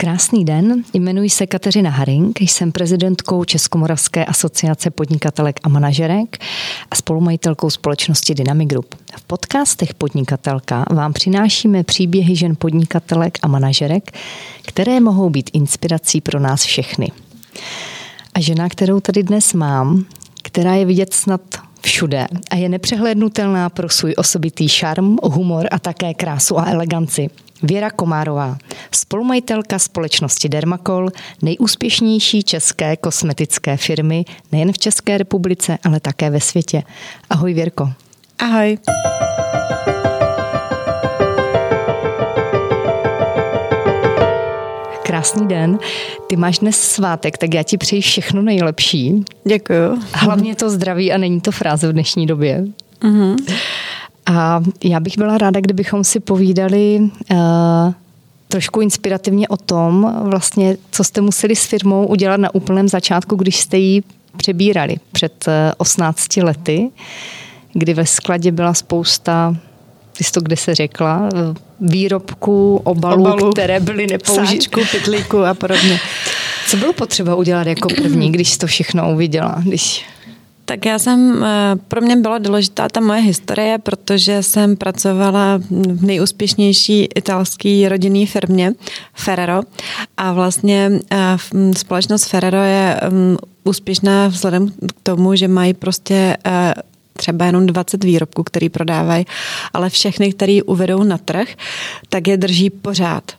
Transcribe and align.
Krásný 0.00 0.44
den, 0.44 0.82
jmenuji 0.92 1.30
se 1.30 1.46
Kateřina 1.46 1.90
Haring, 1.90 2.40
jsem 2.40 2.72
prezidentkou 2.72 3.44
Českomoravské 3.44 4.24
asociace 4.24 4.90
podnikatelek 4.90 5.60
a 5.62 5.68
manažerek 5.68 6.38
a 6.90 6.96
spolumajitelkou 6.96 7.70
společnosti 7.70 8.34
Dynamic 8.34 8.68
Group. 8.68 8.94
V 9.16 9.24
podcastech 9.24 9.94
Podnikatelka 9.94 10.84
vám 10.90 11.12
přinášíme 11.12 11.84
příběhy 11.84 12.36
žen 12.36 12.56
podnikatelek 12.58 13.38
a 13.42 13.48
manažerek, 13.48 14.10
které 14.66 15.00
mohou 15.00 15.30
být 15.30 15.50
inspirací 15.52 16.20
pro 16.20 16.40
nás 16.40 16.64
všechny. 16.64 17.12
A 18.34 18.40
žena, 18.40 18.68
kterou 18.68 19.00
tady 19.00 19.22
dnes 19.22 19.52
mám, 19.52 20.04
která 20.42 20.74
je 20.74 20.84
vidět 20.84 21.14
snad 21.14 21.40
všude 21.80 22.26
a 22.50 22.56
je 22.56 22.68
nepřehlednutelná 22.68 23.68
pro 23.68 23.88
svůj 23.88 24.14
osobitý 24.16 24.68
šarm, 24.68 25.16
humor 25.22 25.66
a 25.70 25.78
také 25.78 26.14
krásu 26.14 26.58
a 26.58 26.66
eleganci. 26.70 27.30
Věra 27.62 27.90
Komárová, 27.90 28.58
spolumajitelka 28.92 29.78
společnosti 29.78 30.48
Dermacol, 30.48 31.08
nejúspěšnější 31.42 32.42
české 32.42 32.96
kosmetické 32.96 33.76
firmy 33.76 34.24
nejen 34.52 34.72
v 34.72 34.78
České 34.78 35.18
republice, 35.18 35.78
ale 35.84 36.00
také 36.00 36.30
ve 36.30 36.40
světě. 36.40 36.82
Ahoj 37.30 37.54
Věrko. 37.54 37.92
Ahoj. 38.38 38.78
Krásný 45.10 45.48
den. 45.48 45.78
Ty 46.26 46.36
máš 46.36 46.58
dnes 46.58 46.80
svátek, 46.80 47.38
tak 47.38 47.54
já 47.54 47.62
ti 47.62 47.78
přeji 47.78 48.02
všechno 48.02 48.42
nejlepší. 48.42 49.24
Děkuju. 49.44 49.98
Hlavně 50.12 50.56
to 50.56 50.70
zdraví 50.70 51.12
a 51.12 51.18
není 51.18 51.40
to 51.40 51.52
fráze 51.52 51.88
v 51.88 51.92
dnešní 51.92 52.26
době. 52.26 52.64
Mm-hmm. 53.00 53.54
A 54.26 54.62
já 54.84 55.00
bych 55.00 55.18
byla 55.18 55.38
ráda, 55.38 55.60
kdybychom 55.60 56.04
si 56.04 56.20
povídali 56.20 57.00
uh, 57.30 57.38
trošku 58.48 58.80
inspirativně 58.80 59.48
o 59.48 59.56
tom, 59.56 60.14
vlastně, 60.22 60.76
co 60.90 61.04
jste 61.04 61.20
museli 61.20 61.56
s 61.56 61.64
firmou 61.64 62.06
udělat 62.06 62.40
na 62.40 62.54
úplném 62.54 62.88
začátku, 62.88 63.36
když 63.36 63.60
jste 63.60 63.78
ji 63.78 64.02
přebírali 64.36 64.96
před 65.12 65.48
18 65.78 66.38
eh, 66.38 66.44
lety, 66.44 66.90
kdy 67.72 67.94
ve 67.94 68.06
skladě 68.06 68.52
byla 68.52 68.74
spousta 68.74 69.56
ty 70.20 70.24
jsi 70.24 70.32
to 70.32 70.40
kde 70.40 70.56
se 70.56 70.74
řekla, 70.74 71.28
výrobků, 71.80 72.80
obalů, 72.84 73.24
Obalu, 73.24 73.52
které 73.52 73.80
byly 73.80 74.06
nepoužité. 74.06 74.46
Sáčku, 74.46 74.80
pytlíku 74.90 75.38
a 75.44 75.54
podobně. 75.54 76.00
Co 76.68 76.76
bylo 76.76 76.92
potřeba 76.92 77.34
udělat 77.34 77.66
jako 77.66 77.88
první, 77.88 78.32
když 78.32 78.50
jsi 78.50 78.58
to 78.58 78.66
všechno 78.66 79.12
uviděla? 79.12 79.62
Když... 79.64 80.04
Tak 80.64 80.86
já 80.86 80.98
jsem, 80.98 81.44
eh, 81.44 81.76
pro 81.88 82.00
mě 82.00 82.16
byla 82.16 82.38
důležitá 82.38 82.88
ta 82.88 83.00
moje 83.00 83.20
historie, 83.20 83.78
protože 83.78 84.42
jsem 84.42 84.76
pracovala 84.76 85.60
v 85.70 86.04
nejúspěšnější 86.04 87.08
italské 87.14 87.88
rodinné 87.88 88.26
firmě 88.26 88.72
Ferrero 89.14 89.62
a 90.16 90.32
vlastně 90.32 90.90
eh, 91.10 91.36
společnost 91.76 92.24
Ferrero 92.24 92.62
je 92.62 93.00
mm, 93.10 93.36
úspěšná 93.64 94.28
vzhledem 94.28 94.68
k 94.68 94.92
tomu, 95.02 95.34
že 95.34 95.48
mají 95.48 95.74
prostě 95.74 96.36
eh, 96.46 96.74
třeba 97.20 97.44
jenom 97.44 97.66
20 97.66 98.04
výrobků, 98.04 98.42
který 98.42 98.68
prodávají, 98.68 99.24
ale 99.72 99.90
všechny, 99.90 100.32
který 100.32 100.62
uvedou 100.62 101.02
na 101.04 101.18
trh, 101.18 101.48
tak 102.08 102.28
je 102.28 102.36
drží 102.36 102.70
pořád. 102.70 103.32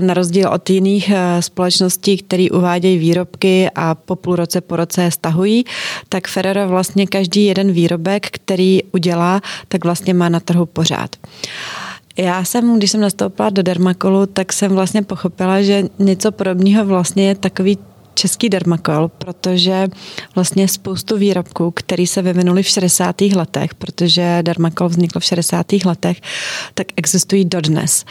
Na 0.00 0.14
rozdíl 0.14 0.48
od 0.48 0.70
jiných 0.70 1.10
eh, 1.10 1.42
společností, 1.42 2.16
které 2.18 2.46
uvádějí 2.50 2.98
výrobky 2.98 3.70
a 3.74 3.94
po 3.94 4.16
půl 4.16 4.36
roce, 4.36 4.60
po 4.60 4.76
roce 4.76 5.02
je 5.02 5.10
stahují, 5.10 5.64
tak 6.08 6.28
Ferrero 6.28 6.68
vlastně 6.68 7.06
každý 7.06 7.44
jeden 7.44 7.72
výrobek, 7.72 8.26
který 8.30 8.82
udělá, 8.92 9.40
tak 9.68 9.84
vlastně 9.84 10.14
má 10.14 10.28
na 10.28 10.40
trhu 10.40 10.66
pořád. 10.66 11.16
Já 12.16 12.44
jsem, 12.44 12.78
když 12.78 12.90
jsem 12.90 13.00
nastoupila 13.00 13.50
do 13.50 13.62
Dermakolu, 13.62 14.26
tak 14.26 14.52
jsem 14.52 14.72
vlastně 14.72 15.02
pochopila, 15.02 15.62
že 15.62 15.84
něco 15.98 16.32
podobného 16.32 16.84
vlastně 16.84 17.28
je 17.28 17.34
takový 17.34 17.78
český 18.16 18.48
dermakol, 18.48 19.08
protože 19.08 19.88
vlastně 20.34 20.68
spoustu 20.68 21.16
výrobků, 21.16 21.70
které 21.70 22.06
se 22.06 22.22
vyvinuly 22.22 22.62
v 22.62 22.68
60. 22.68 23.20
letech, 23.20 23.74
protože 23.74 24.38
dermakol 24.42 24.88
vznikl 24.88 25.20
v 25.20 25.24
60. 25.24 25.66
letech, 25.84 26.20
tak 26.74 26.86
existují 26.96 27.44
dodnes. 27.44 28.04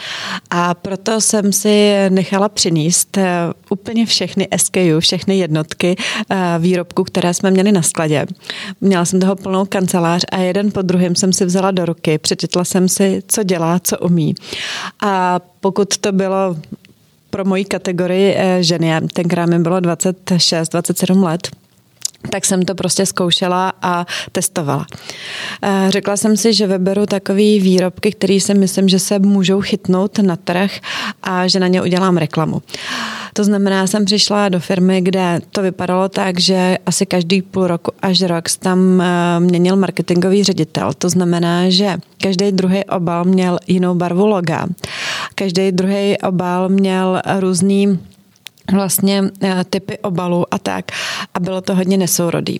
A 0.50 0.74
proto 0.74 1.20
jsem 1.20 1.52
si 1.52 1.94
nechala 2.08 2.48
přinést 2.48 3.18
eh, 3.18 3.26
úplně 3.70 4.06
všechny 4.06 4.48
SKU, 4.56 5.00
všechny 5.00 5.38
jednotky 5.38 5.96
eh, 6.30 6.36
výrobků, 6.58 7.04
které 7.04 7.34
jsme 7.34 7.50
měli 7.50 7.72
na 7.72 7.82
skladě. 7.82 8.26
Měla 8.80 9.04
jsem 9.04 9.20
toho 9.20 9.36
plnou 9.36 9.64
kancelář 9.64 10.24
a 10.32 10.38
jeden 10.38 10.70
po 10.70 10.82
druhém 10.82 11.14
jsem 11.14 11.32
si 11.32 11.44
vzala 11.44 11.70
do 11.70 11.84
ruky, 11.84 12.18
přečetla 12.18 12.64
jsem 12.64 12.88
si, 12.88 13.22
co 13.28 13.42
dělá, 13.42 13.78
co 13.78 13.98
umí. 13.98 14.34
A 15.02 15.40
pokud 15.60 15.98
to 15.98 16.12
bylo 16.12 16.56
pro 17.36 17.44
moji 17.44 17.64
kategorii 17.64 18.34
eh, 18.36 18.62
ženy, 18.62 19.00
tenkrát 19.12 19.46
mi 19.46 19.58
bylo 19.58 19.80
26, 19.80 20.68
27 20.72 21.22
let, 21.22 21.48
tak 22.30 22.44
jsem 22.44 22.62
to 22.62 22.74
prostě 22.74 23.06
zkoušela 23.06 23.72
a 23.82 24.06
testovala. 24.32 24.86
Eh, 25.62 25.86
řekla 25.88 26.16
jsem 26.16 26.36
si, 26.36 26.54
že 26.54 26.66
vyberu 26.66 27.06
takový 27.06 27.60
výrobky, 27.60 28.12
které 28.12 28.40
si 28.40 28.54
myslím, 28.54 28.88
že 28.88 28.98
se 28.98 29.18
můžou 29.18 29.60
chytnout 29.60 30.18
na 30.18 30.36
trh 30.36 30.70
a 31.22 31.48
že 31.48 31.60
na 31.60 31.66
ně 31.66 31.82
udělám 31.82 32.16
reklamu. 32.16 32.62
To 33.32 33.44
znamená, 33.44 33.86
jsem 33.86 34.04
přišla 34.04 34.48
do 34.48 34.60
firmy, 34.60 35.00
kde 35.00 35.40
to 35.50 35.62
vypadalo 35.62 36.08
tak, 36.08 36.40
že 36.40 36.78
asi 36.86 37.06
každý 37.06 37.42
půl 37.42 37.66
roku 37.66 37.92
až 38.02 38.22
rok 38.22 38.44
tam 38.58 39.00
eh, 39.00 39.40
měnil 39.40 39.76
marketingový 39.76 40.44
ředitel. 40.44 40.92
To 40.98 41.08
znamená, 41.08 41.70
že 41.70 41.96
každý 42.22 42.52
druhý 42.52 42.84
obal 42.84 43.24
měl 43.24 43.58
jinou 43.66 43.94
barvu 43.94 44.26
loga. 44.26 44.66
Každý 45.34 45.72
druhý 45.72 46.18
obal 46.18 46.68
měl 46.68 47.22
různý 47.38 47.98
vlastně 48.72 49.22
eh, 49.42 49.64
typy 49.70 49.98
obalů 49.98 50.54
a 50.54 50.58
tak. 50.58 50.84
A 51.34 51.40
bylo 51.40 51.60
to 51.60 51.74
hodně 51.74 51.96
nesourodý. 51.96 52.56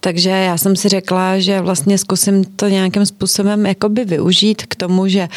Takže 0.00 0.30
já 0.30 0.58
jsem 0.58 0.76
si 0.76 0.88
řekla, 0.88 1.38
že 1.38 1.60
vlastně 1.60 1.98
zkusím 1.98 2.44
to 2.44 2.68
nějakým 2.68 3.06
způsobem 3.06 3.66
jakoby 3.66 4.04
využít 4.04 4.62
k 4.66 4.74
tomu, 4.74 5.08
že 5.08 5.28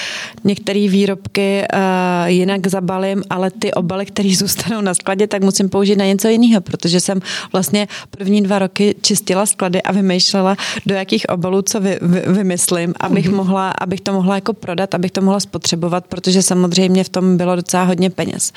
některé 0.43 0.87
výrobky 0.89 1.63
uh, 1.73 1.79
jinak 2.25 2.67
zabalím, 2.67 3.23
ale 3.29 3.51
ty 3.51 3.73
obaly, 3.73 4.05
které 4.05 4.35
zůstanou 4.35 4.81
na 4.81 4.93
skladě, 4.93 5.27
tak 5.27 5.43
musím 5.43 5.69
použít 5.69 5.95
na 5.95 6.05
něco 6.05 6.27
jiného, 6.27 6.61
protože 6.61 6.99
jsem 6.99 7.19
vlastně 7.53 7.87
první 8.09 8.41
dva 8.41 8.59
roky 8.59 8.95
čistila 9.01 9.45
sklady 9.45 9.81
a 9.81 9.91
vymýšlela, 9.91 10.55
do 10.85 10.95
jakých 10.95 11.29
obalů 11.29 11.61
co 11.61 11.79
vy, 11.79 11.99
vy, 12.01 12.23
vymyslím, 12.27 12.93
abych, 12.99 13.29
mm-hmm. 13.29 13.35
mohla, 13.35 13.71
abych 13.81 14.01
to 14.01 14.13
mohla 14.13 14.35
jako 14.35 14.53
prodat, 14.53 14.95
abych 14.95 15.11
to 15.11 15.21
mohla 15.21 15.39
spotřebovat, 15.39 16.05
protože 16.07 16.41
samozřejmě 16.41 17.03
v 17.03 17.09
tom 17.09 17.37
bylo 17.37 17.55
docela 17.55 17.83
hodně 17.83 18.09
peněz. 18.09 18.51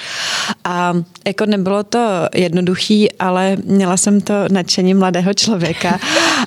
A 0.64 0.94
jako 1.26 1.46
nebylo 1.48 1.82
to 1.82 2.28
jednoduchý, 2.34 3.12
ale 3.12 3.56
měla 3.64 3.97
jsem 3.97 4.20
to 4.20 4.34
nadšení 4.50 4.94
mladého 4.94 5.34
člověka 5.34 5.98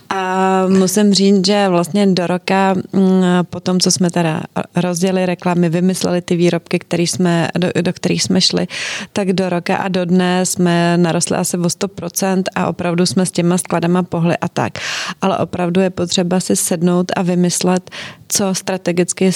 a 0.10 0.66
musím 0.68 1.14
říct, 1.14 1.46
že 1.46 1.68
vlastně 1.70 2.08
do 2.08 2.28
roka, 2.28 2.74
mm, 2.94 3.24
po 3.50 3.60
tom, 3.60 3.80
co 3.80 3.92
jsme 3.92 4.12
teda 4.12 4.42
rozdělili 4.76 5.26
reklamy, 5.26 5.70
vymysleli 5.70 6.22
ty 6.22 6.36
výrobky, 6.36 6.80
který 6.80 7.08
jsme, 7.08 7.48
do, 7.58 7.68
do 7.82 7.94
kterých 7.94 8.24
jsme 8.24 8.42
šli, 8.42 8.68
tak 9.14 9.34
do 9.34 9.50
roka 9.50 9.76
a 9.76 9.88
do 9.88 10.06
dne 10.06 10.46
jsme 10.46 10.98
narostli 10.98 11.38
asi 11.38 11.58
o 11.58 11.62
100% 11.62 12.44
a 12.56 12.68
opravdu 12.68 13.06
jsme 13.06 13.26
s 13.26 13.32
těma 13.32 13.58
skladama 13.58 14.04
pohli 14.04 14.38
a 14.38 14.48
tak. 14.48 14.74
Ale 15.22 15.38
opravdu 15.38 15.82
je 15.82 15.90
potřeba 15.90 16.40
si 16.40 16.56
sednout 16.56 17.12
a 17.16 17.22
vymyslet, 17.22 17.92
co 18.28 18.56
strategicky 18.56 19.32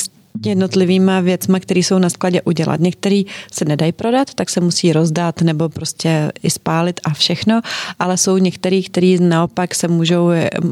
jednotlivýma 0.46 1.20
věcma, 1.20 1.60
které 1.60 1.80
jsou 1.80 2.00
na 2.00 2.10
skladě 2.10 2.42
udělat. 2.42 2.80
Některý 2.80 3.26
se 3.52 3.66
nedají 3.66 3.92
prodat, 3.92 4.34
tak 4.34 4.50
se 4.50 4.62
musí 4.62 4.94
rozdat 4.94 5.42
nebo 5.42 5.70
prostě 5.70 6.32
i 6.44 6.50
spálit 6.50 7.00
a 7.04 7.14
všechno, 7.14 7.62
ale 8.00 8.18
jsou 8.18 8.38
některý, 8.38 8.84
který 8.84 9.20
naopak 9.20 9.76
se 9.76 9.88
můžou, 9.88 10.30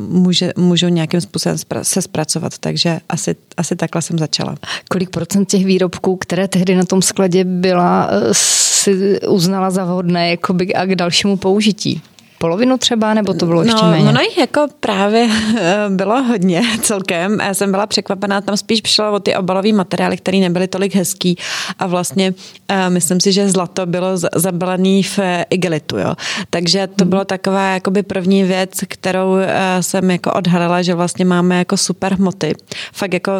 může, 0.09 0.53
můžou 0.57 0.87
nějakým 0.87 1.21
způsobem 1.21 1.57
se 1.81 2.01
zpracovat, 2.01 2.57
takže 2.57 2.99
asi, 3.09 3.35
asi 3.57 3.75
takhle 3.75 4.01
jsem 4.01 4.19
začala. 4.19 4.55
Kolik 4.89 5.09
procent 5.09 5.45
těch 5.45 5.65
výrobků, 5.65 6.15
které 6.15 6.47
tehdy 6.47 6.75
na 6.75 6.85
tom 6.85 7.01
skladě 7.01 7.43
byla, 7.43 8.09
eh, 8.11 8.33
si 8.33 9.19
uznala 9.27 9.71
za 9.71 9.85
vhodné 9.85 10.29
jakoby 10.29 10.73
a 10.73 10.85
k 10.85 10.95
dalšímu 10.95 11.37
použití? 11.37 12.01
Polovinu 12.43 12.77
třeba, 12.77 13.13
nebo 13.13 13.33
to 13.33 13.45
bylo 13.45 13.63
ještě 13.63 13.83
no, 13.83 13.91
méně? 13.91 14.11
No, 14.11 14.21
jich 14.21 14.37
jako 14.37 14.67
právě 14.79 15.29
eh, 15.57 15.75
bylo 15.89 16.23
hodně 16.23 16.61
celkem. 16.81 17.39
Já 17.39 17.53
jsem 17.53 17.71
byla 17.71 17.87
překvapená, 17.87 18.41
tam 18.41 18.57
spíš 18.57 18.81
přišlo 18.81 19.11
o 19.11 19.19
ty 19.19 19.35
obalové 19.35 19.71
materiály, 19.71 20.17
které 20.17 20.37
nebyly 20.37 20.67
tolik 20.67 20.95
hezký 20.95 21.37
a 21.79 21.87
vlastně 21.87 22.33
uh, 22.33 22.89
myslím 22.89 23.19
si, 23.19 23.31
že 23.31 23.49
zlato 23.49 23.85
bylo 23.85 24.17
zabalený 24.35 25.03
v 25.03 25.19
eh, 25.19 25.45
igelitu, 25.49 25.97
jo. 25.97 26.15
Takže 26.49 26.87
to 26.87 27.03
hmm. 27.03 27.09
bylo 27.09 27.25
taková 27.25 27.69
jakoby 27.69 28.03
první 28.03 28.43
věc, 28.43 28.71
kterou 28.87 29.35
jsem 29.81 30.11
jako 30.11 30.31
odhalila, 30.31 30.81
že 30.81 30.95
vlastně 30.95 31.25
máme 31.25 31.57
jako 31.57 31.77
super 31.77 32.13
hmoty. 32.13 32.55
Fakt 32.93 33.13
jako 33.13 33.31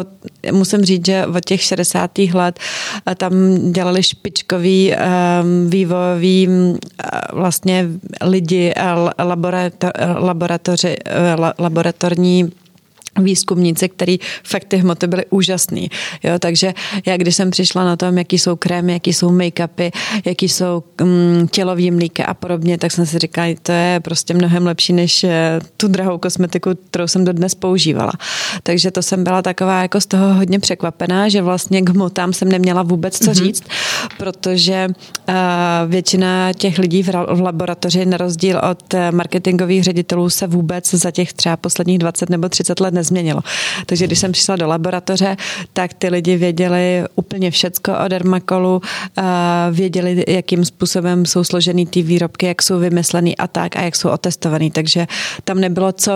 musím 0.52 0.84
říct, 0.84 1.06
že 1.06 1.26
od 1.26 1.44
těch 1.44 1.62
60. 1.62 2.10
let 2.34 2.60
tam 3.16 3.32
dělali 3.72 4.02
špičkový 4.02 4.94
vývojový 5.68 6.48
uh, 6.48 6.76
vlastně 7.32 7.88
lidi 8.22 8.74
laborator, 9.18 9.90
laboratoři, 10.18 10.96
laboratorní 11.58 12.52
výzkumníci, 13.20 13.88
který 13.88 14.18
fakt 14.44 14.64
ty 14.64 14.76
hmoty 14.76 15.06
byly 15.06 15.24
úžasný. 15.30 15.90
Jo, 16.22 16.38
takže 16.38 16.74
já 17.06 17.16
když 17.16 17.36
jsem 17.36 17.50
přišla 17.50 17.84
na 17.84 17.96
tom, 17.96 18.18
jaký 18.18 18.38
jsou 18.38 18.56
krémy, 18.56 18.92
jaký 18.92 19.12
jsou 19.12 19.30
make-upy, 19.30 19.90
jaký 20.24 20.48
jsou 20.48 20.82
um, 21.02 21.48
tělový 21.48 21.90
mlíky 21.90 22.24
a 22.24 22.34
podobně, 22.34 22.78
tak 22.78 22.92
jsem 22.92 23.06
si 23.06 23.18
říkala, 23.18 23.48
to 23.62 23.72
je 23.72 24.00
prostě 24.00 24.34
mnohem 24.34 24.66
lepší 24.66 24.92
než 24.92 25.24
eh, 25.24 25.60
tu 25.76 25.88
drahou 25.88 26.18
kosmetiku, 26.18 26.70
kterou 26.90 27.06
jsem 27.06 27.24
dodnes 27.24 27.54
používala. 27.54 28.12
Takže 28.62 28.90
to 28.90 29.02
jsem 29.02 29.24
byla 29.24 29.42
taková 29.42 29.82
jako 29.82 30.00
z 30.00 30.06
toho 30.06 30.34
hodně 30.34 30.58
překvapená, 30.58 31.28
že 31.28 31.42
vlastně 31.42 31.82
k 31.82 31.90
hmotám 31.90 32.32
jsem 32.32 32.48
neměla 32.48 32.82
vůbec 32.82 33.18
co 33.18 33.30
mm-hmm. 33.30 33.44
říct, 33.44 33.62
protože 34.18 34.88
uh, 35.28 35.34
většina 35.86 36.52
těch 36.52 36.78
lidí 36.78 37.02
v, 37.02 37.08
v 37.08 37.40
laboratoři, 37.40 38.06
na 38.06 38.16
rozdíl 38.16 38.60
od 38.70 38.94
eh, 38.94 39.12
marketingových 39.12 39.84
ředitelů, 39.84 40.30
se 40.30 40.46
vůbec 40.46 40.94
za 40.94 41.10
těch 41.10 41.32
třeba 41.32 41.56
posledních 41.56 41.98
20 41.98 42.30
nebo 42.30 42.48
30 42.48 42.80
let 42.80 42.94
nezměnilo. 43.04 43.40
Takže 43.86 44.06
když 44.06 44.18
jsem 44.18 44.32
přišla 44.32 44.56
do 44.56 44.66
laboratoře, 44.66 45.36
tak 45.72 45.94
ty 45.94 46.08
lidi 46.08 46.36
věděli 46.36 47.04
úplně 47.14 47.50
všecko 47.50 47.92
o 48.04 48.08
dermakolu, 48.08 48.82
věděli, 49.72 50.24
jakým 50.28 50.64
způsobem 50.64 51.26
jsou 51.26 51.44
složený 51.44 51.86
ty 51.86 52.02
výrobky, 52.02 52.46
jak 52.46 52.62
jsou 52.62 52.78
vymyslený 52.78 53.36
a 53.36 53.46
tak 53.46 53.76
a 53.76 53.82
jak 53.82 53.96
jsou 53.96 54.08
otestovaný. 54.08 54.70
Takže 54.70 55.06
tam 55.44 55.60
nebylo 55.60 55.92
co 55.92 56.12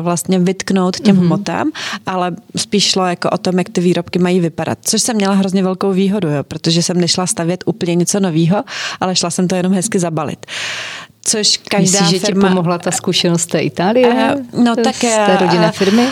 vlastně 0.00 0.38
vytknout 0.38 1.00
těm 1.00 1.16
mm-hmm. 1.16 1.20
hmotám, 1.20 1.70
ale 2.06 2.36
spíš 2.56 2.90
šlo 2.90 3.06
jako 3.06 3.30
o 3.30 3.38
tom, 3.38 3.58
jak 3.58 3.68
ty 3.68 3.80
výrobky 3.80 4.18
mají 4.18 4.40
vypadat. 4.40 4.78
Což 4.82 5.02
jsem 5.02 5.16
měla 5.16 5.34
hrozně 5.34 5.62
velkou 5.62 5.92
výhodu, 5.92 6.28
jo, 6.28 6.44
protože 6.44 6.82
jsem 6.82 7.00
nešla 7.00 7.26
stavět 7.26 7.64
úplně 7.66 7.94
něco 7.94 8.20
nového, 8.20 8.64
ale 9.00 9.16
šla 9.16 9.30
jsem 9.30 9.48
to 9.48 9.54
jenom 9.54 9.72
hezky 9.72 9.98
zabalit 9.98 10.46
což 11.28 11.56
každá 11.56 12.00
Myslíš, 12.00 12.20
firma... 12.20 12.40
že 12.40 12.48
ti 12.48 12.54
pomohla 12.54 12.78
ta 12.78 12.90
zkušenost 12.90 13.46
té 13.46 13.60
Itálie? 13.60 14.08
Uh, 14.08 14.64
no 14.64 14.76
tak... 14.76 14.94
Z 14.94 15.00
té 15.00 15.36
rodinné 15.40 15.72
firmy? 15.72 16.06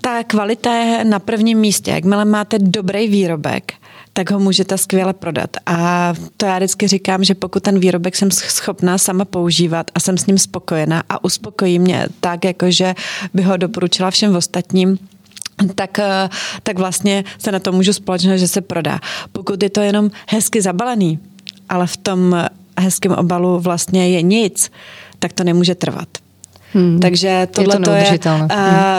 Ta 0.00 0.24
kvalita 0.24 0.74
je 0.74 1.04
na 1.04 1.18
prvním 1.18 1.58
místě. 1.58 1.90
Jakmile 1.90 2.24
máte 2.24 2.58
dobrý 2.58 3.08
výrobek, 3.08 3.72
tak 4.12 4.30
ho 4.30 4.40
můžete 4.40 4.78
skvěle 4.78 5.12
prodat. 5.12 5.50
A 5.66 6.14
to 6.36 6.46
já 6.46 6.56
vždycky 6.56 6.88
říkám, 6.88 7.24
že 7.24 7.34
pokud 7.34 7.62
ten 7.62 7.78
výrobek 7.78 8.16
jsem 8.16 8.30
schopná 8.30 8.98
sama 8.98 9.24
používat 9.24 9.90
a 9.94 10.00
jsem 10.00 10.18
s 10.18 10.26
ním 10.26 10.38
spokojená 10.38 11.02
a 11.08 11.24
uspokojí 11.24 11.78
mě 11.78 12.06
tak, 12.20 12.44
jakože 12.44 12.94
by 13.34 13.42
ho 13.42 13.56
doporučila 13.56 14.10
všem 14.10 14.36
ostatním, 14.36 14.98
tak, 15.74 15.98
eh, 15.98 16.28
tak 16.62 16.78
vlastně 16.78 17.24
se 17.38 17.52
na 17.52 17.58
to 17.58 17.72
můžu 17.72 17.92
společnost, 17.92 18.40
že 18.40 18.48
se 18.48 18.60
prodá. 18.60 19.00
Pokud 19.32 19.62
je 19.62 19.70
to 19.70 19.80
jenom 19.80 20.10
hezky 20.28 20.62
zabalený, 20.62 21.18
ale 21.68 21.86
v 21.86 21.96
tom 21.96 22.36
hezkém 22.80 23.12
obalu 23.12 23.60
vlastně 23.60 24.08
je 24.08 24.22
nic, 24.22 24.70
tak 25.18 25.32
to 25.32 25.44
nemůže 25.44 25.74
trvat. 25.74 26.08
Hmm. 26.72 27.00
Takže 27.00 27.48
tohle 27.50 27.74
je 27.74 27.80
to, 27.80 27.90
je, 27.90 28.18
hmm. 28.34 28.48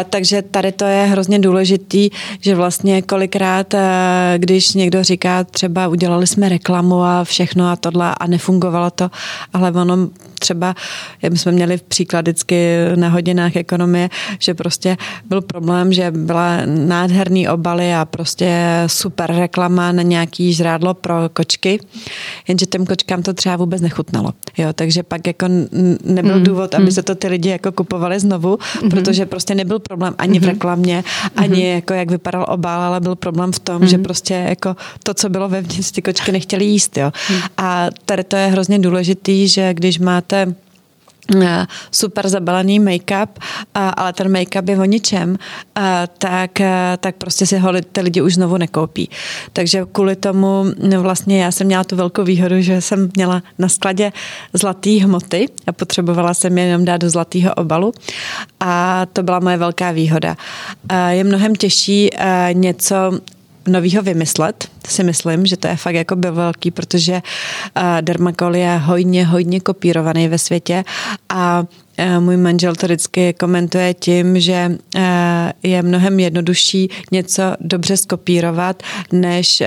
takže 0.10 0.42
tady 0.42 0.72
to 0.72 0.86
je 0.86 1.06
hrozně 1.06 1.40
důležitý, 1.40 2.10
že 2.40 2.56
vlastně 2.56 3.02
kolikrát, 3.02 3.74
a, 3.74 3.80
když 4.38 4.74
někdo 4.74 5.04
říká, 5.04 5.44
třeba 5.44 5.88
udělali 5.88 6.28
jsme 6.28 6.50
reklamu 6.50 7.04
a 7.04 7.24
všechno 7.24 7.70
a 7.70 7.76
tohle 7.76 8.16
a 8.20 8.28
nefungovalo 8.28 8.92
to, 8.92 9.12
ale 9.54 9.72
ono 9.72 10.10
třeba, 10.42 10.76
my 11.30 11.38
jsme 11.38 11.52
měli 11.52 11.80
příklad 11.88 12.22
vždycky 12.22 12.76
na 12.96 13.10
hodinách 13.10 13.56
ekonomie, 13.56 14.10
že 14.40 14.54
prostě 14.54 14.98
byl 15.30 15.42
problém, 15.42 15.94
že 15.94 16.12
byla 16.12 16.58
nádherný 16.66 17.50
obaly 17.50 17.94
a 17.94 18.06
prostě 18.06 18.50
super 18.88 19.32
reklama 19.36 19.92
na 19.92 20.02
nějaký 20.02 20.54
žrádlo 20.54 20.94
pro 20.94 21.30
kočky, 21.34 21.80
jenže 22.48 22.66
těm 22.66 22.86
kočkám 22.86 23.24
to 23.24 23.34
třeba 23.34 23.56
vůbec 23.56 23.82
nechutnalo. 23.82 24.34
Jo, 24.58 24.74
takže 24.74 25.04
pak 25.04 25.28
jako 25.28 25.46
nebyl 26.04 26.38
mm. 26.38 26.44
důvod, 26.44 26.76
aby 26.76 26.84
mm. 26.84 26.92
se 26.92 27.04
to 27.04 27.16
ty 27.16 27.28
lidi 27.28 27.50
jako 27.50 27.72
kupovali 27.72 28.20
znovu, 28.20 28.58
mm. 28.84 28.90
protože 28.90 29.26
prostě 29.26 29.56
nebyl 29.56 29.80
problém 29.80 30.16
ani 30.18 30.40
mm. 30.40 30.46
v 30.46 30.48
reklamě, 30.48 31.04
ani 31.36 31.62
mm. 31.64 31.76
jako 31.76 31.94
jak 31.94 32.12
vypadal 32.12 32.46
obal, 32.50 32.82
ale 32.82 33.00
byl 33.00 33.16
problém 33.16 33.52
v 33.52 33.60
tom, 33.60 33.82
mm. 33.82 33.88
že 33.88 33.98
prostě 33.98 34.34
jako 34.34 34.76
to, 35.04 35.14
co 35.14 35.30
bylo 35.30 35.50
vevnitř, 35.50 35.92
ty 35.92 36.02
kočky 36.02 36.32
nechtěly 36.32 36.66
jíst. 36.66 36.98
Jo. 36.98 37.12
Mm. 37.30 37.36
A 37.58 37.88
tady 38.06 38.24
to 38.24 38.36
je 38.36 38.48
hrozně 38.48 38.80
důležitý, 38.80 39.48
že 39.48 39.74
když 39.74 40.00
máte 40.00 40.31
máte 40.32 40.56
eh, 41.36 41.68
super 41.92 42.30
zabalený 42.30 42.80
make-up, 42.80 43.40
ale 43.74 44.14
ten 44.14 44.28
make-up 44.28 44.70
je 44.70 44.80
o 44.80 44.86
ničem, 44.86 45.38
eh, 45.78 46.08
tak, 46.18 46.62
eh, 46.62 46.98
tak 47.00 47.16
prostě 47.16 47.46
si 47.46 47.58
ho 47.58 47.72
ty 47.92 48.02
lidi 48.02 48.22
už 48.22 48.34
znovu 48.34 48.58
nekoupí. 48.58 49.10
Takže 49.54 49.86
kvůli 49.92 50.16
tomu 50.16 50.66
no, 50.90 51.02
vlastně 51.02 51.44
já 51.44 51.52
jsem 51.52 51.68
měla 51.68 51.84
tu 51.84 51.96
velkou 51.96 52.24
výhodu, 52.24 52.62
že 52.62 52.82
jsem 52.82 53.10
měla 53.16 53.44
na 53.60 53.70
skladě 53.70 54.12
zlatý 54.54 55.00
hmoty 55.00 55.50
a 55.68 55.72
potřebovala 55.72 56.34
jsem 56.34 56.58
je 56.58 56.66
jenom 56.66 56.86
dát 56.86 56.98
do 56.98 57.10
zlatého 57.10 57.54
obalu 57.54 57.94
a 58.60 59.06
to 59.14 59.24
byla 59.24 59.40
moje 59.40 59.58
velká 59.58 59.92
výhoda. 59.92 60.36
Je 61.10 61.24
mnohem 61.24 61.56
těžší 61.56 62.10
něco 62.54 62.96
novýho 63.68 64.02
vymyslet, 64.02 64.68
si 64.88 65.04
myslím, 65.04 65.46
že 65.46 65.58
to 65.58 65.68
je 65.68 65.76
fakt 65.76 65.96
jako 65.96 66.16
by 66.16 66.32
velký, 66.32 66.72
protože 66.72 67.14
uh, 67.14 67.84
dermakol 68.02 68.56
je 68.56 68.78
hodně, 68.78 69.26
hodně 69.26 69.60
kopírovaný 69.60 70.28
ve 70.28 70.38
světě 70.38 70.84
a 71.30 71.60
uh, 71.60 72.24
můj 72.24 72.38
manžel 72.38 72.76
to 72.76 72.86
vždycky 72.86 73.34
komentuje 73.34 73.94
tím, 73.94 74.40
že 74.40 74.72
uh, 74.96 75.02
je 75.64 75.82
mnohem 75.82 76.20
jednodušší 76.20 76.90
něco 77.12 77.44
dobře 77.60 77.98
skopírovat, 77.98 78.84
než 79.12 79.64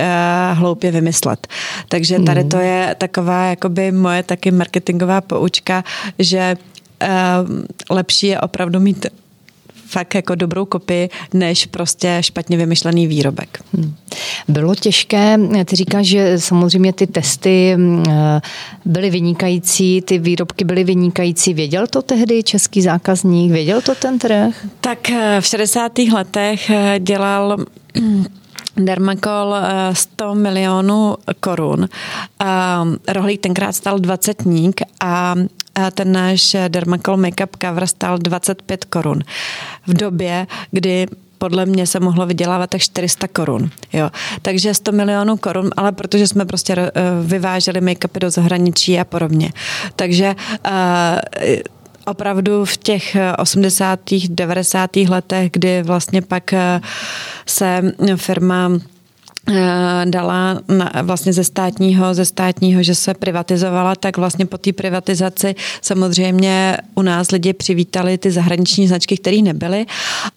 hloupě 0.53 0.91
vymyslet. 0.91 1.47
Takže 1.89 2.19
tady 2.19 2.41
hmm. 2.41 2.49
to 2.49 2.57
je 2.57 2.95
taková 2.97 3.45
jakoby 3.45 3.91
moje 3.91 4.23
taky 4.23 4.51
marketingová 4.51 5.21
poučka, 5.21 5.83
že 6.19 6.55
lepší 7.89 8.27
je 8.27 8.41
opravdu 8.41 8.79
mít 8.79 9.05
fakt 9.95 10.15
jako 10.15 10.35
dobrou 10.35 10.65
kopii, 10.65 11.09
než 11.33 11.65
prostě 11.65 12.17
špatně 12.21 12.57
vymyšlený 12.57 13.07
výrobek. 13.07 13.59
Hmm. 13.73 13.95
Bylo 14.47 14.75
těžké, 14.75 15.37
ty 15.65 15.75
říkáš, 15.75 16.05
že 16.05 16.39
samozřejmě 16.39 16.93
ty 16.93 17.07
testy 17.07 17.73
mm, 17.77 18.03
eh, 18.09 18.41
byly 18.85 19.09
vynikající, 19.09 20.01
ty 20.01 20.19
výrobky 20.19 20.65
byly 20.65 20.83
vynikající. 20.83 21.53
Věděl 21.53 21.87
to 21.87 22.01
tehdy 22.01 22.43
český 22.43 22.81
zákazník? 22.81 23.51
Věděl 23.51 23.81
to 23.81 23.95
ten 23.95 24.19
trh? 24.19 24.65
Tak 24.81 25.09
eh, 25.09 25.41
v 25.41 25.45
60. 25.45 25.91
letech 25.97 26.69
eh, 26.69 26.99
dělal 26.99 27.57
Dermakol 28.77 29.55
100 29.93 30.35
milionů 30.35 31.15
korun. 31.39 31.89
Rohlík 33.07 33.41
tenkrát 33.41 33.71
stal 33.75 33.99
20 33.99 34.43
a 34.99 35.35
ten 35.93 36.11
náš 36.11 36.55
Dermacol 36.67 37.17
Makeup 37.17 37.57
Cover 37.61 37.87
stál 37.87 38.17
25 38.17 38.85
korun. 38.85 39.19
V 39.87 39.93
době, 39.93 40.47
kdy 40.71 41.07
podle 41.37 41.65
mě 41.65 41.87
se 41.87 41.99
mohlo 41.99 42.25
vydělávat 42.25 42.69
tak 42.69 42.81
400 42.81 43.27
korun. 43.27 43.69
Jo. 43.93 44.09
Takže 44.41 44.73
100 44.73 44.91
milionů 44.91 45.37
korun, 45.37 45.69
ale 45.77 45.91
protože 45.91 46.27
jsme 46.27 46.45
prostě 46.45 46.73
eh, 46.73 46.91
vyváželi 47.23 47.81
make-upy 47.81 48.19
do 48.19 48.29
zahraničí 48.29 48.99
a 48.99 49.03
podobně. 49.03 49.53
Takže 49.95 50.35
uh, 50.65 50.71
opravdu 52.05 52.65
v 52.65 52.77
těch 52.77 53.17
80. 53.37 53.99
90. 54.29 54.95
letech, 54.95 55.51
kdy 55.51 55.83
vlastně 55.83 56.21
pak 56.21 56.53
eh, 56.53 56.81
se 57.45 57.81
firma 58.15 58.69
Eh, 58.69 58.94
dala 60.05 60.59
na, 60.67 60.91
vlastně 61.01 61.33
ze 61.33 61.43
státního, 61.43 62.13
ze 62.13 62.25
státního, 62.25 62.83
že 62.83 62.95
se 62.95 63.13
privatizovala, 63.13 63.95
tak 63.95 64.17
vlastně 64.17 64.45
po 64.45 64.57
té 64.57 64.73
privatizaci 64.73 65.55
samozřejmě 65.81 66.77
u 66.95 67.01
nás 67.01 67.31
lidi 67.31 67.53
přivítali 67.53 68.17
ty 68.17 68.31
zahraniční 68.31 68.87
značky, 68.87 69.17
které 69.17 69.37
nebyly, 69.37 69.85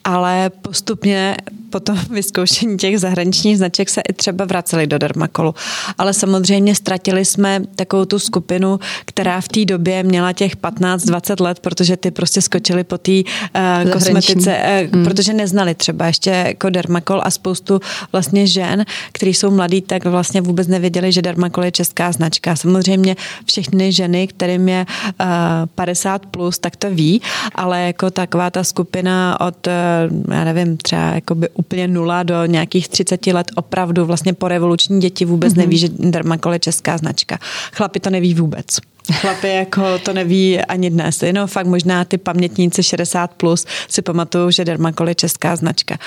ale 0.05 0.51
postupně 0.63 1.37
po 1.71 1.81
tom 1.81 1.99
vyzkoušení 2.11 2.77
těch 2.77 3.01
zahraničních 3.01 3.59
značek 3.59 3.89
se 3.89 4.01
i 4.09 4.13
třeba 4.13 4.45
vraceli 4.45 4.87
do 4.87 4.99
Dermakolu. 4.99 5.55
Ale 5.99 6.13
samozřejmě 6.15 6.75
ztratili 6.75 7.25
jsme 7.25 7.63
takovou 7.77 8.05
tu 8.05 8.19
skupinu, 8.19 8.81
která 9.05 9.41
v 9.41 9.49
té 9.49 9.65
době 9.65 10.03
měla 10.03 10.33
těch 10.33 10.57
15-20 10.57 11.45
let, 11.45 11.61
protože 11.61 11.97
ty 11.97 12.11
prostě 12.11 12.43
skočili 12.43 12.85
po 12.85 12.99
té 12.99 13.13
uh, 13.13 13.91
kosmetice, 13.91 14.57
uh, 14.85 14.95
hmm. 14.95 15.05
protože 15.05 15.33
neznali 15.33 15.75
třeba 15.75 16.07
ještě 16.07 16.31
jako 16.31 16.71
Dermakol 16.71 17.21
a 17.25 17.31
spoustu 17.31 17.81
vlastně 18.13 18.47
žen, 18.47 18.85
kteří 19.13 19.35
jsou 19.35 19.51
mladí, 19.51 19.83
tak 19.83 20.05
vlastně 20.05 20.41
vůbec 20.41 20.69
nevěděli, 20.69 21.13
že 21.13 21.23
Dermakol 21.23 21.65
je 21.65 21.73
česká 21.73 22.13
značka. 22.13 22.57
Samozřejmě 22.57 23.17
všechny 23.47 23.93
ženy, 23.93 24.27
kterým 24.27 24.69
je 24.69 24.87
uh, 25.21 25.27
50 25.75 26.27
plus, 26.27 26.59
tak 26.59 26.77
to 26.77 26.91
ví, 26.91 27.23
ale 27.55 27.83
jako 27.83 28.11
taková 28.11 28.51
ta 28.51 28.65
skupina 28.65 29.41
od, 29.41 29.67
uh, 29.67 30.35
já 30.35 30.45
nevím, 30.45 30.77
třeba 30.77 31.03
jakoby 31.03 31.49
úplně 31.59 31.89
nula 31.89 32.23
do 32.23 32.45
nějakých 32.45 32.89
30 32.89 33.27
let 33.27 33.51
opravdu 33.55 34.07
vlastně 34.07 34.33
po 34.33 34.49
revoluční 34.49 35.01
děti 35.01 35.25
vůbec 35.25 35.53
mm-hmm. 35.53 35.59
neví, 35.59 35.79
že 35.79 35.89
Dermakol 35.89 36.53
je 36.53 36.59
česká 36.59 36.99
značka. 36.99 37.39
Chlapi 37.73 38.01
to 38.01 38.11
neví 38.11 38.35
vůbec. 38.35 38.67
Chlapi 39.13 39.49
jako 39.49 39.99
to 39.99 40.13
neví 40.13 40.61
ani 40.61 40.91
dnes. 40.91 41.23
Jenom 41.23 41.49
fakt 41.49 41.67
možná 41.67 42.05
ty 42.05 42.19
pamětníci 42.19 42.83
60 42.83 43.31
plus 43.35 43.67
si 43.89 44.03
pamatují, 44.03 44.53
že 44.53 44.65
Dermakol 44.65 45.09
je 45.09 45.15
česká 45.15 45.57
značka. 45.57 45.99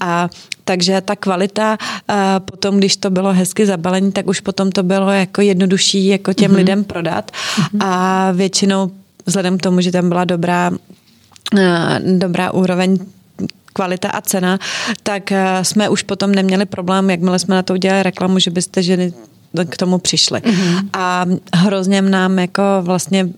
A 0.00 0.28
takže 0.64 1.00
ta 1.00 1.16
kvalita 1.16 1.78
a 2.08 2.40
potom, 2.40 2.78
když 2.78 2.96
to 2.96 3.10
bylo 3.10 3.32
hezky 3.32 3.66
zabalení, 3.66 4.12
tak 4.12 4.26
už 4.26 4.40
potom 4.40 4.72
to 4.72 4.82
bylo 4.82 5.10
jako 5.10 5.40
jednodušší 5.40 6.06
jako 6.06 6.32
těm 6.32 6.52
mm-hmm. 6.52 6.56
lidem 6.56 6.84
prodat. 6.84 7.30
Mm-hmm. 7.30 7.78
A 7.80 8.32
většinou 8.32 8.90
vzhledem 9.26 9.58
k 9.58 9.62
tomu, 9.62 9.80
že 9.80 9.92
tam 9.92 10.08
byla 10.08 10.24
dobrá 10.24 10.70
dobrá 12.18 12.50
úroveň 12.50 12.98
kvalita 13.74 14.08
a 14.08 14.20
cena, 14.20 14.58
tak 15.02 15.32
jsme 15.62 15.88
už 15.88 16.02
potom 16.02 16.32
neměli 16.32 16.66
problém, 16.66 17.10
jakmile 17.10 17.38
jsme 17.38 17.54
na 17.54 17.62
to 17.62 17.72
udělali 17.74 18.02
reklamu, 18.02 18.38
že 18.38 18.50
byste 18.50 18.82
ženy 18.82 19.12
k 19.68 19.76
tomu 19.76 19.98
přišli. 19.98 20.40
Mm-hmm. 20.40 20.88
A 20.92 21.26
hrozně 21.54 22.02
nám 22.02 22.38
jako 22.38 22.62
vlastně 22.80 23.28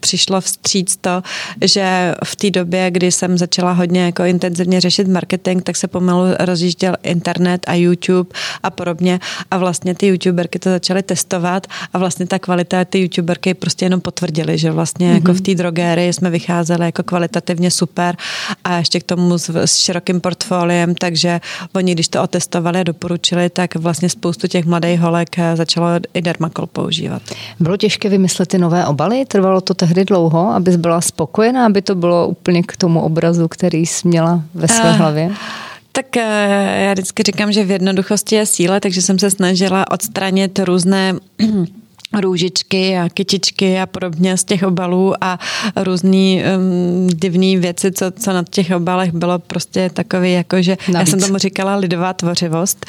přišlo 0.00 0.40
vstříc 0.40 0.96
to, 0.96 1.22
že 1.64 2.14
v 2.24 2.36
té 2.36 2.50
době, 2.50 2.90
kdy 2.90 3.12
jsem 3.12 3.38
začala 3.38 3.72
hodně 3.72 4.04
jako 4.04 4.24
intenzivně 4.24 4.80
řešit 4.80 5.08
marketing, 5.08 5.62
tak 5.62 5.76
se 5.76 5.88
pomalu 5.88 6.24
rozjížděl 6.40 6.96
internet 7.02 7.64
a 7.66 7.74
YouTube 7.74 8.30
a 8.62 8.70
podobně 8.70 9.20
a 9.50 9.58
vlastně 9.58 9.94
ty 9.94 10.06
youtuberky 10.06 10.58
to 10.58 10.70
začaly 10.70 11.02
testovat 11.02 11.66
a 11.92 11.98
vlastně 11.98 12.26
ta 12.26 12.38
kvalita 12.38 12.84
ty 12.84 12.98
youtuberky 12.98 13.54
prostě 13.54 13.84
jenom 13.84 14.00
potvrdili, 14.00 14.58
že 14.58 14.70
vlastně 14.70 15.10
mm-hmm. 15.10 15.14
jako 15.14 15.32
v 15.32 15.40
té 15.40 15.54
drogérii 15.54 16.12
jsme 16.12 16.30
vycházeli 16.30 16.84
jako 16.84 17.02
kvalitativně 17.02 17.70
super 17.70 18.16
a 18.64 18.78
ještě 18.78 19.00
k 19.00 19.02
tomu 19.02 19.38
s, 19.38 19.48
s 19.56 19.76
širokým 19.76 20.20
portfoliem, 20.20 20.94
takže 20.94 21.40
oni, 21.72 21.94
když 21.94 22.08
to 22.08 22.22
otestovali 22.22 22.80
a 22.80 22.82
doporučili, 22.82 23.50
tak 23.50 23.74
vlastně 23.74 24.08
spoustu 24.08 24.46
těch 24.46 24.64
mladých 24.64 25.00
holek 25.00 25.36
začalo 25.54 25.88
i 26.14 26.22
dermakol 26.22 26.66
používat. 26.66 27.22
Bylo 27.60 27.76
těžké 27.76 28.08
vymyslet 28.08 28.48
ty 28.48 28.58
nové 28.58 28.86
obaly? 28.86 29.24
Trvalo 29.26 29.60
to 29.62 29.74
tehdy 29.74 30.04
dlouho, 30.04 30.50
abys 30.50 30.76
byla 30.76 31.00
spokojená, 31.00 31.66
aby 31.66 31.82
to 31.82 31.94
bylo 31.94 32.28
úplně 32.28 32.62
k 32.62 32.76
tomu 32.76 33.00
obrazu, 33.00 33.48
který 33.48 33.86
jsi 33.86 34.08
měla 34.08 34.42
ve 34.54 34.68
své 34.68 34.90
uh. 34.90 34.96
hlavě? 34.96 35.30
Tak 35.92 36.16
eh, 36.16 36.84
já 36.86 36.92
vždycky 36.92 37.22
říkám, 37.22 37.52
že 37.52 37.64
v 37.64 37.70
jednoduchosti 37.70 38.34
je 38.34 38.46
síla, 38.46 38.80
takže 38.80 39.02
jsem 39.02 39.18
se 39.18 39.30
snažila 39.30 39.90
odstranit 39.90 40.58
různé 40.58 41.14
růžičky 42.20 42.98
a 42.98 43.08
kytičky 43.08 43.80
a 43.80 43.86
podobně 43.86 44.36
z 44.36 44.44
těch 44.44 44.62
obalů 44.62 45.14
a 45.20 45.38
různý 45.76 46.42
um, 46.56 47.06
divný 47.06 47.56
věci, 47.56 47.92
co, 47.92 48.10
co 48.10 48.32
na 48.32 48.44
těch 48.50 48.70
obalech 48.76 49.12
bylo 49.12 49.38
prostě 49.38 49.90
takový, 49.94 50.32
jako 50.32 50.62
že 50.62 50.76
Navíc. 50.88 50.98
já 50.98 51.06
jsem 51.06 51.20
tomu 51.20 51.38
říkala 51.38 51.76
lidová 51.76 52.12
tvořivost. 52.12 52.86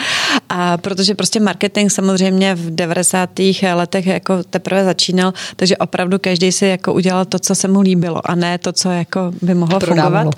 A 0.50 0.78
protože 0.78 1.16
prostě 1.16 1.40
marketing 1.40 1.92
samozřejmě 1.92 2.56
v 2.56 2.75
90. 2.75 3.30
letech 3.74 4.06
jako 4.06 4.44
teprve 4.44 4.84
začínal, 4.84 5.34
takže 5.56 5.78
opravdu 5.78 6.20
každý 6.20 6.52
si 6.52 6.66
jako 6.66 6.94
udělal 6.94 7.25
to, 7.25 7.40
co 7.40 7.56
se 7.56 7.68
mu 7.68 7.82
líbilo 7.82 8.30
a 8.30 8.36
ne 8.36 8.58
to, 8.58 8.72
co 8.72 8.90
jako 8.92 9.34
by 9.42 9.54
mohlo 9.54 9.80
Prodávalo. 9.80 10.32
fungovat. 10.32 10.36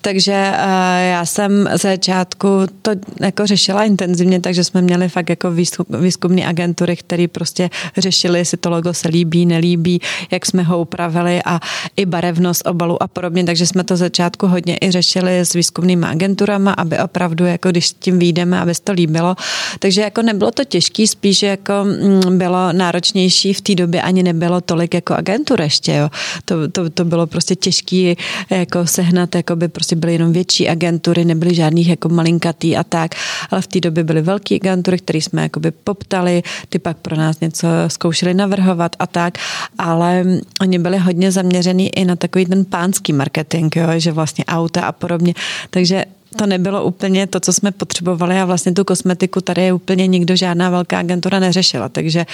Takže 0.00 0.52
uh, 0.54 0.64
já 1.10 1.26
jsem 1.26 1.68
ze 1.72 1.88
začátku 1.88 2.48
to 2.82 2.90
jako 3.20 3.46
řešila 3.46 3.84
intenzivně, 3.84 4.40
takže 4.40 4.64
jsme 4.64 4.82
měli 4.82 5.08
fakt 5.08 5.30
jako 5.30 5.50
výzkumné 5.88 6.46
agentury, 6.46 6.96
které 6.96 7.28
prostě 7.28 7.70
řešili 7.96 8.22
řešili, 8.22 8.38
jestli 8.38 8.56
to 8.56 8.70
logo 8.70 8.94
se 8.94 9.08
líbí, 9.08 9.46
nelíbí, 9.46 10.00
jak 10.30 10.46
jsme 10.46 10.62
ho 10.62 10.80
upravili 10.80 11.42
a 11.44 11.60
i 11.96 12.06
barevnost 12.06 12.66
obalu 12.66 13.02
a 13.02 13.08
podobně, 13.08 13.44
takže 13.44 13.66
jsme 13.66 13.84
to 13.84 13.96
začátku 13.96 14.46
hodně 14.46 14.78
i 14.80 14.90
řešili 14.90 15.38
s 15.40 15.52
výzkumnými 15.52 16.06
agenturama, 16.06 16.72
aby 16.72 16.98
opravdu, 16.98 17.44
jako 17.44 17.70
když 17.70 17.92
tím 17.92 18.18
výjdeme, 18.18 18.60
aby 18.60 18.74
se 18.74 18.82
to 18.82 18.92
líbilo. 18.92 19.31
Takže 19.78 20.00
jako 20.00 20.22
nebylo 20.22 20.50
to 20.50 20.64
těžké, 20.64 21.06
spíš 21.06 21.42
jako 21.42 21.72
mm, 21.84 22.38
bylo 22.38 22.72
náročnější 22.72 23.52
v 23.52 23.60
té 23.60 23.74
době 23.74 24.02
ani 24.02 24.22
nebylo 24.22 24.60
tolik 24.60 24.94
jako 24.94 25.14
agentur 25.14 25.60
ještě, 25.60 25.92
jo. 25.92 26.08
To, 26.44 26.68
to, 26.68 26.90
to 26.90 27.04
bylo 27.04 27.26
prostě 27.26 27.54
těžké 27.56 28.14
jako 28.50 28.86
sehnat, 28.86 29.34
jako 29.34 29.56
by 29.56 29.68
prostě 29.68 29.96
byly 29.96 30.12
jenom 30.12 30.32
větší 30.32 30.68
agentury, 30.68 31.24
nebyly 31.24 31.54
žádných 31.54 31.88
jako 31.88 32.08
malinkatý 32.08 32.76
a 32.76 32.84
tak, 32.84 33.14
ale 33.50 33.62
v 33.62 33.66
té 33.66 33.80
době 33.80 34.04
byly 34.04 34.22
velké 34.22 34.54
agentury, 34.54 34.98
které 34.98 35.18
jsme 35.18 35.42
jakoby 35.42 35.70
poptali, 35.70 36.42
ty 36.68 36.78
pak 36.78 36.96
pro 36.96 37.16
nás 37.16 37.40
něco 37.40 37.66
zkoušeli 37.88 38.34
navrhovat 38.34 38.96
a 38.98 39.06
tak, 39.06 39.38
ale 39.78 40.24
oni 40.60 40.78
byli 40.78 40.98
hodně 40.98 41.32
zaměřený 41.32 41.98
i 41.98 42.04
na 42.04 42.16
takový 42.16 42.46
ten 42.46 42.64
pánský 42.64 43.12
marketing, 43.12 43.76
jo, 43.76 43.86
že 43.96 44.12
vlastně 44.12 44.44
auta 44.44 44.80
a 44.80 44.92
podobně. 44.92 45.34
Takže 45.70 46.04
to 46.36 46.46
nebylo 46.46 46.84
úplně 46.84 47.26
to, 47.26 47.40
co 47.40 47.52
jsme 47.52 47.72
potřebovali 47.72 48.40
a 48.40 48.44
vlastně 48.44 48.72
tu 48.72 48.84
kosmetiku 48.84 49.40
tady 49.40 49.72
úplně 49.72 50.06
nikdo, 50.06 50.36
žádná 50.36 50.70
velká 50.70 50.98
agentura 50.98 51.38
neřešila. 51.38 51.88
Takže 51.88 52.26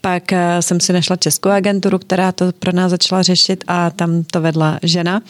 pak 0.00 0.32
eh, 0.32 0.62
jsem 0.62 0.80
si 0.80 0.92
našla 0.92 1.16
českou 1.16 1.48
agenturu, 1.48 1.98
která 1.98 2.32
to 2.32 2.52
pro 2.58 2.72
nás 2.72 2.90
začala 2.90 3.22
řešit 3.22 3.64
a 3.66 3.90
tam 3.90 4.24
to 4.24 4.40
vedla 4.40 4.78
žena. 4.82 5.20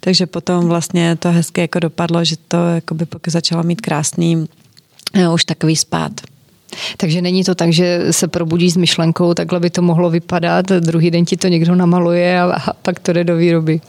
Takže 0.00 0.26
potom 0.26 0.68
vlastně 0.68 1.16
to 1.16 1.30
hezky 1.30 1.60
jako 1.60 1.80
dopadlo, 1.80 2.24
že 2.24 2.36
to 2.48 2.56
jako 2.56 2.94
by 2.94 3.06
pokud 3.06 3.30
začalo 3.30 3.62
mít 3.62 3.80
krásný 3.80 4.46
eh, 5.14 5.28
už 5.28 5.44
takový 5.44 5.76
spát. 5.76 6.12
Takže 6.96 7.22
není 7.22 7.44
to 7.44 7.54
tak, 7.54 7.72
že 7.72 8.06
se 8.10 8.28
probudí 8.28 8.70
s 8.70 8.76
myšlenkou, 8.76 9.34
takhle 9.34 9.60
by 9.60 9.70
to 9.70 9.82
mohlo 9.82 10.10
vypadat, 10.10 10.66
druhý 10.66 11.10
den 11.10 11.24
ti 11.24 11.36
to 11.36 11.48
někdo 11.48 11.74
namaluje 11.74 12.40
a, 12.40 12.44
a 12.44 12.72
pak 12.72 13.00
to 13.00 13.12
jde 13.12 13.24
do 13.24 13.36
výroby. 13.36 13.80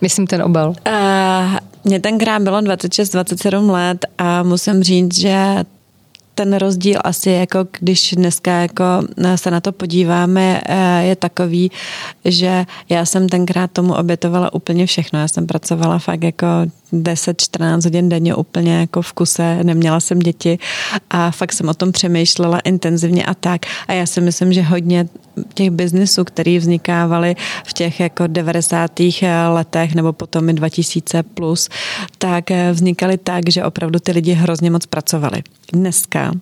Myslím 0.00 0.26
ten 0.26 0.42
obal. 0.42 0.68
Uh, 0.68 1.56
mně 1.84 2.00
tenkrát 2.00 2.42
bylo 2.42 2.60
26-27 2.60 3.70
let 3.70 4.06
a 4.18 4.42
musím 4.42 4.82
říct, 4.82 5.20
že 5.20 5.64
ten 6.34 6.56
rozdíl 6.56 7.00
asi 7.04 7.30
jako 7.30 7.66
když 7.78 8.14
dneska 8.16 8.52
jako 8.52 8.84
se 9.34 9.50
na 9.50 9.60
to 9.60 9.72
podíváme 9.72 10.60
eh, 10.66 11.02
je 11.02 11.16
takový, 11.16 11.70
že 12.24 12.66
já 12.88 13.04
jsem 13.04 13.28
tenkrát 13.28 13.70
tomu 13.70 13.94
obětovala 13.94 14.54
úplně 14.54 14.86
všechno. 14.86 15.18
Já 15.18 15.28
jsem 15.28 15.46
pracovala 15.46 15.98
fakt 15.98 16.22
jako 16.22 16.46
10-14 16.92 17.84
hodin 17.84 18.08
denně 18.08 18.34
úplně 18.34 18.74
jako 18.80 19.02
v 19.02 19.12
kuse, 19.12 19.64
neměla 19.64 20.00
jsem 20.00 20.18
děti 20.18 20.58
a 21.10 21.30
fakt 21.30 21.52
jsem 21.52 21.68
o 21.68 21.74
tom 21.74 21.92
přemýšlela 21.92 22.58
intenzivně 22.58 23.24
a 23.24 23.34
tak. 23.34 23.66
A 23.88 23.92
já 23.92 24.06
si 24.06 24.20
myslím, 24.20 24.52
že 24.52 24.62
hodně 24.62 25.08
těch 25.54 25.70
biznisů, 25.70 26.24
které 26.24 26.58
vznikávaly 26.58 27.36
v 27.66 27.72
těch 27.72 28.00
jako 28.00 28.26
90. 28.26 29.00
letech 29.48 29.94
nebo 29.94 30.12
potom 30.12 30.48
i 30.48 30.52
2000 30.52 31.22
plus, 31.22 31.68
tak 32.18 32.44
vznikaly 32.72 33.18
tak, 33.18 33.50
že 33.50 33.64
opravdu 33.64 33.98
ty 33.98 34.12
lidi 34.12 34.32
hrozně 34.32 34.70
moc 34.70 34.86
pracovali. 34.86 35.42
Dneska 35.72 36.32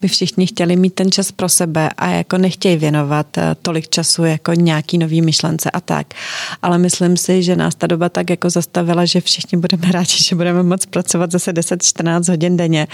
by 0.00 0.08
všichni 0.08 0.46
chtěli 0.46 0.76
mít 0.76 0.94
ten 0.94 1.12
čas 1.12 1.32
pro 1.32 1.48
sebe 1.48 1.90
a 1.96 2.08
jako 2.08 2.38
nechtějí 2.38 2.76
věnovat 2.76 3.38
eh, 3.38 3.56
tolik 3.62 3.88
času 3.88 4.24
jako 4.24 4.52
nějaký 4.52 4.98
nový 4.98 5.22
myšlence 5.22 5.70
a 5.70 5.80
tak. 5.80 6.14
Ale 6.62 6.78
myslím 6.78 7.16
si, 7.16 7.42
že 7.42 7.56
nás 7.56 7.74
ta 7.74 7.86
doba 7.86 8.08
tak 8.08 8.30
jako 8.30 8.50
zastavila, 8.50 9.04
že 9.04 9.20
všichni 9.20 9.58
budeme 9.58 9.92
rádi, 9.92 10.24
že 10.24 10.36
budeme 10.36 10.62
moc 10.62 10.86
pracovat 10.86 11.30
zase 11.30 11.52
10-14 11.52 12.30
hodin 12.30 12.56
denně, 12.56 12.86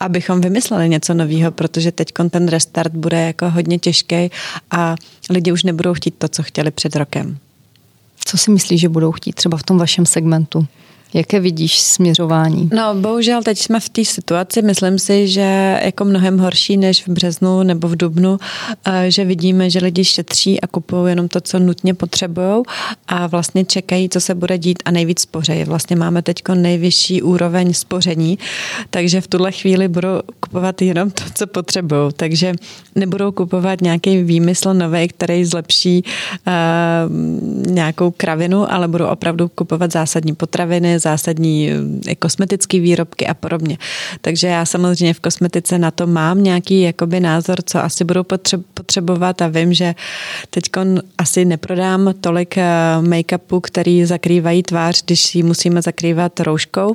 abychom 0.00 0.40
vymysleli 0.40 0.88
něco 0.88 1.14
nového, 1.14 1.50
protože 1.50 1.92
teď 1.92 2.12
ten 2.30 2.48
restart 2.48 2.92
bude 2.92 3.20
jako 3.20 3.50
hodně 3.50 3.78
těžký 3.78 4.30
a 4.70 4.94
lidi 5.30 5.52
už 5.52 5.64
nebudou 5.64 5.94
chtít 5.94 6.14
to, 6.18 6.28
co 6.28 6.42
chtěli 6.42 6.70
před 6.70 6.96
rokem. 6.96 7.38
Co 8.24 8.38
si 8.38 8.50
myslíš, 8.50 8.80
že 8.80 8.88
budou 8.88 9.12
chtít 9.12 9.34
třeba 9.34 9.56
v 9.56 9.62
tom 9.62 9.78
vašem 9.78 10.06
segmentu? 10.06 10.66
Jaké 11.14 11.40
vidíš 11.40 11.80
směřování? 11.80 12.70
No, 12.72 12.94
bohužel 12.94 13.42
teď 13.42 13.58
jsme 13.58 13.80
v 13.80 13.88
té 13.88 14.04
situaci, 14.04 14.62
myslím 14.62 14.98
si, 14.98 15.28
že 15.28 15.80
jako 15.84 16.04
mnohem 16.04 16.38
horší 16.38 16.76
než 16.76 17.06
v 17.06 17.08
březnu 17.08 17.62
nebo 17.62 17.88
v 17.88 17.96
dubnu, 17.96 18.38
eh, 18.84 19.10
že 19.10 19.24
vidíme, 19.24 19.70
že 19.70 19.78
lidi 19.78 20.04
šetří 20.04 20.60
a 20.60 20.66
kupují 20.66 21.12
jenom 21.12 21.28
to, 21.28 21.40
co 21.40 21.58
nutně 21.58 21.94
potřebují 21.94 22.62
a 23.08 23.26
vlastně 23.26 23.64
čekají, 23.64 24.08
co 24.08 24.20
se 24.20 24.34
bude 24.34 24.58
dít 24.58 24.78
a 24.84 24.90
nejvíc 24.90 25.20
spořejí. 25.20 25.64
Vlastně 25.64 25.96
máme 25.96 26.22
teď 26.22 26.42
nejvyšší 26.54 27.22
úroveň 27.22 27.72
spoření, 27.72 28.38
takže 28.90 29.20
v 29.20 29.28
tuhle 29.28 29.52
chvíli 29.52 29.88
budou 29.88 30.20
kupovat 30.40 30.82
jenom 30.82 31.10
to, 31.10 31.24
co 31.34 31.46
potřebují. 31.46 32.12
Takže 32.16 32.54
nebudou 32.94 33.32
kupovat 33.32 33.80
nějaký 33.80 34.22
výmysl 34.22 34.74
nový, 34.74 35.08
který 35.08 35.44
zlepší 35.44 36.04
uh, 36.46 37.72
nějakou 37.72 38.10
kravinu, 38.10 38.72
ale 38.72 38.88
budou 38.88 39.06
opravdu 39.06 39.48
kupovat 39.48 39.92
zásadní 39.92 40.34
potraviny, 40.34 40.95
zásadní 40.98 41.70
eh, 42.08 42.14
kosmetické 42.14 42.80
výrobky 42.80 43.26
a 43.26 43.34
podobně. 43.34 43.78
Takže 44.20 44.46
já 44.46 44.64
samozřejmě 44.64 45.14
v 45.14 45.20
kosmetice 45.20 45.78
na 45.78 45.90
to 45.90 46.06
mám 46.06 46.42
nějaký 46.42 46.80
jakoby 46.80 47.20
názor, 47.20 47.56
co 47.64 47.78
asi 47.78 48.04
budou 48.04 48.24
potřebovat 48.74 49.42
a 49.42 49.48
vím, 49.48 49.74
že 49.74 49.94
teď 50.50 50.64
asi 51.18 51.44
neprodám 51.44 52.14
tolik 52.20 52.58
eh, 52.58 52.64
make-upu, 53.00 53.60
který 53.60 54.04
zakrývají 54.04 54.62
tvář, 54.62 55.04
když 55.04 55.20
si 55.20 55.42
musíme 55.42 55.82
zakrývat 55.82 56.40
rouškou 56.40 56.94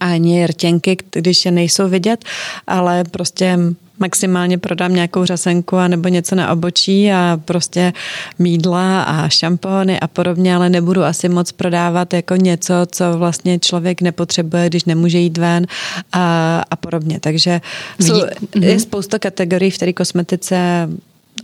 ani 0.00 0.46
rtěnky, 0.46 0.96
když 1.12 1.44
je 1.44 1.50
nejsou 1.50 1.88
vidět, 1.88 2.24
ale 2.66 3.04
prostě 3.04 3.58
maximálně 3.98 4.58
prodám 4.58 4.94
nějakou 4.94 5.24
řasenku 5.24 5.76
a 5.76 5.88
nebo 5.88 6.08
něco 6.08 6.34
na 6.34 6.52
obočí 6.52 7.12
a 7.12 7.40
prostě 7.44 7.92
mídla 8.38 9.02
a 9.02 9.28
šampony 9.28 10.00
a 10.00 10.06
podobně, 10.06 10.56
ale 10.56 10.70
nebudu 10.70 11.04
asi 11.04 11.28
moc 11.28 11.52
prodávat 11.52 12.14
jako 12.14 12.36
něco, 12.36 12.74
co 12.92 13.18
vlastně 13.18 13.58
člověk 13.58 14.00
nepotřebuje, 14.02 14.68
když 14.68 14.84
nemůže 14.84 15.18
jít 15.18 15.38
ven 15.38 15.66
a, 16.12 16.62
a 16.70 16.76
podobně. 16.76 17.20
Takže 17.20 17.60
jsou, 18.00 18.16
je 18.60 18.70
mhm. 18.70 18.80
spousta 18.80 19.18
kategorií 19.18 19.70
v 19.70 19.76
které 19.76 19.92
kosmetice 19.92 20.88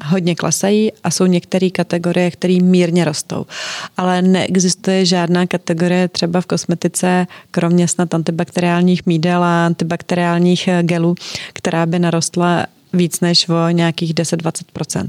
hodně 0.05 0.35
klesají 0.35 0.93
a 1.05 1.11
jsou 1.11 1.27
některé 1.27 1.71
kategorie, 1.71 2.31
které 2.31 2.59
mírně 2.63 3.05
rostou. 3.05 3.47
Ale 3.97 4.23
neexistuje 4.23 5.07
žádná 5.07 5.47
kategorie 5.47 6.09
třeba 6.09 6.41
v 6.41 6.47
kosmetice, 6.47 7.27
kromě 7.51 7.89
snad 7.89 8.15
antibakteriálních 8.15 9.07
mídel 9.07 9.45
a 9.45 9.67
antibakteriálních 9.67 10.69
gelů, 10.83 11.15
která 11.53 11.87
by 11.87 11.99
narostla 11.99 12.67
víc 12.95 13.21
než 13.21 13.49
o 13.49 13.71
nějakých 13.71 14.15
10-20%. 14.15 15.09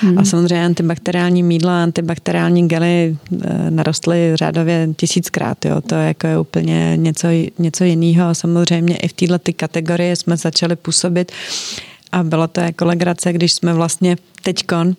Hmm. 0.00 0.18
A 0.18 0.24
samozřejmě 0.24 0.64
antibakteriální 0.64 1.42
mídla, 1.42 1.82
antibakteriální 1.82 2.68
gely 2.68 3.16
e, 3.44 3.70
narostly 3.70 4.32
řádově 4.34 4.88
tisíckrát. 4.96 5.64
Jo. 5.64 5.80
To 5.80 5.94
jako 5.94 6.26
je 6.26 6.38
úplně 6.38 6.92
něco, 6.96 7.28
něco 7.58 7.84
jiného. 7.84 8.34
Samozřejmě 8.34 8.96
i 8.96 9.08
v 9.08 9.12
této 9.12 9.52
kategorii 9.56 10.16
jsme 10.16 10.36
začali 10.36 10.76
působit 10.76 11.32
a 12.12 12.22
bylo 12.22 12.48
to 12.48 12.60
jako 12.60 12.84
legrace, 12.84 13.32
když 13.32 13.52
jsme 13.52 13.74
vlastně 13.74 14.16
teďkon 14.42 14.96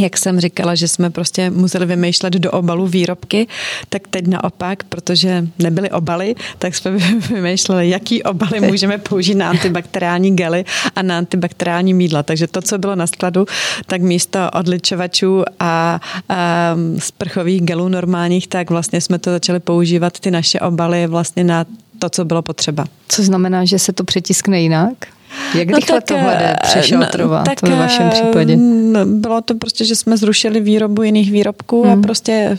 jak 0.00 0.16
jsem 0.16 0.40
říkala, 0.40 0.74
že 0.74 0.88
jsme 0.88 1.10
prostě 1.10 1.50
museli 1.50 1.86
vymýšlet 1.86 2.32
do 2.34 2.50
obalu 2.50 2.86
výrobky, 2.86 3.46
tak 3.88 4.08
teď 4.08 4.26
naopak, 4.26 4.84
protože 4.84 5.46
nebyly 5.58 5.90
obaly, 5.90 6.34
tak 6.58 6.74
jsme 6.74 6.90
vymýšleli, 7.30 7.90
jaký 7.90 8.22
obaly 8.22 8.60
můžeme 8.60 8.98
použít 8.98 9.34
na 9.34 9.50
antibakteriální 9.50 10.36
gely 10.36 10.64
a 10.96 11.02
na 11.02 11.18
antibakteriální 11.18 11.94
mídla. 11.94 12.22
Takže 12.22 12.46
to, 12.46 12.62
co 12.62 12.78
bylo 12.78 12.94
na 12.94 13.06
skladu, 13.06 13.46
tak 13.86 14.02
místo 14.02 14.38
odličovačů 14.54 15.42
a, 15.60 16.00
a 16.28 16.76
sprchových 16.98 17.62
gelů 17.62 17.88
normálních, 17.88 18.48
tak 18.48 18.70
vlastně 18.70 19.00
jsme 19.00 19.18
to 19.18 19.30
začali 19.30 19.60
používat 19.60 20.20
ty 20.20 20.30
naše 20.30 20.60
obaly 20.60 21.06
vlastně 21.06 21.44
na 21.44 21.64
to, 21.98 22.10
co 22.10 22.24
bylo 22.24 22.42
potřeba. 22.42 22.84
Co 23.08 23.22
znamená, 23.22 23.64
že 23.64 23.78
se 23.78 23.92
to 23.92 24.04
přetiskne 24.04 24.60
jinak? 24.60 25.13
Jak 25.54 25.68
no 25.68 25.76
rychle 25.76 26.00
tak, 26.00 26.04
tohle 26.04 26.36
jde 26.36 26.52
eh, 26.52 26.56
přešaltrovat 26.62 27.62
no, 27.62 27.70
ve 27.70 27.76
vašem 27.76 28.10
případě? 28.10 28.58
Bylo 29.04 29.40
to 29.40 29.54
prostě, 29.54 29.84
že 29.84 29.96
jsme 29.96 30.16
zrušili 30.16 30.60
výrobu 30.60 31.02
jiných 31.02 31.32
výrobků 31.32 31.82
hmm. 31.82 31.92
a 31.92 32.02
prostě 32.02 32.58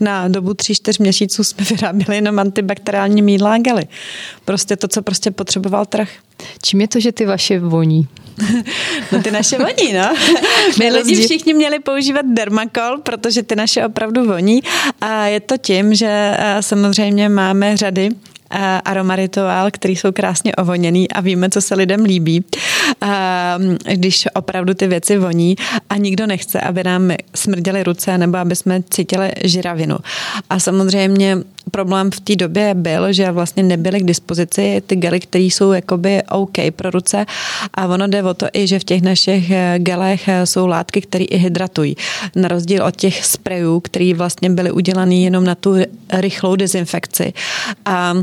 na 0.00 0.28
dobu 0.28 0.54
tří, 0.54 0.74
čtyř 0.74 0.98
měsíců 0.98 1.44
jsme 1.44 1.64
vyráběli 1.70 2.16
jenom 2.16 2.38
antibakteriální 2.38 3.22
mídla 3.22 3.54
a 3.54 3.58
gely. 3.58 3.86
Prostě 4.44 4.76
to, 4.76 4.88
co 4.88 5.02
prostě 5.02 5.30
potřeboval 5.30 5.86
trh. 5.86 6.08
Čím 6.62 6.80
je 6.80 6.88
to, 6.88 7.00
že 7.00 7.12
ty 7.12 7.26
vaše 7.26 7.58
voní? 7.58 8.08
No 9.12 9.22
ty 9.22 9.30
naše 9.30 9.58
voní, 9.58 9.92
no. 9.92 10.14
My 10.78 10.90
lidi 10.90 11.26
všichni 11.26 11.54
měli 11.54 11.78
používat 11.78 12.26
dermakol, 12.26 12.98
protože 13.02 13.42
ty 13.42 13.56
naše 13.56 13.86
opravdu 13.86 14.24
voní. 14.24 14.62
A 15.00 15.26
je 15.26 15.40
to 15.40 15.58
tím, 15.58 15.94
že 15.94 16.08
eh, 16.38 16.56
samozřejmě 16.60 17.28
máme 17.28 17.76
řady 17.76 18.08
aromarituál, 18.84 19.70
který 19.70 19.96
jsou 19.96 20.12
krásně 20.12 20.54
ovoněný 20.54 21.10
a 21.10 21.20
víme, 21.20 21.50
co 21.50 21.60
se 21.60 21.74
lidem 21.74 22.04
líbí, 22.04 22.44
když 23.92 24.28
opravdu 24.34 24.74
ty 24.74 24.86
věci 24.86 25.18
voní 25.18 25.56
a 25.90 25.96
nikdo 25.96 26.26
nechce, 26.26 26.60
aby 26.60 26.84
nám 26.84 27.10
smrděly 27.34 27.82
ruce 27.82 28.18
nebo 28.18 28.38
aby 28.38 28.56
jsme 28.56 28.82
cítili 28.90 29.32
žiravinu. 29.44 29.96
A 30.50 30.58
samozřejmě 30.58 31.38
problém 31.70 32.10
v 32.10 32.20
té 32.20 32.36
době 32.36 32.74
byl, 32.74 33.12
že 33.12 33.30
vlastně 33.30 33.62
nebyly 33.62 34.00
k 34.00 34.04
dispozici 34.04 34.82
ty 34.86 34.96
gely, 34.96 35.20
které 35.20 35.44
jsou 35.44 35.72
jakoby 35.72 36.22
OK 36.30 36.56
pro 36.76 36.90
ruce 36.90 37.26
a 37.74 37.86
ono 37.86 38.06
jde 38.06 38.22
o 38.22 38.34
to 38.34 38.46
i, 38.52 38.66
že 38.66 38.78
v 38.78 38.84
těch 38.84 39.02
našich 39.02 39.52
gelech 39.78 40.28
jsou 40.44 40.66
látky, 40.66 41.00
které 41.00 41.24
i 41.24 41.36
hydratují. 41.36 41.96
Na 42.36 42.48
rozdíl 42.48 42.84
od 42.84 42.96
těch 42.96 43.24
sprejů, 43.24 43.80
které 43.80 44.14
vlastně 44.14 44.50
byly 44.50 44.70
udělané 44.70 45.14
jenom 45.14 45.44
na 45.44 45.54
tu 45.54 45.74
rychlou 46.12 46.56
dezinfekci. 46.56 47.32
A 47.84 48.14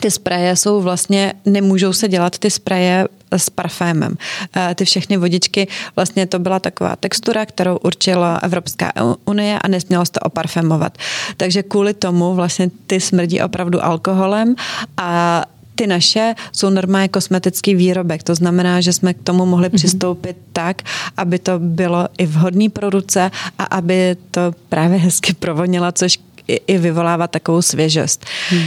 ty 0.00 0.10
spreje 0.10 0.56
jsou 0.56 0.80
vlastně, 0.80 1.32
nemůžou 1.44 1.92
se 1.92 2.08
dělat 2.08 2.38
ty 2.38 2.50
spreje 2.50 3.08
s 3.32 3.50
parfémem. 3.50 4.16
Eh, 4.56 4.74
ty 4.74 4.84
všechny 4.84 5.16
vodičky, 5.16 5.68
vlastně 5.96 6.26
to 6.26 6.38
byla 6.38 6.60
taková 6.60 6.96
textura, 6.96 7.46
kterou 7.46 7.76
určila 7.76 8.36
Evropská 8.36 8.92
unie 9.24 9.58
a 9.58 9.68
nesmělo 9.68 10.06
se 10.06 10.12
to 10.12 10.20
oparfémovat. 10.20 10.98
Takže 11.36 11.62
kvůli 11.62 11.94
tomu 11.94 12.34
vlastně 12.34 12.70
ty 12.86 13.00
smrdí 13.00 13.40
opravdu 13.40 13.84
alkoholem 13.84 14.54
a 14.96 15.42
ty 15.74 15.86
naše 15.86 16.34
jsou 16.52 16.70
normálně 16.70 17.08
kosmetický 17.08 17.74
výrobek. 17.74 18.22
To 18.22 18.34
znamená, 18.34 18.80
že 18.80 18.92
jsme 18.92 19.14
k 19.14 19.22
tomu 19.22 19.46
mohli 19.46 19.68
mm-hmm. 19.68 19.74
přistoupit 19.74 20.36
tak, 20.52 20.82
aby 21.16 21.38
to 21.38 21.58
bylo 21.58 22.08
i 22.18 22.26
vhodný 22.26 22.68
pro 22.68 22.90
ruce 22.90 23.30
a 23.58 23.64
aby 23.64 24.16
to 24.30 24.40
právě 24.68 24.98
hezky 24.98 25.34
provonilo, 25.34 25.92
což 25.92 26.18
i 26.46 26.78
vyvolává 26.78 27.26
takovou 27.26 27.62
svěžost. 27.62 28.24
Mm. 28.52 28.66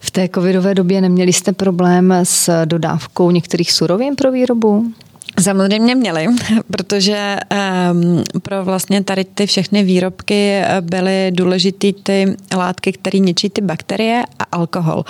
V 0.00 0.10
té 0.10 0.28
covidové 0.28 0.74
době 0.74 1.00
neměli 1.00 1.32
jste 1.32 1.52
problém 1.52 2.14
s 2.22 2.64
dodávkou 2.64 3.30
některých 3.30 3.72
surovin 3.72 4.16
pro 4.16 4.32
výrobu? 4.32 4.92
Samozřejmě 5.42 5.94
měli, 5.94 6.26
protože 6.70 7.36
um, 7.92 8.24
pro 8.42 8.64
vlastně 8.64 9.04
tady 9.04 9.24
ty 9.24 9.46
všechny 9.46 9.82
výrobky 9.82 10.62
byly 10.80 11.30
důležité 11.34 11.92
ty 12.02 12.36
látky, 12.56 12.92
které 12.92 13.18
ničí 13.18 13.50
ty 13.50 13.60
bakterie 13.60 14.24
a 14.38 14.44
alkohol. 14.52 15.04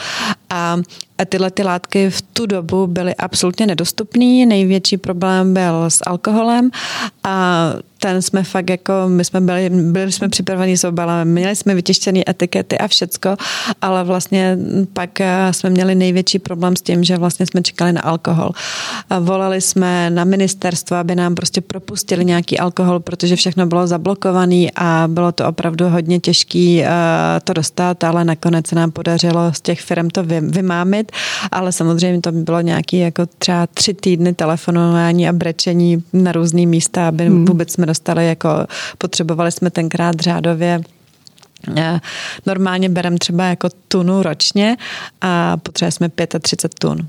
A 0.51 0.77
a 1.21 1.25
tyhle 1.25 1.51
ty 1.51 1.63
látky 1.63 2.11
v 2.11 2.23
tu 2.23 2.47
dobu 2.47 2.87
byly 2.87 3.15
absolutně 3.15 3.67
nedostupné. 3.67 4.47
Největší 4.47 4.97
problém 4.97 5.55
byl 5.55 5.85
s 5.89 6.01
alkoholem 6.07 6.71
a 7.25 7.65
ten 8.01 8.23
jsme 8.23 8.43
fakt 8.43 8.71
jako, 8.71 8.93
my 9.07 9.25
jsme 9.25 9.41
byli, 9.41 9.71
byli 9.71 10.13
jsme 10.13 10.29
připraveni 10.29 10.77
s 10.77 10.85
obalem, 10.85 11.29
měli 11.29 11.57
jsme 11.57 11.75
vytištěné 11.75 12.23
etikety 12.29 12.79
a 12.79 12.89
všecko, 12.89 13.37
ale 13.83 14.05
vlastně 14.05 14.59
pak 14.93 15.21
eh, 15.21 15.53
jsme 15.53 15.71
měli 15.71 15.95
největší 15.95 16.39
problém 16.39 16.77
s 16.77 16.83
tím, 16.83 17.05
že 17.05 17.17
vlastně 17.17 17.47
jsme 17.47 17.63
čekali 17.63 17.93
na 17.93 18.01
alkohol. 18.01 18.51
A 19.11 19.19
volali 19.19 19.61
jsme 19.61 20.11
na 20.11 20.25
ministerstvo, 20.25 20.97
aby 20.97 21.15
nám 21.15 21.35
prostě 21.35 21.61
propustili 21.61 22.25
nějaký 22.25 22.59
alkohol, 22.59 23.01
protože 23.01 23.37
všechno 23.37 23.67
bylo 23.67 23.87
zablokované 23.87 24.67
a 24.77 25.05
bylo 25.09 25.33
to 25.33 25.47
opravdu 25.47 25.89
hodně 25.89 26.21
těžké 26.21 26.83
eh, 26.85 26.91
to 27.45 27.53
dostat, 27.53 28.05
ale 28.05 28.25
nakonec 28.25 28.67
se 28.67 28.75
nám 28.75 28.91
podařilo 28.91 29.53
z 29.53 29.61
těch 29.61 29.81
firm 29.81 30.11
to 30.11 30.23
vymámit, 30.41 31.13
ale 31.53 31.73
samozřejmě 31.73 32.21
to 32.21 32.33
bylo 32.33 32.61
nějaký 32.61 32.99
jako 32.99 33.27
třeba 33.39 33.67
tři 33.67 33.95
týdny 33.95 34.35
telefonování 34.35 35.29
a 35.29 35.33
brečení 35.33 36.03
na 36.13 36.33
různý 36.33 36.67
místa, 36.67 37.09
aby 37.09 37.27
hmm. 37.27 37.45
vůbec 37.45 37.73
jsme 37.73 37.90
dostali, 37.91 38.29
jako 38.29 38.49
potřebovali 38.99 39.53
jsme 39.53 39.71
tenkrát 39.71 40.21
řádově 40.21 40.81
eh, 41.77 42.01
Normálně 42.47 42.89
berem 42.89 43.19
třeba 43.19 43.45
jako 43.45 43.69
tunu 43.89 44.23
ročně 44.23 44.77
a 45.21 45.57
potřebujeme 45.57 45.93
jsme 45.93 46.09
35 46.41 46.79
tun. 46.79 47.09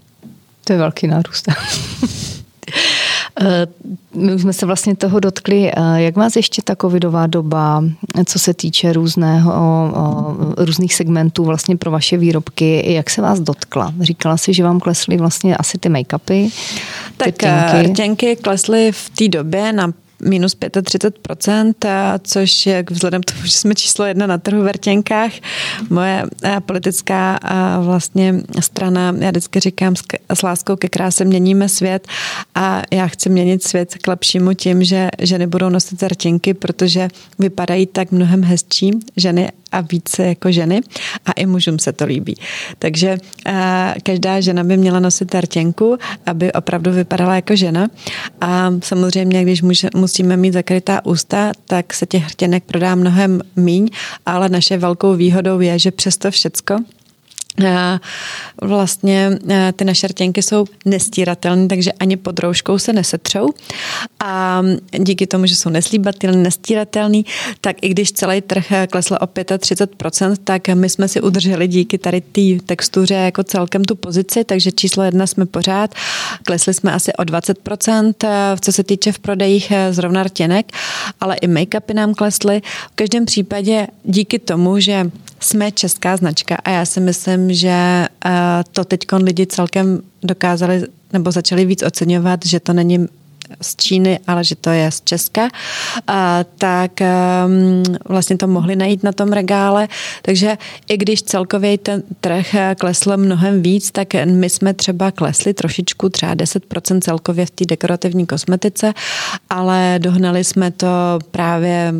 To 0.64 0.74
je 0.74 0.80
velký 0.80 1.08
nárůst. 1.08 1.46
Eh, 3.42 3.68
my 4.14 4.36
už 4.36 4.42
jsme 4.42 4.54
se 4.54 4.66
vlastně 4.66 4.96
toho 4.96 5.20
dotkli. 5.20 5.72
Eh, 5.72 6.02
jak 6.02 6.16
vás 6.16 6.36
ještě 6.36 6.62
ta 6.62 6.76
covidová 6.76 7.28
doba, 7.28 7.84
co 8.26 8.40
se 8.40 8.54
týče 8.54 8.94
různého, 8.94 9.54
různých 10.58 10.96
segmentů 10.96 11.44
vlastně 11.44 11.78
pro 11.78 11.92
vaše 11.92 12.18
výrobky, 12.18 12.94
jak 12.94 13.10
se 13.10 13.22
vás 13.22 13.40
dotkla? 13.40 13.94
Říkala 14.02 14.38
si, 14.38 14.54
že 14.54 14.64
vám 14.64 14.80
klesly 14.80 15.18
vlastně 15.18 15.58
asi 15.58 15.78
ty 15.78 15.90
make-upy, 15.90 16.52
tak 17.18 17.28
rtěnky. 17.28 17.92
rtěnky 17.92 18.36
klesly 18.36 18.92
v 18.92 19.10
té 19.10 19.28
době 19.28 19.74
na 19.74 19.94
minus 20.24 20.56
35%, 20.56 21.74
což 22.24 22.66
je 22.66 22.84
vzhledem 22.90 23.22
k 23.22 23.32
tomu, 23.32 23.46
že 23.46 23.52
jsme 23.52 23.76
číslo 23.76 24.06
jedna 24.06 24.28
na 24.28 24.38
trhu 24.38 24.62
v 24.62 24.64
Vrtěnkách, 24.64 25.32
moje 25.90 26.24
politická 26.66 27.40
vlastně 27.82 28.36
strana, 28.60 29.16
já 29.20 29.30
vždycky 29.30 29.60
říkám 29.60 29.96
s 30.34 30.44
láskou 30.44 30.76
ke 30.76 30.90
kráse 30.90 31.26
měníme 31.26 31.70
svět 31.70 32.08
a 32.56 32.82
já 32.92 33.08
chci 33.08 33.30
měnit 33.30 33.64
svět 33.64 33.96
k 34.02 34.08
lepšímu 34.08 34.54
tím, 34.54 34.84
že 34.84 35.10
ženy 35.20 35.48
budou 35.48 35.70
nosit 35.70 36.04
rtěnky, 36.04 36.54
protože 36.54 37.08
vypadají 37.40 37.86
tak 37.86 38.12
mnohem 38.12 38.44
hezčí 38.44 38.92
ženy 39.18 39.52
a 39.72 39.82
více 39.82 40.26
jako 40.26 40.52
ženy 40.52 40.82
a 41.26 41.32
i 41.32 41.46
mužům 41.46 41.80
se 41.80 41.92
to 41.94 42.06
líbí. 42.06 42.36
Takže 42.80 43.18
každá 44.04 44.42
žena 44.42 44.64
by 44.64 44.78
měla 44.78 45.00
nosit 45.00 45.36
rtěnku, 45.36 45.98
aby 46.26 46.54
opravdu 46.54 46.92
vypadala 46.92 47.36
jako 47.36 47.56
žena 47.56 47.88
a 48.42 48.72
samozřejmě, 48.84 49.44
když 49.44 49.62
musíme 50.12 50.38
mít 50.38 50.54
zakrytá 50.54 51.06
ústa, 51.06 51.52
tak 51.66 51.94
se 51.94 52.06
těch 52.06 52.24
hrtěnek 52.24 52.64
prodá 52.64 52.96
mnohem 52.96 53.42
míň, 53.56 53.90
ale 54.26 54.50
naše 54.50 54.78
velkou 54.78 55.16
výhodou 55.16 55.60
je, 55.60 55.80
že 55.80 55.92
přesto 55.92 56.32
všecko 56.32 56.78
vlastně 58.62 59.40
ty 59.76 59.86
naše 59.86 60.08
rtěnky 60.08 60.42
jsou 60.42 60.66
nestíratelné, 60.86 61.68
takže 61.68 61.92
ani 61.92 62.18
pod 62.18 62.40
rouškou 62.40 62.80
se 62.80 62.94
nesetřou 62.94 63.50
a 64.20 64.62
díky 65.00 65.28
tomu, 65.28 65.46
že 65.46 65.56
jsou 65.56 65.70
neslíbatelné, 65.70 66.38
nestíratelný, 66.38 67.26
tak 67.62 67.76
i 67.82 67.90
když 67.90 68.12
celý 68.12 68.42
trh 68.42 68.66
klesl 68.90 69.18
o 69.22 69.26
35%, 69.26 70.36
tak 70.44 70.68
my 70.68 70.90
jsme 70.90 71.08
si 71.08 71.22
udrželi 71.22 71.68
díky 71.68 71.98
tady 71.98 72.22
té 72.22 72.42
textuře 72.66 73.16
jako 73.16 73.44
celkem 73.44 73.86
tu 73.86 73.96
pozici, 73.96 74.44
takže 74.44 74.72
číslo 74.72 75.04
jedna 75.04 75.28
jsme 75.28 75.46
pořád, 75.46 75.96
klesli 76.46 76.74
jsme 76.74 76.94
asi 76.94 77.14
o 77.14 77.24
20%, 77.24 78.14
co 78.62 78.72
se 78.72 78.84
týče 78.84 79.12
v 79.12 79.20
prodejích 79.20 79.74
zrovna 79.92 80.24
rtěnek, 80.24 80.72
ale 81.20 81.36
i 81.36 81.48
make-upy 81.48 81.94
nám 81.94 82.14
klesly. 82.14 82.62
V 82.92 82.96
každém 82.96 83.26
případě 83.26 83.88
díky 84.04 84.40
tomu, 84.40 84.80
že 84.80 85.12
jsme 85.40 85.72
česká 85.72 86.18
značka 86.18 86.56
a 86.56 86.70
já 86.70 86.86
si 86.86 87.00
myslím, 87.00 87.51
že 87.56 88.08
eh, 88.26 88.64
to 88.72 88.86
teď 88.86 89.00
lidi 89.24 89.48
celkem 89.48 90.02
dokázali 90.24 90.84
nebo 91.14 91.32
začali 91.32 91.66
víc 91.66 91.84
oceňovat, 91.84 92.46
že 92.46 92.60
to 92.60 92.74
není 92.74 93.08
z 93.62 93.76
Číny, 93.76 94.20
ale 94.28 94.44
že 94.44 94.56
to 94.56 94.70
je 94.70 94.92
z 94.92 95.02
Česka, 95.02 95.50
tak 96.58 96.92
vlastně 98.10 98.38
to 98.38 98.48
mohli 98.48 98.76
najít 98.76 99.04
na 99.04 99.12
tom 99.12 99.34
regále. 99.34 99.88
Takže 100.22 100.58
i 100.90 100.98
když 100.98 101.22
celkově 101.22 101.78
ten 101.78 102.04
trh 102.22 102.56
klesl 102.78 103.18
mnohem 103.18 103.62
víc, 103.62 103.92
tak 103.92 104.08
my 104.26 104.50
jsme 104.50 104.74
třeba 104.74 105.12
klesli 105.12 105.54
trošičku, 105.54 106.10
třeba 106.10 106.36
10% 106.36 107.02
celkově 107.02 107.46
v 107.46 107.52
té 107.52 107.66
dekorativní 107.66 108.26
kosmetice, 108.26 108.94
ale 109.50 109.96
dohnali 109.98 110.44
jsme 110.44 110.72
to 110.72 110.88
právě 111.32 111.94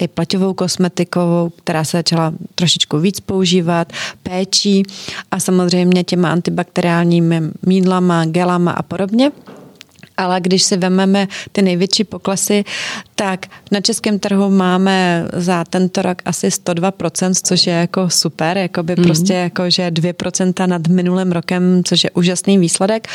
i 0.00 0.08
plaťovou 0.08 0.54
kosmetikou, 0.54 1.52
která 1.64 1.84
se 1.84 1.96
začala 1.96 2.32
trošičku 2.54 2.98
víc 2.98 3.20
používat, 3.20 3.92
péčí 4.22 4.82
a 5.30 5.40
samozřejmě 5.40 6.04
těma 6.04 6.30
antibakteriálními 6.30 7.42
mídlama, 7.66 8.24
gelama 8.24 8.70
a 8.70 8.82
podobně. 8.82 9.30
Ale 10.18 10.40
když 10.40 10.62
si 10.62 10.76
vezmeme 10.76 11.28
ty 11.52 11.62
největší 11.62 12.04
poklesy, 12.04 12.64
tak 13.14 13.46
na 13.70 13.80
českém 13.80 14.18
trhu 14.18 14.50
máme 14.50 15.26
za 15.32 15.64
tento 15.64 16.02
rok 16.02 16.22
asi 16.24 16.48
102%, 16.48 17.34
což 17.44 17.66
je 17.66 17.74
jako 17.74 18.10
super, 18.10 18.58
jako 18.58 18.82
by 18.82 18.96
mm. 18.96 19.04
prostě 19.04 19.34
jako, 19.34 19.70
že 19.70 19.90
2% 19.90 20.66
nad 20.66 20.86
minulým 20.86 21.32
rokem, 21.32 21.82
což 21.84 22.04
je 22.04 22.10
úžasný 22.10 22.58
výsledek, 22.58 23.08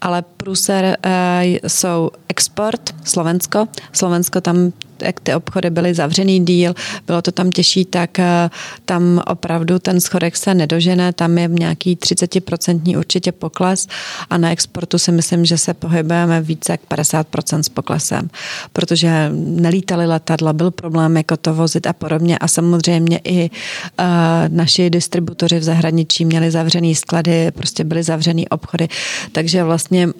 ale 0.00 0.22
průser 0.36 0.96
e, 1.06 1.44
jsou 1.66 2.10
export, 2.28 2.94
Slovensko. 3.04 3.68
Slovensko 3.92 4.40
tam 4.40 4.72
jak 5.02 5.20
ty 5.20 5.34
obchody 5.34 5.70
byly 5.70 5.94
zavřený 5.94 6.44
díl, 6.44 6.74
bylo 7.06 7.22
to 7.22 7.32
tam 7.32 7.50
těžší, 7.50 7.84
tak 7.84 8.18
eh, 8.18 8.50
tam 8.84 9.22
opravdu 9.26 9.78
ten 9.78 10.00
schodek 10.00 10.36
se 10.36 10.54
nedožene, 10.54 11.12
tam 11.12 11.38
je 11.38 11.48
nějaký 11.48 11.96
30% 11.96 12.98
určitě 12.98 13.32
pokles 13.32 13.86
a 14.30 14.38
na 14.38 14.50
exportu 14.50 14.98
si 14.98 15.12
myslím, 15.12 15.44
že 15.44 15.58
se 15.58 15.74
pohybujeme 15.74 16.40
více 16.40 16.72
jak 16.72 16.80
50% 16.90 17.60
s 17.60 17.68
poklesem, 17.68 18.30
protože 18.72 19.30
nelítaly 19.34 20.06
letadla, 20.06 20.52
byl 20.52 20.70
problém 20.70 21.16
jako 21.16 21.36
to 21.36 21.54
vozit 21.54 21.86
a 21.86 21.92
podobně 21.92 22.38
a 22.38 22.48
samozřejmě 22.48 23.20
i 23.24 23.50
uh, 23.50 24.06
naši 24.48 24.90
distributoři 24.90 25.58
v 25.58 25.62
zahraničí 25.62 26.24
měli 26.24 26.50
zavřený 26.50 26.94
sklady, 26.94 27.50
prostě 27.50 27.84
byly 27.84 28.02
zavřený 28.02 28.48
obchody, 28.48 28.88
takže 29.32 29.64
vlastně 29.64 30.06
mm, 30.06 30.12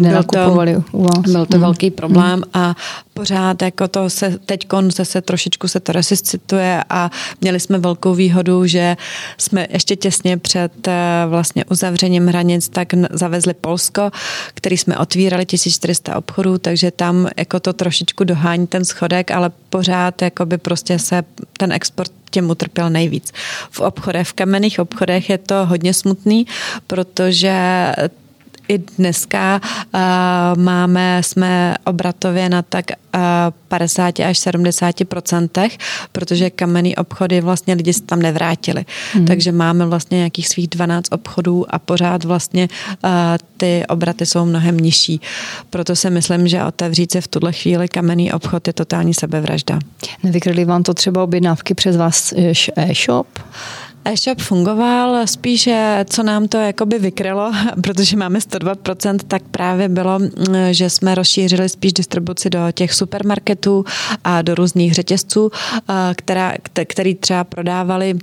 byl, 0.00 0.22
to, 0.22 0.58
byl 1.22 1.46
to 1.46 1.56
hmm. 1.56 1.60
velký 1.60 1.90
problém 1.90 2.34
hmm. 2.34 2.50
a 2.54 2.76
pořád 3.14 3.62
jako 3.62 3.88
to 3.88 4.10
se 4.10 4.38
teď 4.46 4.66
se 5.02 5.20
trošičku 5.20 5.68
se 5.68 5.80
to 5.80 5.92
resuscituje 5.92 6.84
a 6.90 7.10
měli 7.40 7.60
jsme 7.60 7.78
velkou 7.78 8.14
výhodu, 8.14 8.66
že 8.66 8.96
jsme 9.38 9.66
ještě 9.70 9.96
těsně 9.96 10.38
před 10.38 10.88
eh, 10.88 10.92
vlastně 11.28 11.64
uzavřením 11.64 12.26
hranic 12.26 12.68
tak 12.68 12.88
zavezli 13.10 13.54
Polsko, 13.54 14.10
který 14.54 14.76
jsme 14.76 14.98
otvírali 14.98 15.46
1400 15.46 16.16
obchodů, 16.16 16.58
takže 16.58 16.90
tam 16.90 17.28
jako 17.36 17.60
to 17.60 17.72
trošičku 17.72 18.24
dohání 18.24 18.66
ten 18.66 18.84
schodek, 18.84 19.30
ale 19.30 19.50
pořád 19.70 20.22
jako 20.22 20.46
by 20.46 20.58
prostě 20.58 20.98
se 20.98 21.22
ten 21.58 21.72
export 21.72 22.12
těm 22.30 22.50
utrpěl 22.50 22.90
nejvíc. 22.90 23.32
V 23.70 23.80
obchodech, 23.80 24.28
v 24.28 24.32
kamenných 24.32 24.78
obchodech 24.78 25.30
je 25.30 25.38
to 25.38 25.66
hodně 25.66 25.94
smutný, 25.94 26.46
protože 26.86 27.92
i 28.68 28.78
dneska 28.78 29.60
uh, 29.94 30.00
máme, 30.62 31.20
jsme 31.24 31.74
obratově 31.84 32.48
na 32.48 32.62
tak 32.62 32.84
uh, 32.90 33.20
50 33.68 34.20
až 34.20 34.38
70 34.38 34.94
procentech, 35.08 35.78
protože 36.12 36.50
kamenný 36.50 36.96
obchody 36.96 37.40
vlastně 37.40 37.74
lidi 37.74 37.92
se 37.92 38.02
tam 38.02 38.22
nevrátili. 38.22 38.84
Hmm. 39.12 39.26
Takže 39.26 39.52
máme 39.52 39.86
vlastně 39.86 40.16
nějakých 40.16 40.48
svých 40.48 40.68
12 40.68 41.12
obchodů 41.12 41.74
a 41.74 41.78
pořád 41.78 42.24
vlastně 42.24 42.68
uh, 43.04 43.10
ty 43.56 43.82
obraty 43.88 44.26
jsou 44.26 44.44
mnohem 44.44 44.76
nižší. 44.76 45.20
Proto 45.70 45.96
si 45.96 46.10
myslím, 46.10 46.48
že 46.48 46.64
otevřít 46.64 47.12
se 47.12 47.20
v 47.20 47.28
tuhle 47.28 47.52
chvíli 47.52 47.88
kamenný 47.88 48.32
obchod 48.32 48.66
je 48.66 48.72
totální 48.72 49.14
sebevražda. 49.14 49.78
Nevykryli 50.22 50.64
vám 50.64 50.82
to 50.82 50.94
třeba 50.94 51.22
objednávky 51.22 51.74
přes 51.74 51.96
vás 51.96 52.32
e-shop? 52.76 53.26
E-shop 54.04 54.40
fungoval, 54.40 55.26
spíše 55.26 56.04
co 56.10 56.22
nám 56.22 56.48
to 56.48 56.56
jakoby 56.56 56.98
vykrylo, 56.98 57.52
protože 57.82 58.16
máme 58.16 58.38
102%, 58.38 59.18
tak 59.28 59.42
právě 59.50 59.88
bylo, 59.88 60.18
mm, 60.18 60.30
že 60.70 60.90
jsme 60.90 61.14
rozšířili 61.14 61.68
spíš 61.68 61.92
distribuci 61.92 62.50
do 62.50 62.58
těch 62.74 62.94
supermarketů 62.94 63.84
a 64.24 64.42
do 64.42 64.54
různých 64.54 64.94
řetězců, 64.94 65.50
která, 66.16 66.54
který 66.86 67.14
třeba 67.14 67.44
prodávali 67.44 68.18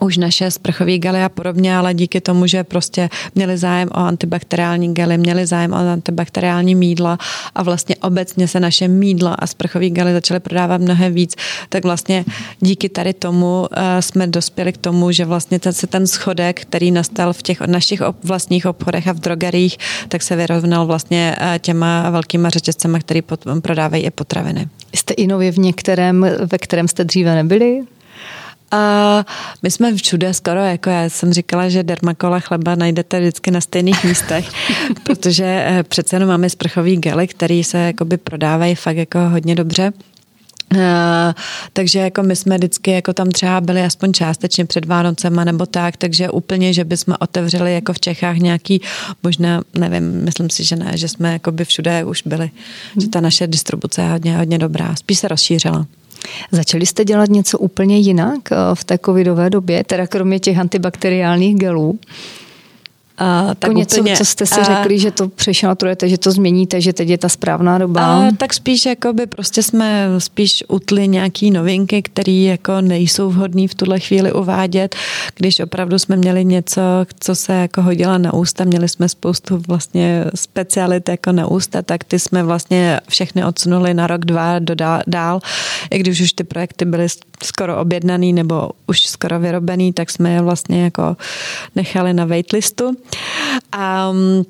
už 0.00 0.16
naše 0.16 0.50
sprchové 0.50 0.98
gely 0.98 1.22
a 1.22 1.28
podobně, 1.28 1.76
ale 1.76 1.94
díky 1.94 2.20
tomu, 2.20 2.46
že 2.46 2.64
prostě 2.64 3.08
měli 3.34 3.58
zájem 3.58 3.88
o 3.92 3.98
antibakteriální 3.98 4.94
gely, 4.94 5.18
měli 5.18 5.46
zájem 5.46 5.72
o 5.72 5.76
antibakteriální 5.76 6.74
mídla 6.74 7.18
a 7.54 7.62
vlastně 7.62 7.96
obecně 7.96 8.48
se 8.48 8.60
naše 8.60 8.88
mídla 8.88 9.34
a 9.34 9.46
sprchové 9.46 9.90
gely 9.90 10.12
začaly 10.12 10.40
prodávat 10.40 10.80
mnohem 10.80 11.14
víc, 11.14 11.34
tak 11.68 11.84
vlastně 11.84 12.24
díky 12.60 12.88
tady 12.88 13.14
tomu 13.14 13.60
uh, 13.60 13.66
jsme 14.00 14.26
dospěli 14.26 14.72
k 14.72 14.76
tomu, 14.76 15.12
že 15.12 15.24
vlastně 15.24 15.58
ten, 15.58 15.72
se 15.72 15.86
ten 15.86 16.06
schodek, 16.06 16.60
který 16.60 16.90
nastal 16.90 17.32
v 17.32 17.42
těch 17.42 17.60
našich 17.60 18.02
vlastních 18.24 18.66
obchodech 18.66 19.08
a 19.08 19.12
v 19.12 19.20
drogerích, 19.20 19.78
tak 20.08 20.22
se 20.22 20.36
vyrovnal 20.36 20.86
vlastně 20.86 21.36
uh, 21.40 21.58
těma 21.58 22.10
velkýma 22.10 22.50
řetězcema, 22.50 22.98
který 22.98 23.22
prodávají 23.60 24.04
i 24.04 24.10
potraviny. 24.10 24.68
Jste 24.94 25.14
i 25.14 25.26
nově 25.26 25.52
v 25.52 25.58
některém, 25.58 26.26
ve 26.52 26.58
kterém 26.58 26.88
jste 26.88 27.04
dříve 27.04 27.34
nebyli? 27.34 27.82
A 28.70 29.24
my 29.62 29.70
jsme 29.70 29.96
všude 29.96 30.34
skoro, 30.34 30.60
jako 30.60 30.90
já 30.90 31.04
jsem 31.04 31.32
říkala, 31.32 31.68
že 31.68 31.82
dermakola 31.82 32.40
chleba 32.40 32.74
najdete 32.74 33.20
vždycky 33.20 33.50
na 33.50 33.60
stejných 33.60 34.04
místech, 34.04 34.48
protože 35.02 35.44
eh, 35.44 35.82
přece 35.82 36.16
jenom 36.16 36.28
máme 36.28 36.50
sprchový 36.50 36.96
gely, 36.96 37.26
který 37.26 37.64
se 37.64 37.78
jakoby 37.78 38.16
prodávají 38.16 38.74
fakt 38.74 38.96
jako 38.96 39.18
hodně 39.18 39.54
dobře. 39.54 39.92
Uh, 40.74 40.80
takže 41.72 41.98
jako 41.98 42.22
my 42.22 42.36
jsme 42.36 42.56
vždycky 42.56 42.90
jako 42.90 43.12
tam 43.12 43.30
třeba 43.30 43.60
byli 43.60 43.82
aspoň 43.82 44.12
částečně 44.12 44.64
před 44.64 44.84
Vánocema 44.84 45.44
nebo 45.44 45.66
tak, 45.66 45.96
takže 45.96 46.30
úplně, 46.30 46.72
že 46.72 46.84
bychom 46.84 47.14
otevřeli 47.20 47.74
jako 47.74 47.92
v 47.92 48.00
Čechách 48.00 48.36
nějaký, 48.36 48.80
možná, 49.22 49.62
nevím, 49.78 50.24
myslím 50.24 50.50
si, 50.50 50.64
že 50.64 50.76
ne, 50.76 50.92
že 50.94 51.08
jsme 51.08 51.32
jako 51.32 51.52
by 51.52 51.64
všude 51.64 52.04
už 52.04 52.22
byli, 52.22 52.50
že 53.00 53.08
ta 53.08 53.20
naše 53.20 53.46
distribuce 53.46 54.02
je 54.02 54.08
hodně, 54.08 54.36
hodně 54.36 54.58
dobrá, 54.58 54.96
spíš 54.96 55.18
se 55.18 55.28
rozšířila. 55.28 55.86
Začali 56.52 56.86
jste 56.86 57.04
dělat 57.04 57.28
něco 57.28 57.58
úplně 57.58 57.98
jinak 57.98 58.52
eh, 58.52 58.56
v 58.74 58.84
té 58.84 58.98
covidové 58.98 59.50
době, 59.50 59.84
teda 59.84 60.06
kromě 60.06 60.40
těch 60.40 60.58
antibakteriálních 60.58 61.56
gelů? 61.56 61.98
A 63.18 63.54
tak 63.54 63.68
jako 63.68 63.72
něco, 63.72 64.00
úplně, 64.00 64.16
co 64.16 64.24
jste 64.24 64.46
si 64.46 64.64
řekli, 64.64 64.98
že 64.98 65.10
to 65.10 65.28
přešaltrujete, 65.28 66.08
že 66.08 66.18
to 66.18 66.32
změníte, 66.32 66.80
že 66.80 66.92
teď 66.92 67.08
je 67.08 67.18
ta 67.18 67.28
správná 67.28 67.78
doba? 67.78 68.28
A, 68.28 68.30
tak 68.36 68.54
spíš 68.54 68.86
jako 68.86 69.12
by 69.12 69.26
prostě 69.26 69.62
jsme 69.62 70.08
spíš 70.18 70.64
utli 70.68 71.08
nějaký 71.08 71.50
novinky, 71.50 72.02
které 72.02 72.32
jako 72.32 72.80
nejsou 72.80 73.30
vhodné 73.30 73.68
v 73.68 73.74
tuhle 73.74 74.00
chvíli 74.00 74.32
uvádět. 74.32 74.96
Když 75.36 75.60
opravdu 75.60 75.98
jsme 75.98 76.16
měli 76.16 76.44
něco, 76.44 76.80
co 77.20 77.34
se 77.34 77.52
jako 77.52 77.82
hodila 77.82 78.18
na 78.18 78.34
ústa, 78.34 78.64
měli 78.64 78.88
jsme 78.88 79.08
spoustu 79.08 79.62
vlastně 79.68 80.24
specialit 80.34 81.08
jako 81.08 81.32
na 81.32 81.46
ústa, 81.46 81.82
tak 81.82 82.04
ty 82.04 82.18
jsme 82.18 82.42
vlastně 82.42 83.00
všechny 83.08 83.44
odsunuli 83.44 83.94
na 83.94 84.06
rok, 84.06 84.24
dva 84.24 84.58
do 84.58 84.74
dál. 85.06 85.40
I 85.90 85.98
když 85.98 86.20
už 86.20 86.32
ty 86.32 86.44
projekty 86.44 86.84
byly 86.84 87.06
skoro 87.42 87.78
objednaný 87.78 88.32
nebo 88.32 88.70
už 88.86 89.06
skoro 89.06 89.40
vyrobený, 89.40 89.92
tak 89.92 90.10
jsme 90.10 90.32
je 90.32 90.42
vlastně 90.42 90.84
jako 90.84 91.16
nechali 91.74 92.14
na 92.14 92.24
waitlistu. 92.24 92.96
A 93.72 94.12
mm, 94.12 94.44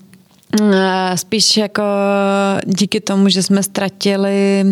Spíš 1.15 1.57
jako 1.57 1.83
díky 2.67 3.01
tomu, 3.01 3.29
že 3.29 3.43
jsme 3.43 3.63
ztratili 3.63 4.65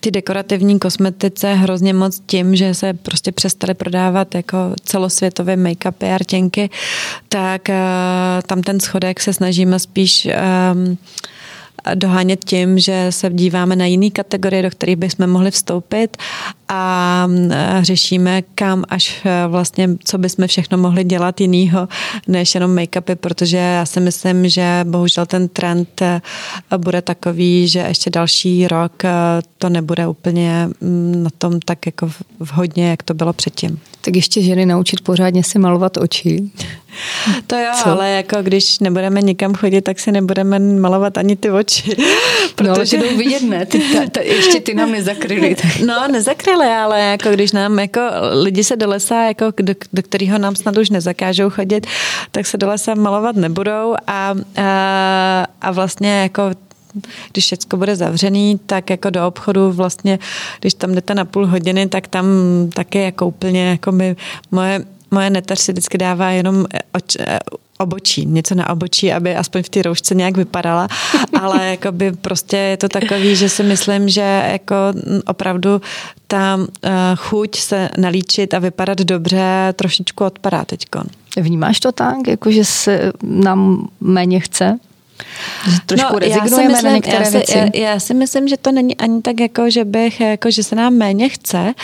ty 0.00 0.10
dekorativní 0.10 0.78
kosmetice 0.78 1.54
hrozně 1.54 1.94
moc 1.94 2.22
tím, 2.26 2.56
že 2.56 2.74
se 2.74 2.94
prostě 2.94 3.32
přestali 3.32 3.74
prodávat 3.74 4.34
jako 4.34 4.56
celosvětové 4.84 5.56
make-upy 5.56 6.14
a 6.14 6.18
rtěnky, 6.18 6.70
tak 7.28 7.70
eh, 7.70 7.76
tam 8.46 8.62
ten 8.62 8.80
schodek 8.80 9.20
se 9.20 9.32
snažíme 9.32 9.78
spíš 9.78 10.28
um, 10.72 10.98
dohánět 11.94 12.44
tím, 12.44 12.78
že 12.78 13.06
se 13.10 13.30
díváme 13.30 13.76
na 13.76 13.86
jiné 13.86 14.10
kategorie, 14.10 14.62
do 14.62 14.70
kterých 14.70 14.96
bychom 14.96 15.26
mohli 15.26 15.50
vstoupit 15.50 16.16
a 16.68 17.28
řešíme, 17.80 18.42
kam 18.54 18.84
až 18.88 19.22
e, 19.24 19.48
vlastně, 19.48 19.88
co 20.04 20.18
bychom 20.18 20.46
všechno 20.46 20.78
mohli 20.78 21.04
dělat 21.04 21.40
jinýho, 21.40 21.88
než 22.28 22.54
jenom 22.54 22.76
make-upy, 22.76 23.14
protože 23.14 23.56
já 23.56 23.86
si 23.86 24.00
myslím, 24.00 24.48
že 24.48 24.80
bohužel 24.84 25.26
ten 25.26 25.48
trend 25.48 26.02
e, 26.02 26.20
bude 26.76 27.02
takový, 27.02 27.68
že 27.68 27.78
ještě 27.78 28.10
další 28.10 28.68
rok 28.68 29.02
to 29.58 29.68
nebude 29.68 30.06
úplně 30.06 30.68
mm, 30.80 31.22
na 31.22 31.30
tom 31.38 31.60
tak 31.60 31.86
jako 31.86 32.10
vhodně, 32.40 32.90
jak 32.90 33.02
to 33.02 33.14
bylo 33.14 33.32
předtím. 33.32 33.80
Tak 34.08 34.16
ještě 34.16 34.42
ženy 34.42 34.66
naučit 34.66 35.00
pořádně 35.00 35.44
si 35.44 35.58
malovat 35.58 35.96
oči. 35.96 36.50
To 37.46 37.56
jo, 37.56 37.70
Co? 37.82 37.88
ale 37.88 38.10
jako 38.10 38.36
když 38.42 38.78
nebudeme 38.78 39.22
nikam 39.22 39.54
chodit, 39.54 39.82
tak 39.82 40.00
si 40.00 40.12
nebudeme 40.12 40.58
malovat 40.58 41.18
ani 41.18 41.36
ty 41.36 41.50
oči. 41.50 41.96
Protože 42.54 42.98
no, 42.98 43.04
jdou 43.04 43.16
vidět, 43.16 43.42
ne? 43.42 43.66
Ty, 43.66 43.78
ta, 43.78 44.06
ta, 44.12 44.20
ještě 44.20 44.60
ty 44.60 44.74
nám 44.74 44.92
nezakryli. 44.92 45.54
Tak. 45.54 45.80
No, 45.86 46.08
nezakryli, 46.12 46.66
ale 46.66 47.00
jako 47.00 47.30
když 47.30 47.52
nám 47.52 47.78
jako 47.78 48.00
lidi 48.42 48.64
se 48.64 48.76
do 48.76 48.88
lesa, 48.88 49.22
jako 49.22 49.52
do, 49.60 49.74
do 49.92 50.02
kterého 50.02 50.38
nám 50.38 50.56
snad 50.56 50.78
už 50.78 50.90
nezakážou 50.90 51.50
chodit, 51.50 51.86
tak 52.30 52.46
se 52.46 52.56
do 52.56 52.68
lesa 52.68 52.94
malovat 52.94 53.36
nebudou 53.36 53.94
a, 54.06 54.34
a, 54.56 55.46
a 55.60 55.70
vlastně 55.70 56.22
jako 56.22 56.50
když 57.32 57.44
všechno 57.44 57.78
bude 57.78 57.96
zavřený, 57.96 58.60
tak 58.66 58.90
jako 58.90 59.10
do 59.10 59.26
obchodu 59.26 59.72
vlastně, 59.72 60.18
když 60.60 60.74
tam 60.74 60.94
jdete 60.94 61.14
na 61.14 61.24
půl 61.24 61.46
hodiny, 61.46 61.88
tak 61.88 62.06
tam 62.06 62.26
taky 62.74 63.02
jako 63.02 63.26
úplně 63.26 63.70
jako 63.70 63.92
by 63.92 64.16
moje 64.50 64.84
moje 65.10 65.30
netař 65.30 65.58
si 65.58 65.72
vždycky 65.72 65.98
dává 65.98 66.30
jenom 66.30 66.66
oč, 66.92 67.16
obočí, 67.78 68.26
něco 68.26 68.54
na 68.54 68.70
obočí, 68.70 69.12
aby 69.12 69.36
aspoň 69.36 69.62
v 69.62 69.68
té 69.68 69.82
roušce 69.82 70.14
nějak 70.14 70.36
vypadala, 70.36 70.88
ale 71.40 71.66
jako 71.66 71.92
by 71.92 72.12
prostě 72.12 72.56
je 72.56 72.76
to 72.76 72.88
takový, 72.88 73.36
že 73.36 73.48
si 73.48 73.62
myslím, 73.62 74.08
že 74.08 74.48
jako 74.52 74.74
opravdu 75.26 75.80
ta 76.26 76.56
uh, 76.56 76.66
chuť 77.16 77.56
se 77.56 77.88
nalíčit 77.98 78.54
a 78.54 78.58
vypadat 78.58 78.98
dobře 78.98 79.72
trošičku 79.76 80.24
odpadá 80.24 80.64
teďkon. 80.64 81.04
Vnímáš 81.36 81.80
to 81.80 81.92
tak, 81.92 82.26
jako 82.26 82.50
že 82.50 82.64
se 82.64 83.12
nám 83.22 83.88
méně 84.00 84.40
chce? 84.40 84.78
Že 85.70 85.76
trošku 85.86 86.12
no, 86.12 86.18
rezignujeme 86.18 86.62
já 86.62 86.68
myslím, 86.68 86.90
na 86.90 86.94
některé 86.94 87.18
já 87.18 87.24
si, 87.24 87.36
věci. 87.36 87.58
Já, 87.58 87.68
já 87.74 88.00
si 88.00 88.14
myslím, 88.14 88.48
že 88.48 88.56
to 88.56 88.72
není 88.72 88.96
ani 88.96 89.22
tak, 89.22 89.40
jako, 89.40 89.70
že, 89.70 89.84
bych, 89.84 90.20
jako, 90.20 90.50
že 90.50 90.62
se 90.62 90.76
nám 90.76 90.94
méně 90.94 91.28
chce, 91.28 91.74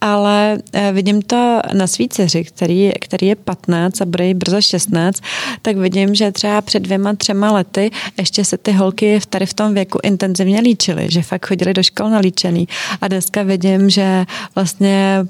ale 0.00 0.58
eh, 0.72 0.92
vidím 0.92 1.22
to 1.22 1.60
na 1.72 1.86
svý 1.86 2.08
dceři, 2.08 2.44
který, 2.44 2.92
který 3.00 3.26
je 3.26 3.36
15 3.36 4.00
a 4.00 4.04
bude 4.04 4.26
jí 4.26 4.34
brzo 4.34 4.60
16, 4.60 5.20
tak 5.62 5.76
vidím, 5.76 6.14
že 6.14 6.32
třeba 6.32 6.60
před 6.60 6.80
dvěma, 6.80 7.14
třema 7.14 7.52
lety 7.52 7.90
ještě 8.18 8.44
se 8.44 8.58
ty 8.58 8.72
holky 8.72 9.20
v 9.20 9.26
tady 9.26 9.46
v 9.46 9.54
tom 9.54 9.74
věku 9.74 9.98
intenzivně 10.02 10.60
líčily, 10.60 11.06
že 11.10 11.22
fakt 11.22 11.46
chodili 11.46 11.74
do 11.74 11.82
škol 11.82 12.10
nalíčený. 12.10 12.68
A 13.00 13.08
dneska 13.08 13.42
vidím, 13.42 13.90
že 13.90 14.24
vlastně 14.54 15.26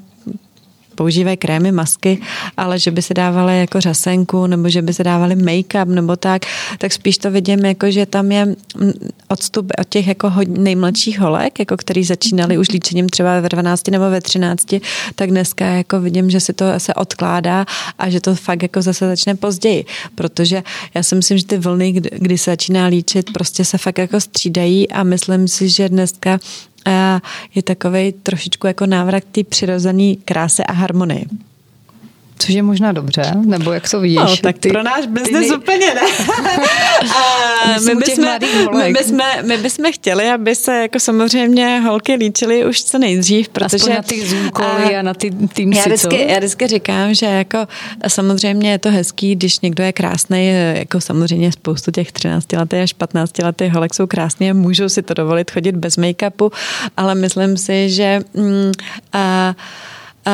používají 1.03 1.37
krémy, 1.37 1.73
masky, 1.73 2.19
ale 2.57 2.79
že 2.79 2.91
by 2.91 3.03
se 3.03 3.15
dávaly 3.15 3.59
jako 3.59 3.81
řasenku 3.81 4.47
nebo 4.47 4.69
že 4.69 4.83
by 4.83 4.95
se 4.95 5.05
dávaly 5.05 5.37
make-up 5.37 5.89
nebo 5.89 6.17
tak, 6.17 6.43
tak 6.79 6.93
spíš 6.93 7.19
to 7.19 7.31
vidím 7.31 7.65
jako, 7.65 7.91
že 7.91 8.07
tam 8.07 8.33
je 8.33 8.55
odstup 9.29 9.73
od 9.81 9.89
těch 9.89 10.07
jako 10.07 10.33
nejmladších 10.47 11.19
holek, 11.21 11.59
jako 11.59 11.77
který 11.77 12.05
začínali 12.05 12.59
už 12.59 12.71
líčením 12.71 13.09
třeba 13.09 13.41
ve 13.41 13.49
12 13.49 13.89
nebo 13.89 14.11
ve 14.11 14.21
13, 14.21 14.67
tak 15.15 15.31
dneska 15.31 15.67
jako 15.67 16.01
vidím, 16.01 16.31
že 16.31 16.41
si 16.41 16.53
to 16.53 16.65
se 16.79 16.95
odkládá 16.95 17.67
a 17.99 18.11
že 18.11 18.21
to 18.21 18.35
fakt 18.35 18.63
jako 18.63 18.83
zase 18.83 19.07
začne 19.07 19.35
později, 19.35 19.85
protože 20.15 20.63
já 20.95 21.03
si 21.03 21.15
myslím, 21.15 21.39
že 21.39 21.47
ty 21.47 21.59
vlny, 21.59 21.93
kdy 21.93 22.39
se 22.39 22.51
začíná 22.51 22.87
líčit, 22.87 23.33
prostě 23.33 23.65
se 23.65 23.79
fakt 23.79 23.99
jako 23.99 24.21
střídají 24.21 24.91
a 24.91 25.03
myslím 25.03 25.49
si, 25.49 25.69
že 25.69 25.89
dneska 25.89 26.39
je 27.55 27.63
takový 27.63 28.13
trošičku 28.13 28.67
jako 28.67 28.87
návrat 28.87 29.25
té 29.33 29.45
přirozené 29.45 30.15
kráse 30.25 30.65
a 30.65 30.73
harmonii. 30.73 31.27
Což 32.39 32.55
je 32.55 32.63
možná 32.63 32.93
dobře, 32.93 33.23
nebo 33.45 33.73
jak 33.73 33.91
to 33.91 34.01
vidíš? 34.01 34.19
No, 34.19 34.37
tak 34.37 34.59
ty, 34.59 34.69
pro 34.69 34.83
náš 34.83 35.07
biznes 35.07 35.47
ty... 35.49 35.57
úplně 35.57 35.95
ne. 35.95 36.01
a 37.17 37.81
my, 37.81 37.95
bychom, 37.95 38.25
my, 38.79 38.93
bychom, 38.93 39.19
my 39.43 39.57
bychom 39.57 39.93
chtěli, 39.93 40.31
aby 40.31 40.55
se 40.55 40.83
jako 40.83 41.01
samozřejmě 41.01 41.81
holky 41.81 42.15
líčily 42.15 42.67
už 42.67 42.85
co 42.85 42.99
nejdřív, 42.99 43.49
protože... 43.49 43.77
Aspoň 43.77 43.95
na 43.95 44.03
ty 44.03 44.27
Zoomkoly 44.27 44.97
a, 44.97 44.99
a 44.99 45.03
na 45.03 45.15
ty 45.15 45.31
Teamsy, 45.31 45.79
já 45.79 45.85
vždycky, 45.85 46.27
já 46.29 46.39
vždycky 46.39 46.67
říkám, 46.67 47.15
že 47.15 47.27
jako 47.27 47.59
samozřejmě 48.09 48.71
je 48.71 48.79
to 48.79 48.91
hezký, 48.91 49.35
když 49.35 49.61
někdo 49.61 49.85
je 49.85 49.93
krásný, 49.93 50.49
jako 50.75 51.01
samozřejmě 51.01 51.53
spoustu 51.53 51.91
těch 51.91 52.13
13 52.13 52.53
letých 52.53 52.81
až 52.81 52.93
15 52.93 53.39
letých 53.39 53.73
holek 53.73 53.95
jsou 53.95 54.07
krásné 54.07 54.51
a 54.51 54.55
můžou 54.55 54.89
si 54.89 55.03
to 55.03 55.15
dovolit 55.15 55.51
chodit 55.51 55.77
bez 55.77 55.97
make-upu, 55.97 56.51
ale 56.97 57.15
myslím 57.15 57.57
si, 57.57 57.91
že 57.91 58.21
mm, 58.35 58.73
a, 59.13 59.55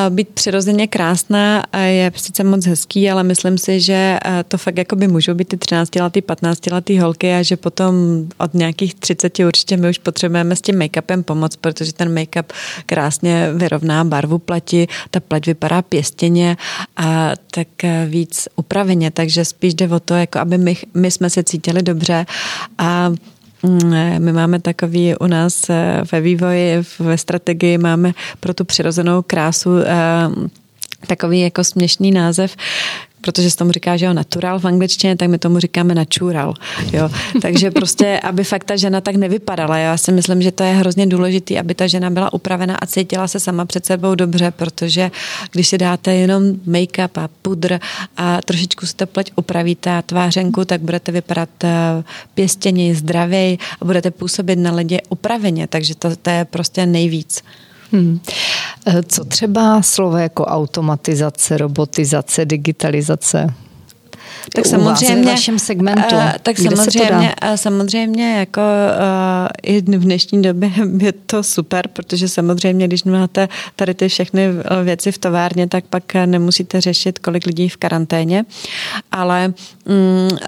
být 0.08 0.28
přirozeně 0.28 0.86
krásná 0.86 1.64
je 1.86 2.12
sice 2.16 2.44
moc 2.44 2.66
hezký, 2.66 3.10
ale 3.10 3.22
myslím 3.22 3.58
si, 3.58 3.80
že 3.80 4.18
to 4.48 4.58
fakt 4.58 4.78
jako 4.78 4.96
by 4.96 5.08
můžou 5.08 5.34
být 5.34 5.48
ty 5.48 5.56
13 5.56 5.94
letý, 5.94 6.22
15 6.22 6.66
letý 6.66 6.98
holky 6.98 7.34
a 7.34 7.42
že 7.42 7.56
potom 7.56 7.94
od 8.38 8.54
nějakých 8.54 8.94
30 8.94 9.38
určitě 9.38 9.76
my 9.76 9.90
už 9.90 9.98
potřebujeme 9.98 10.56
s 10.56 10.60
tím 10.60 10.78
make-upem 10.78 11.22
pomoct, 11.22 11.56
protože 11.56 11.92
ten 11.92 12.14
make-up 12.14 12.44
krásně 12.86 13.50
vyrovná 13.54 14.04
barvu 14.04 14.38
plati, 14.38 14.86
ta 15.10 15.20
pleť 15.20 15.46
vypadá 15.46 15.82
pěstěně 15.82 16.56
a 16.96 17.30
tak 17.50 17.68
víc 18.06 18.48
upraveně, 18.56 19.10
takže 19.10 19.44
spíš 19.44 19.74
jde 19.74 19.88
o 19.88 20.00
to, 20.00 20.14
jako 20.14 20.38
aby 20.38 20.58
my, 20.58 20.76
my 20.94 21.10
jsme 21.10 21.30
se 21.30 21.44
cítili 21.44 21.82
dobře 21.82 22.26
a 22.78 23.12
my 24.18 24.32
máme 24.32 24.60
takový 24.60 25.14
u 25.16 25.26
nás 25.26 25.70
eh, 25.70 26.02
ve 26.12 26.20
vývoji, 26.20 26.82
ve 26.98 27.18
strategii 27.18 27.78
máme 27.78 28.12
pro 28.40 28.54
tu 28.54 28.64
přirozenou 28.64 29.22
krásu 29.22 29.78
eh, 29.78 29.94
takový 31.06 31.40
jako 31.40 31.64
směšný 31.64 32.10
název, 32.10 32.56
protože 33.20 33.50
se 33.50 33.56
tomu 33.56 33.72
říká, 33.72 33.96
že 33.96 34.06
jo, 34.06 34.12
natural 34.12 34.58
v 34.60 34.64
angličtině, 34.64 35.16
tak 35.16 35.28
my 35.28 35.38
tomu 35.38 35.58
říkáme 35.58 35.94
natural, 35.94 36.54
jo. 36.92 37.10
Takže 37.42 37.70
prostě, 37.70 38.20
aby 38.22 38.44
fakt 38.44 38.64
ta 38.64 38.76
žena 38.76 39.00
tak 39.00 39.16
nevypadala. 39.16 39.78
Já 39.78 39.96
si 39.96 40.12
myslím, 40.12 40.42
že 40.42 40.52
to 40.52 40.62
je 40.62 40.72
hrozně 40.72 41.06
důležité, 41.06 41.58
aby 41.58 41.74
ta 41.74 41.86
žena 41.86 42.10
byla 42.10 42.32
upravena 42.32 42.76
a 42.76 42.86
cítila 42.86 43.28
se 43.28 43.40
sama 43.40 43.64
před 43.64 43.86
sebou 43.86 44.14
dobře, 44.14 44.50
protože 44.50 45.10
když 45.52 45.68
si 45.68 45.78
dáte 45.78 46.14
jenom 46.14 46.42
make-up 46.66 47.20
a 47.20 47.28
pudr 47.42 47.78
a 48.16 48.42
trošičku 48.42 48.86
si 48.86 48.96
to 48.96 49.06
pleť 49.06 49.32
upravíte 49.36 49.90
a 49.90 50.02
tvářenku, 50.02 50.64
tak 50.64 50.80
budete 50.80 51.12
vypadat 51.12 51.48
eh, 51.64 51.68
pěstěně, 52.34 52.94
zdravěji 52.94 53.58
a 53.80 53.84
budete 53.84 54.10
působit 54.10 54.56
na 54.56 54.72
lidi 54.72 54.98
upraveně, 55.08 55.66
takže 55.66 55.94
to, 55.94 56.16
to 56.16 56.30
je 56.30 56.44
prostě 56.44 56.86
nejvíc. 56.86 57.42
Hmm. 57.92 58.20
Eh, 58.86 59.02
co 59.02 59.24
třeba 59.24 59.82
slovo 59.82 60.16
jako 60.16 60.44
automatizace, 60.44 61.58
robotizace, 61.58 62.44
digitalizace? 62.44 63.54
Tak 64.54 64.66
samozřejmě, 64.66 65.22
v 65.22 65.26
vašem 65.26 65.58
segmentu. 65.58 66.14
Uh, 66.14 66.32
tak 66.42 66.56
Kde 66.56 66.76
samozřejmě, 66.76 67.34
uh, 67.44 67.54
samozřejmě 67.54 68.38
jako 68.38 68.60
uh, 68.60 69.48
i 69.62 69.80
v 69.80 70.04
dnešní 70.04 70.42
době 70.42 70.70
je 70.98 71.12
to 71.12 71.42
super, 71.42 71.88
protože 71.88 72.28
samozřejmě, 72.28 72.86
když 72.86 73.04
máte 73.04 73.48
tady 73.76 73.94
ty 73.94 74.08
všechny 74.08 74.48
věci 74.82 75.12
v 75.12 75.18
továrně, 75.18 75.66
tak 75.66 75.84
pak 75.90 76.14
nemusíte 76.14 76.80
řešit, 76.80 77.18
kolik 77.18 77.46
lidí 77.46 77.68
v 77.68 77.76
karanténě. 77.76 78.44
Ale 79.12 79.52
um, 79.84 79.94
uh, 80.32 80.38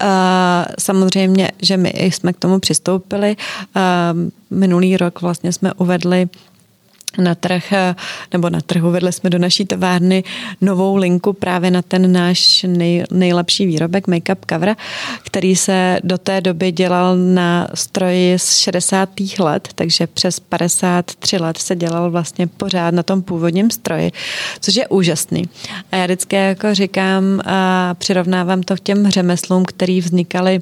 samozřejmě, 0.79 1.51
že 1.61 1.77
my 1.77 1.93
jsme 1.97 2.33
k 2.33 2.37
tomu 2.37 2.59
přistoupili. 2.59 3.35
Uh, 3.75 4.57
minulý 4.57 4.97
rok 4.97 5.21
vlastně 5.21 5.53
jsme 5.53 5.73
uvedli 5.73 6.29
na 7.17 7.35
trh, 7.35 7.73
eh, 7.73 7.95
nebo 8.33 8.49
na 8.49 8.61
trhu 8.61 8.91
vedli 8.91 9.11
jsme 9.11 9.29
do 9.29 9.39
naší 9.39 9.65
továrny 9.65 10.23
novou 10.61 10.95
linku 10.95 11.33
právě 11.33 11.71
na 11.71 11.81
ten 11.81 12.11
náš 12.11 12.65
nej, 12.67 13.03
nejlepší 13.11 13.65
výrobek 13.65 14.07
Makeup 14.07 14.45
Cover, 14.49 14.75
který 15.23 15.55
se 15.55 15.99
do 16.03 16.17
té 16.17 16.41
doby 16.41 16.71
dělal 16.71 17.17
na 17.17 17.67
stroji 17.73 18.39
z 18.39 18.57
60. 18.57 19.39
let, 19.39 19.69
takže 19.75 20.07
přes 20.07 20.39
53 20.39 21.37
let 21.37 21.57
se 21.57 21.75
dělal 21.75 22.11
vlastně 22.11 22.47
pořád 22.47 22.93
na 22.93 23.03
tom 23.03 23.21
původním 23.21 23.71
stroji, 23.71 24.11
což 24.59 24.75
je 24.75 24.87
úžasný. 24.87 25.49
A 25.91 25.95
já 25.95 26.05
vždycky 26.05 26.35
jako 26.35 26.73
říkám 26.75 27.41
a 27.45 27.93
přirovnávám 27.93 28.63
to 28.63 28.75
k 28.75 28.79
těm 28.79 29.11
řemeslům, 29.11 29.65
který 29.65 30.01
vznikaly 30.01 30.59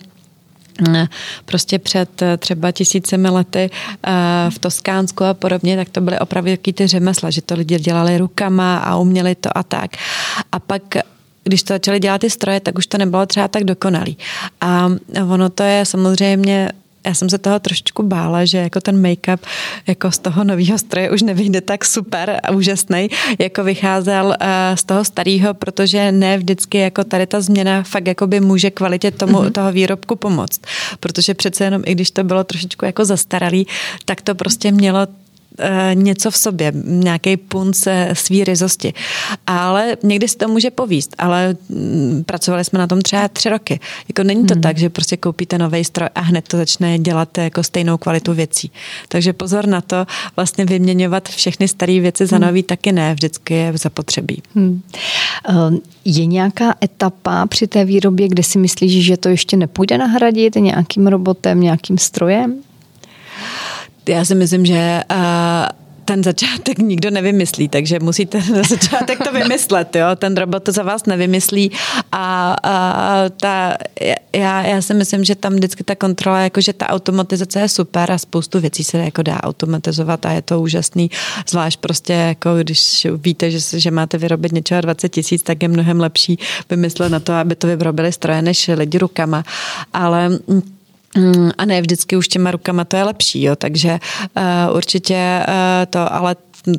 prostě 1.45 1.79
před 1.79 2.21
eh, 2.21 2.37
třeba 2.37 2.71
tisícemi 2.71 3.29
lety 3.29 3.69
eh, 3.69 4.11
v 4.49 4.59
Toskánsku 4.59 5.23
a 5.23 5.33
podobně, 5.33 5.77
tak 5.77 5.89
to 5.89 6.01
byly 6.01 6.19
opravdu 6.19 6.49
jaký 6.49 6.73
ty 6.73 6.87
řemesla, 6.87 7.29
že 7.29 7.41
to 7.41 7.55
lidi 7.55 7.79
dělali 7.79 8.17
rukama 8.17 8.77
a 8.77 8.97
uměli 8.97 9.35
to 9.35 9.57
a 9.57 9.63
tak. 9.63 9.91
A 10.51 10.59
pak 10.59 10.81
když 11.43 11.63
to 11.63 11.73
začali 11.73 11.99
dělat 11.99 12.21
ty 12.21 12.29
stroje, 12.29 12.59
tak 12.59 12.77
už 12.77 12.87
to 12.87 12.97
nebylo 12.97 13.25
třeba 13.25 13.47
tak 13.47 13.63
dokonalý. 13.63 14.17
A 14.61 14.89
ono 15.33 15.49
to 15.49 15.63
je 15.63 15.85
samozřejmě 15.85 16.69
já 17.05 17.13
jsem 17.13 17.29
se 17.29 17.37
toho 17.37 17.59
trošičku 17.59 18.03
bála, 18.03 18.45
že 18.45 18.57
jako 18.57 18.81
ten 18.81 19.01
make-up 19.01 19.39
jako 19.87 20.11
z 20.11 20.17
toho 20.17 20.43
nového 20.43 20.77
stroje 20.77 21.11
už 21.11 21.21
nevyjde 21.21 21.61
tak 21.61 21.85
super 21.85 22.39
a 22.43 22.51
úžasný, 22.51 23.09
jako 23.39 23.63
vycházel 23.63 24.25
uh, 24.25 24.35
z 24.75 24.83
toho 24.83 25.05
starého, 25.05 25.53
protože 25.53 26.11
ne 26.11 26.37
vždycky 26.37 26.77
jako 26.77 27.03
tady 27.03 27.27
ta 27.27 27.41
změna 27.41 27.83
fakt 27.83 28.07
jako 28.07 28.27
by 28.27 28.39
může 28.39 28.71
kvalitě 28.71 29.11
tomu, 29.11 29.37
mm-hmm. 29.37 29.51
toho 29.51 29.71
výrobku 29.71 30.15
pomoct. 30.15 30.61
Protože 30.99 31.33
přece 31.33 31.63
jenom, 31.63 31.81
i 31.85 31.91
když 31.95 32.11
to 32.11 32.23
bylo 32.23 32.43
trošičku 32.43 32.85
jako 32.85 33.05
zastaralý, 33.05 33.67
tak 34.05 34.21
to 34.21 34.35
prostě 34.35 34.71
mělo 34.71 35.07
něco 35.93 36.31
v 36.31 36.37
sobě, 36.37 36.71
nějaký 36.85 37.37
punc 37.37 37.87
svý 38.13 38.43
ryzosti. 38.43 38.93
Ale 39.47 39.97
někdy 40.03 40.27
si 40.27 40.37
to 40.37 40.47
může 40.47 40.71
povíst, 40.71 41.15
ale 41.17 41.55
mm, 41.69 42.23
pracovali 42.25 42.65
jsme 42.65 42.79
na 42.79 42.87
tom 42.87 43.01
třeba 43.01 43.27
tři 43.27 43.49
roky. 43.49 43.79
Jako 44.07 44.23
není 44.23 44.45
to 44.45 44.53
hmm. 44.53 44.61
tak, 44.61 44.77
že 44.77 44.89
prostě 44.89 45.17
koupíte 45.17 45.57
nový 45.57 45.83
stroj 45.83 46.09
a 46.15 46.21
hned 46.21 46.47
to 46.47 46.57
začne 46.57 46.99
dělat 46.99 47.37
jako 47.37 47.63
stejnou 47.63 47.97
kvalitu 47.97 48.33
věcí. 48.33 48.71
Takže 49.07 49.33
pozor 49.33 49.67
na 49.67 49.81
to, 49.81 50.05
vlastně 50.35 50.65
vyměňovat 50.65 51.29
všechny 51.29 51.67
staré 51.67 51.99
věci 51.99 52.25
za 52.25 52.35
hmm. 52.35 52.45
nový 52.45 52.63
taky 52.63 52.91
ne, 52.91 53.13
vždycky 53.13 53.53
je 53.53 53.73
zapotřebí. 53.75 54.41
Hmm. 54.55 54.81
Eh, 55.49 55.53
je 56.05 56.25
nějaká 56.25 56.75
etapa 56.83 57.45
při 57.45 57.67
té 57.67 57.85
výrobě, 57.85 58.27
kde 58.27 58.43
si 58.43 58.59
myslíš, 58.59 59.05
že 59.05 59.17
to 59.17 59.29
ještě 59.29 59.57
nepůjde 59.57 59.97
nahradit 59.97 60.55
nějakým 60.55 61.07
robotem, 61.07 61.61
nějakým 61.61 61.97
strojem? 61.97 62.61
Já 64.09 64.25
si 64.25 64.35
myslím, 64.35 64.65
že 64.65 65.01
uh, 65.11 65.17
ten 66.09 66.23
začátek 66.23 66.77
nikdo 66.91 67.11
nevymyslí, 67.11 67.67
takže 67.69 67.99
musíte 67.99 68.37
na 68.53 68.63
začátek 68.63 69.19
to 69.23 69.31
vymyslet, 69.31 69.95
jo? 69.95 70.05
ten 70.15 70.37
robot 70.37 70.63
to 70.63 70.71
za 70.71 70.83
vás 70.83 71.05
nevymyslí. 71.05 71.71
A, 72.11 72.55
a 72.63 73.29
ta, 73.29 73.77
já, 74.35 74.61
já 74.61 74.81
si 74.81 74.93
myslím, 74.93 75.23
že 75.23 75.35
tam 75.35 75.53
vždycky 75.53 75.83
ta 75.83 75.95
kontrola, 75.95 76.39
jakože 76.39 76.73
ta 76.73 76.89
automatizace 76.89 77.59
je 77.59 77.69
super 77.69 78.11
a 78.11 78.17
spoustu 78.17 78.59
věcí 78.59 78.83
se 78.83 78.97
jako 78.97 79.21
dá 79.21 79.43
automatizovat 79.43 80.25
a 80.25 80.31
je 80.31 80.41
to 80.41 80.61
úžasný, 80.61 81.11
zvlášť 81.49 81.79
prostě 81.79 82.13
jako 82.13 82.49
když 82.57 83.07
víte, 83.15 83.51
že, 83.51 83.79
že 83.79 83.91
máte 83.91 84.17
vyrobit 84.17 84.51
něčeho 84.51 84.81
20 84.81 85.09
tisíc, 85.09 85.43
tak 85.43 85.63
je 85.63 85.69
mnohem 85.69 85.99
lepší 85.99 86.39
vymyslet 86.69 87.11
na 87.11 87.19
to, 87.19 87.33
aby 87.33 87.55
to 87.55 87.67
vyrobili 87.67 88.11
stroje 88.11 88.41
než 88.41 88.67
lidi 88.67 88.97
rukama, 88.97 89.43
ale 89.93 90.29
mm, 90.29 90.78
a 91.57 91.65
ne 91.65 91.81
vždycky 91.81 92.17
už 92.17 92.27
těma 92.27 92.51
rukama 92.51 92.85
to 92.85 92.95
je 92.95 93.03
lepší, 93.03 93.43
jo, 93.43 93.55
takže 93.55 93.99
uh, 94.69 94.75
určitě 94.75 95.45
uh, 95.47 95.53
to, 95.89 96.13
ale 96.13 96.35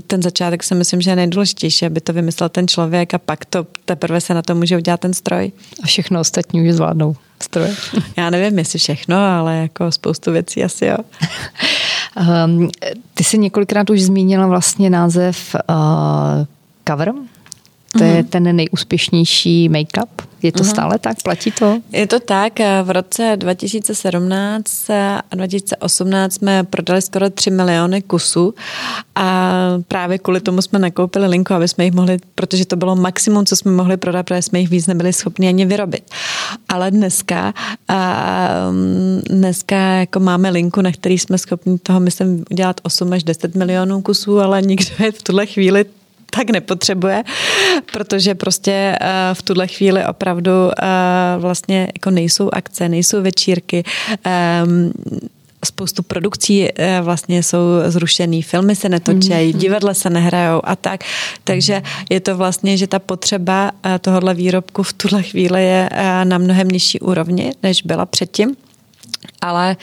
ten 0.06 0.22
začátek 0.22 0.62
si 0.62 0.74
myslím, 0.74 1.00
že 1.00 1.10
je 1.10 1.16
nejdůležitější, 1.16 1.86
aby 1.86 2.00
to 2.00 2.12
vymyslel 2.12 2.48
ten 2.48 2.68
člověk 2.68 3.14
a 3.14 3.18
pak 3.18 3.44
to 3.44 3.66
teprve 3.84 4.20
se 4.20 4.34
na 4.34 4.42
to 4.42 4.54
může 4.54 4.76
udělat 4.76 5.00
ten 5.00 5.14
stroj. 5.14 5.52
A 5.82 5.86
všechno 5.86 6.20
ostatní 6.20 6.68
už 6.68 6.74
zvládnou 6.74 7.16
stroje. 7.42 7.74
Já 8.16 8.30
nevím, 8.30 8.58
jestli 8.58 8.78
všechno, 8.78 9.16
ale 9.16 9.56
jako 9.56 9.92
spoustu 9.92 10.32
věcí 10.32 10.64
asi 10.64 10.86
jo. 10.86 10.96
um, 12.46 12.70
ty 13.14 13.24
jsi 13.24 13.38
několikrát 13.38 13.90
už 13.90 14.02
zmínila 14.02 14.46
vlastně 14.46 14.90
název 14.90 15.56
uh, 15.68 16.46
cover 16.88 17.12
to 17.98 18.04
je 18.04 18.14
mhm. 18.14 18.24
ten 18.24 18.56
nejúspěšnější 18.56 19.68
make-up? 19.68 20.08
Je 20.42 20.52
to 20.52 20.62
uh-huh. 20.62 20.70
stále 20.70 20.98
tak? 20.98 21.22
Platí 21.22 21.50
to? 21.50 21.80
Je 21.92 22.06
to 22.06 22.20
tak. 22.20 22.58
V 22.82 22.90
roce 22.90 23.36
2017 23.36 24.90
a 24.90 25.22
2018 25.34 26.34
jsme 26.34 26.64
prodali 26.64 27.02
skoro 27.02 27.30
3 27.30 27.50
miliony 27.50 28.02
kusů 28.02 28.54
a 29.14 29.52
právě 29.88 30.18
kvůli 30.18 30.40
tomu 30.40 30.62
jsme 30.62 30.78
nakoupili 30.78 31.26
linku, 31.26 31.54
aby 31.54 31.68
jsme 31.68 31.84
jich 31.84 31.94
mohli, 31.94 32.18
protože 32.34 32.66
to 32.66 32.76
bylo 32.76 32.96
maximum, 32.96 33.46
co 33.46 33.56
jsme 33.56 33.72
mohli 33.72 33.96
prodat, 33.96 34.22
protože 34.22 34.42
jsme 34.42 34.60
jich 34.60 34.70
víc 34.70 34.86
nebyli 34.86 35.12
schopni 35.12 35.48
ani 35.48 35.66
vyrobit. 35.66 36.10
Ale 36.68 36.90
dneska, 36.90 37.54
a 37.88 38.18
dneska 39.30 39.76
jako 39.76 40.20
máme 40.20 40.50
linku, 40.50 40.82
na 40.82 40.92
který 40.92 41.18
jsme 41.18 41.38
schopni 41.38 41.78
toho, 41.78 42.00
myslím, 42.00 42.44
udělat 42.50 42.80
8 42.82 43.12
až 43.12 43.22
10 43.24 43.54
milionů 43.54 44.02
kusů, 44.02 44.40
ale 44.40 44.62
nikdo 44.62 45.04
je 45.04 45.12
v 45.12 45.22
tuhle 45.22 45.46
chvíli 45.46 45.84
tak 46.30 46.50
nepotřebuje, 46.50 47.24
protože 47.92 48.34
prostě 48.34 48.98
eh, 49.00 49.06
v 49.32 49.42
tuhle 49.42 49.66
chvíli 49.66 50.06
opravdu 50.06 50.50
eh, 50.50 50.86
vlastně 51.38 51.88
jako 51.94 52.10
nejsou 52.10 52.50
akce, 52.52 52.88
nejsou 52.88 53.22
večírky, 53.22 53.84
ehm, 54.24 54.92
spoustu 55.64 56.02
produkcí 56.02 56.68
eh, 56.68 57.00
vlastně 57.00 57.42
jsou 57.42 57.58
zrušený, 57.86 58.42
filmy 58.42 58.76
se 58.76 58.88
netočí, 58.88 59.32
mm. 59.32 59.52
divadla 59.52 59.94
se 59.94 60.10
nehrajou 60.10 60.60
a 60.64 60.76
tak. 60.76 61.04
Takže 61.44 61.82
je 62.10 62.20
to 62.20 62.36
vlastně, 62.36 62.76
že 62.76 62.86
ta 62.86 62.98
potřeba 62.98 63.72
tohohle 64.00 64.34
výrobku 64.34 64.82
v 64.82 64.92
tuhle 64.92 65.22
chvíli 65.22 65.64
je 65.64 65.90
na 66.24 66.38
mnohem 66.38 66.68
nižší 66.68 67.00
úrovni, 67.00 67.52
než 67.62 67.82
byla 67.82 68.06
předtím. 68.06 68.56
Ale 69.40 69.76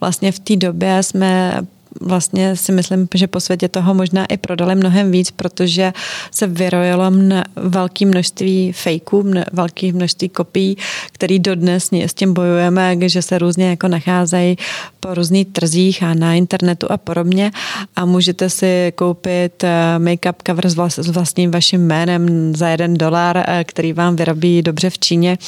vlastně 0.00 0.32
v 0.32 0.38
té 0.38 0.56
době 0.56 1.02
jsme 1.02 1.60
vlastně 2.00 2.56
si 2.56 2.72
myslím, 2.72 3.08
že 3.14 3.26
po 3.26 3.40
světě 3.40 3.68
toho 3.68 3.94
možná 3.94 4.26
i 4.26 4.36
prodali 4.36 4.74
mnohem 4.74 5.10
víc, 5.10 5.30
protože 5.30 5.92
se 6.30 6.46
vyrojilo 6.46 7.10
mne, 7.10 7.44
velké 7.56 8.06
množství 8.06 8.72
fejků, 8.72 9.22
mne, 9.22 9.44
velké 9.52 9.92
množství 9.92 10.28
kopií, 10.28 10.76
který 11.12 11.38
dodnes 11.38 11.88
s 11.92 12.14
tím 12.14 12.34
bojujeme, 12.34 12.96
že 13.06 13.22
se 13.22 13.38
různě 13.38 13.70
jako 13.70 13.88
nacházejí 13.88 14.56
po 15.00 15.14
různých 15.14 15.46
trzích 15.46 16.02
a 16.02 16.14
na 16.14 16.34
internetu 16.34 16.86
a 16.90 16.96
podobně. 16.96 17.50
A 17.96 18.04
můžete 18.04 18.50
si 18.50 18.92
koupit 18.94 19.64
eh, 19.64 19.98
make-up 19.98 20.34
cover 20.46 20.68
s 20.88 21.08
vlastním 21.08 21.50
vaším 21.50 21.86
jménem 21.86 22.54
za 22.56 22.68
jeden 22.68 22.94
dolar, 22.94 23.44
eh, 23.46 23.64
který 23.64 23.92
vám 23.92 24.16
vyrobí 24.16 24.62
dobře 24.62 24.90
v 24.90 24.98
Číně 24.98 25.38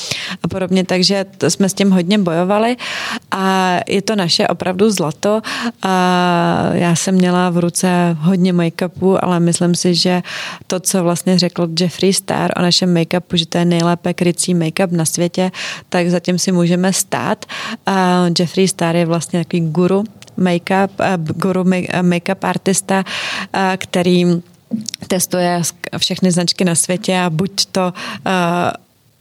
a 0.43 0.49
podobně, 0.49 0.85
takže 0.85 1.25
jsme 1.49 1.69
s 1.69 1.75
tím 1.75 1.91
hodně 1.91 2.19
bojovali 2.19 2.77
a 3.31 3.77
je 3.89 4.03
to 4.03 4.17
naše 4.17 4.49
opravdu 4.49 4.91
zlato 4.91 5.41
a 5.83 5.93
já 6.73 6.97
jsem 6.97 7.15
měla 7.15 7.51
v 7.51 7.59
ruce 7.59 8.17
hodně 8.21 8.53
make-upu, 8.53 9.19
ale 9.23 9.41
myslím 9.41 9.75
si, 9.75 9.95
že 9.95 10.23
to, 10.67 10.81
co 10.81 11.03
vlastně 11.03 11.39
řekl 11.39 11.69
Jeffree 11.81 12.13
Star 12.13 12.51
o 12.57 12.63
našem 12.63 12.95
make-upu, 12.95 13.37
že 13.37 13.47
to 13.47 13.59
je 13.59 13.65
nejlépe 13.65 14.15
krycí 14.15 14.55
make-up 14.55 14.93
na 14.93 15.05
světě, 15.05 15.51
tak 15.89 16.11
zatím 16.11 16.39
si 16.39 16.53
můžeme 16.53 16.93
stát. 16.93 17.45
A 17.87 18.27
Jeffree 18.39 18.69
Star 18.69 18.97
je 18.97 19.07
vlastně 19.07 19.45
takový 19.45 19.71
guru 19.71 20.05
make-up, 20.39 20.91
guru 21.17 21.65
make-up 22.03 22.49
artista, 22.49 23.05
který 23.77 24.25
testuje 25.09 25.63
všechny 25.99 26.31
značky 26.31 26.65
na 26.65 26.75
světě 26.75 27.19
a 27.19 27.31
buď 27.31 27.67
to 27.73 27.93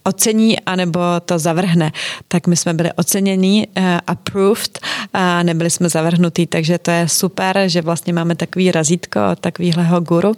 ocení, 0.08 0.60
anebo 0.60 1.00
to 1.26 1.40
zavrhne. 1.40 1.92
Tak 2.28 2.48
my 2.48 2.56
jsme 2.56 2.74
byli 2.74 2.92
ocenění, 2.96 3.68
uh, 3.68 3.84
approved 4.08 4.80
a 5.14 5.44
nebyli 5.44 5.70
jsme 5.70 5.90
zavrhnutí, 5.90 6.48
takže 6.48 6.78
to 6.78 6.92
je 6.92 7.08
super, 7.08 7.64
že 7.68 7.82
vlastně 7.82 8.14
máme 8.14 8.36
takový 8.36 8.72
razítko 8.72 9.20
od 9.32 9.40
takovýhleho 9.40 10.02
guru. 10.02 10.34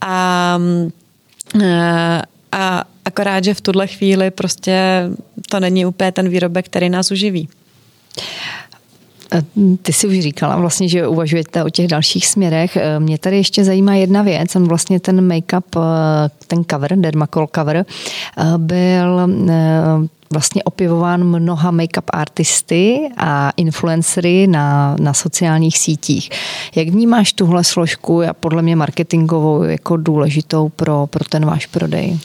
A, 0.00 0.58
uh, 1.54 1.62
a 2.52 2.84
akorát, 3.04 3.44
že 3.44 3.54
v 3.54 3.60
tuhle 3.60 3.86
chvíli 3.86 4.30
prostě 4.30 5.04
to 5.48 5.60
není 5.60 5.86
úplně 5.86 6.12
ten 6.12 6.28
výrobek, 6.28 6.66
který 6.66 6.88
nás 6.88 7.10
uživí. 7.10 7.48
Ty 9.82 9.92
jsi 9.92 10.06
už 10.06 10.20
říkala 10.20 10.56
vlastně, 10.56 10.88
že 10.88 11.06
uvažujete 11.06 11.64
o 11.64 11.70
těch 11.70 11.86
dalších 11.86 12.26
směrech. 12.26 12.78
Mě 12.98 13.18
tady 13.18 13.36
ještě 13.36 13.64
zajímá 13.64 13.94
jedna 13.94 14.22
věc. 14.22 14.56
On 14.56 14.68
vlastně 14.68 15.00
ten 15.00 15.28
make-up, 15.28 15.80
ten 16.46 16.64
cover, 16.70 16.96
Dermacol 16.96 17.48
cover, 17.54 17.84
byl 18.56 19.28
vlastně 20.32 20.62
opěvován 20.62 21.24
mnoha 21.24 21.72
make-up 21.72 22.04
artisty 22.12 23.10
a 23.16 23.52
influencery 23.56 24.46
na, 24.46 24.96
na 25.00 25.14
sociálních 25.14 25.78
sítích. 25.78 26.30
Jak 26.74 26.88
vnímáš 26.88 27.32
tuhle 27.32 27.64
složku 27.64 28.22
a 28.22 28.34
podle 28.34 28.62
mě 28.62 28.76
marketingovou 28.76 29.62
jako 29.62 29.96
důležitou 29.96 30.68
pro, 30.68 31.06
pro 31.06 31.24
ten 31.24 31.46
váš 31.46 31.66
prodej? 31.66 32.18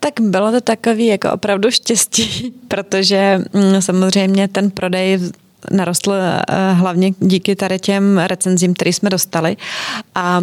Tak 0.00 0.20
bylo 0.20 0.52
to 0.52 0.60
takový 0.60 1.06
jako 1.06 1.32
opravdu 1.32 1.70
štěstí, 1.70 2.52
protože 2.68 3.38
mm, 3.52 3.82
samozřejmě 3.82 4.48
ten 4.48 4.70
prodej 4.70 5.18
narostl 5.70 6.12
eh, 6.12 6.72
hlavně 6.72 7.12
díky 7.20 7.56
tady 7.56 7.78
těm 7.78 8.18
recenzím, 8.18 8.74
které 8.74 8.92
jsme 8.92 9.10
dostali. 9.10 9.56
A 10.14 10.40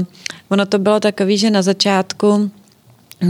ono 0.49 0.65
to 0.65 0.79
bylo 0.79 0.99
takový, 0.99 1.37
že 1.37 1.49
na 1.49 1.61
začátku 1.61 2.51
eh, 3.21 3.27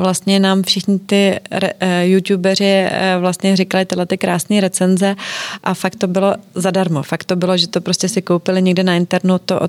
vlastně 0.00 0.40
nám 0.40 0.62
všichni 0.62 0.98
ty 0.98 1.40
eh, 1.50 2.06
youtubeři 2.06 2.86
vlastně 3.18 3.56
říkali 3.56 3.84
tyhle 3.84 4.06
ty 4.06 4.18
krásné 4.18 4.60
recenze 4.60 5.16
a 5.64 5.74
fakt 5.74 5.96
to 5.96 6.06
bylo 6.06 6.34
zadarmo. 6.54 7.02
Fakt 7.02 7.24
to 7.24 7.36
bylo, 7.36 7.56
že 7.56 7.68
to 7.68 7.80
prostě 7.80 8.08
si 8.08 8.22
koupili 8.22 8.62
někde 8.62 8.82
na 8.82 8.94
internetu, 8.94 9.38
to 9.38 9.60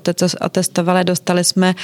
otestovali, 0.42 1.04
dostali 1.04 1.44
jsme 1.44 1.76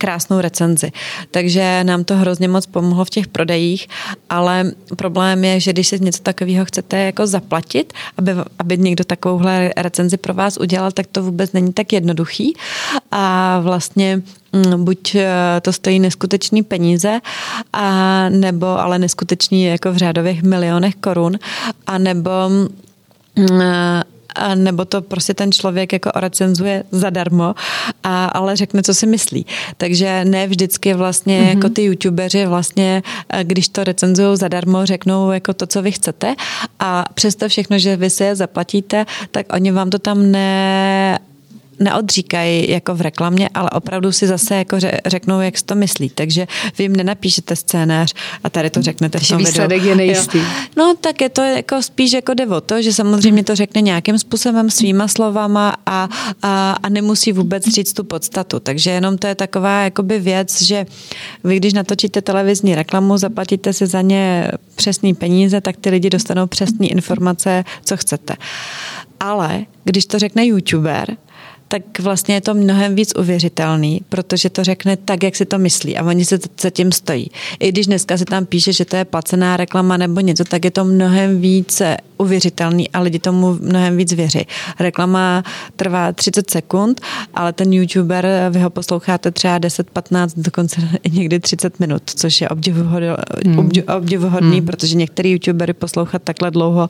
krásnou 0.00 0.40
recenzi. 0.40 0.92
Takže 1.30 1.84
nám 1.84 2.04
to 2.04 2.16
hrozně 2.16 2.48
moc 2.48 2.66
pomohlo 2.66 3.04
v 3.04 3.10
těch 3.10 3.28
prodejích, 3.28 3.88
ale 4.30 4.72
problém 4.96 5.44
je, 5.44 5.60
že 5.60 5.72
když 5.72 5.88
si 5.88 6.00
něco 6.00 6.22
takového 6.22 6.64
chcete 6.64 6.98
jako 6.98 7.26
zaplatit, 7.26 7.92
aby, 8.16 8.32
aby 8.58 8.78
někdo 8.78 9.04
takovouhle 9.04 9.72
recenzi 9.76 10.16
pro 10.16 10.34
vás 10.34 10.56
udělal, 10.56 10.92
tak 10.92 11.06
to 11.12 11.22
vůbec 11.22 11.52
není 11.52 11.72
tak 11.72 11.92
jednoduchý 11.92 12.56
a 13.10 13.60
vlastně 13.60 14.22
mm, 14.52 14.84
buď 14.84 15.14
eh, 15.14 15.28
to 15.62 15.72
stojí 15.72 15.98
neskutečný 15.98 16.62
peníze, 16.62 17.20
a 17.72 18.28
nebo 18.28 18.66
ale 18.66 18.98
neskutečný 18.98 19.64
jako 19.64 19.92
v 19.92 19.96
řádových 19.96 20.42
milionech 20.42 20.94
korun, 20.94 21.38
a 21.86 21.98
nebo 21.98 22.30
mm, 22.48 23.60
a 24.34 24.54
nebo 24.54 24.84
to 24.84 25.02
prostě 25.02 25.34
ten 25.34 25.52
člověk 25.52 25.92
jako 25.92 26.10
recenzuje 26.14 26.84
zadarmo, 26.90 27.54
a, 28.02 28.24
ale 28.24 28.56
řekne, 28.56 28.82
co 28.82 28.94
si 28.94 29.06
myslí. 29.06 29.46
Takže 29.76 30.24
ne 30.24 30.46
vždycky 30.46 30.94
vlastně 30.94 31.40
mm-hmm. 31.40 31.48
jako 31.48 31.68
ty 31.68 31.82
youtubeři 31.82 32.46
vlastně, 32.46 33.02
když 33.42 33.68
to 33.68 33.84
recenzují 33.84 34.36
zadarmo, 34.36 34.86
řeknou 34.86 35.30
jako 35.30 35.54
to, 35.54 35.66
co 35.66 35.82
vy 35.82 35.92
chcete 35.92 36.34
a 36.80 37.04
přesto 37.14 37.48
všechno, 37.48 37.78
že 37.78 37.96
vy 37.96 38.10
si 38.10 38.24
je 38.24 38.36
zaplatíte, 38.36 39.06
tak 39.30 39.46
oni 39.52 39.70
vám 39.70 39.90
to 39.90 39.98
tam 39.98 40.30
ne 40.30 41.18
neodříkají 41.80 42.70
jako 42.70 42.94
v 42.94 43.00
reklamě, 43.00 43.48
ale 43.54 43.70
opravdu 43.70 44.12
si 44.12 44.26
zase 44.26 44.54
jako 44.54 44.76
řeknou, 45.06 45.40
jak 45.40 45.58
si 45.58 45.64
to 45.64 45.74
myslí. 45.74 46.10
Takže 46.10 46.46
vy 46.78 46.84
jim 46.84 46.96
nenapíšete 46.96 47.56
scénář 47.56 48.14
a 48.44 48.50
tady 48.50 48.70
to 48.70 48.82
řeknete 48.82 49.18
v 49.18 49.28
tom 49.28 49.38
výsledek 49.38 49.82
je 49.82 49.94
nejistý. 49.94 50.38
Jo. 50.38 50.44
No 50.76 50.94
tak 51.00 51.20
je 51.20 51.28
to 51.28 51.42
jako 51.42 51.82
spíš 51.82 52.12
jako 52.12 52.34
devo 52.34 52.60
to, 52.60 52.82
že 52.82 52.92
samozřejmě 52.92 53.44
to 53.44 53.54
řekne 53.54 53.80
nějakým 53.80 54.18
způsobem 54.18 54.70
svýma 54.70 55.08
slovama 55.08 55.76
a, 55.86 56.08
a, 56.42 56.76
a 56.82 56.88
nemusí 56.88 57.32
vůbec 57.32 57.64
říct 57.64 57.92
tu 57.92 58.04
podstatu. 58.04 58.60
Takže 58.60 58.90
jenom 58.90 59.18
to 59.18 59.26
je 59.26 59.34
taková 59.34 59.82
jakoby 59.82 60.18
věc, 60.18 60.62
že 60.62 60.86
vy 61.44 61.56
když 61.56 61.72
natočíte 61.72 62.22
televizní 62.22 62.74
reklamu, 62.74 63.18
zaplatíte 63.18 63.72
si 63.72 63.86
za 63.86 64.00
ně 64.00 64.52
přesný 64.74 65.14
peníze, 65.14 65.60
tak 65.60 65.76
ty 65.76 65.90
lidi 65.90 66.10
dostanou 66.10 66.46
přesné 66.46 66.86
informace, 66.86 67.64
co 67.84 67.96
chcete. 67.96 68.36
Ale 69.20 69.64
když 69.84 70.06
to 70.06 70.18
řekne 70.18 70.46
youtuber, 70.46 71.16
tak 71.70 72.00
vlastně 72.00 72.34
je 72.34 72.40
to 72.40 72.54
mnohem 72.54 72.94
víc 72.94 73.12
uvěřitelný, 73.18 74.00
protože 74.08 74.50
to 74.50 74.64
řekne 74.64 74.96
tak, 74.96 75.22
jak 75.22 75.36
si 75.36 75.46
to 75.46 75.58
myslí 75.58 75.96
a 75.96 76.04
oni 76.04 76.24
se 76.24 76.38
za 76.60 76.70
tím 76.70 76.92
stojí. 76.92 77.30
I 77.60 77.72
když 77.72 77.86
dneska 77.86 78.18
se 78.18 78.24
tam 78.24 78.46
píše, 78.46 78.72
že 78.72 78.84
to 78.84 78.96
je 78.96 79.04
placená 79.04 79.56
reklama 79.56 79.96
nebo 79.96 80.20
něco, 80.20 80.44
tak 80.44 80.64
je 80.64 80.70
to 80.70 80.84
mnohem 80.84 81.40
více 81.40 81.96
uvěřitelný 82.18 82.90
a 82.90 83.00
lidi 83.00 83.18
tomu 83.18 83.58
mnohem 83.60 83.96
víc 83.96 84.12
věří. 84.12 84.46
Reklama 84.78 85.42
trvá 85.76 86.12
30 86.12 86.50
sekund, 86.50 87.00
ale 87.34 87.52
ten 87.52 87.72
youtuber, 87.72 88.26
vy 88.50 88.60
ho 88.60 88.70
posloucháte 88.70 89.30
třeba 89.30 89.58
10, 89.58 89.90
15, 89.90 90.34
dokonce 90.36 90.80
někdy 91.10 91.40
30 91.40 91.80
minut, 91.80 92.02
což 92.06 92.40
je 92.40 92.48
obdivuhodný, 92.48 93.08
hmm. 93.44 93.70
obdivuhodný 93.96 94.58
hmm. 94.58 94.66
protože 94.66 94.96
některý 94.96 95.30
youtubery 95.30 95.72
poslouchat 95.72 96.22
takhle 96.22 96.50
dlouho 96.50 96.88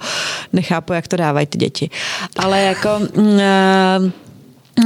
nechápu, 0.52 0.92
jak 0.92 1.08
to 1.08 1.16
dávají 1.16 1.46
ty 1.46 1.58
děti. 1.58 1.90
Ale 2.36 2.62
jako 2.62 2.88
mm, 3.16 3.40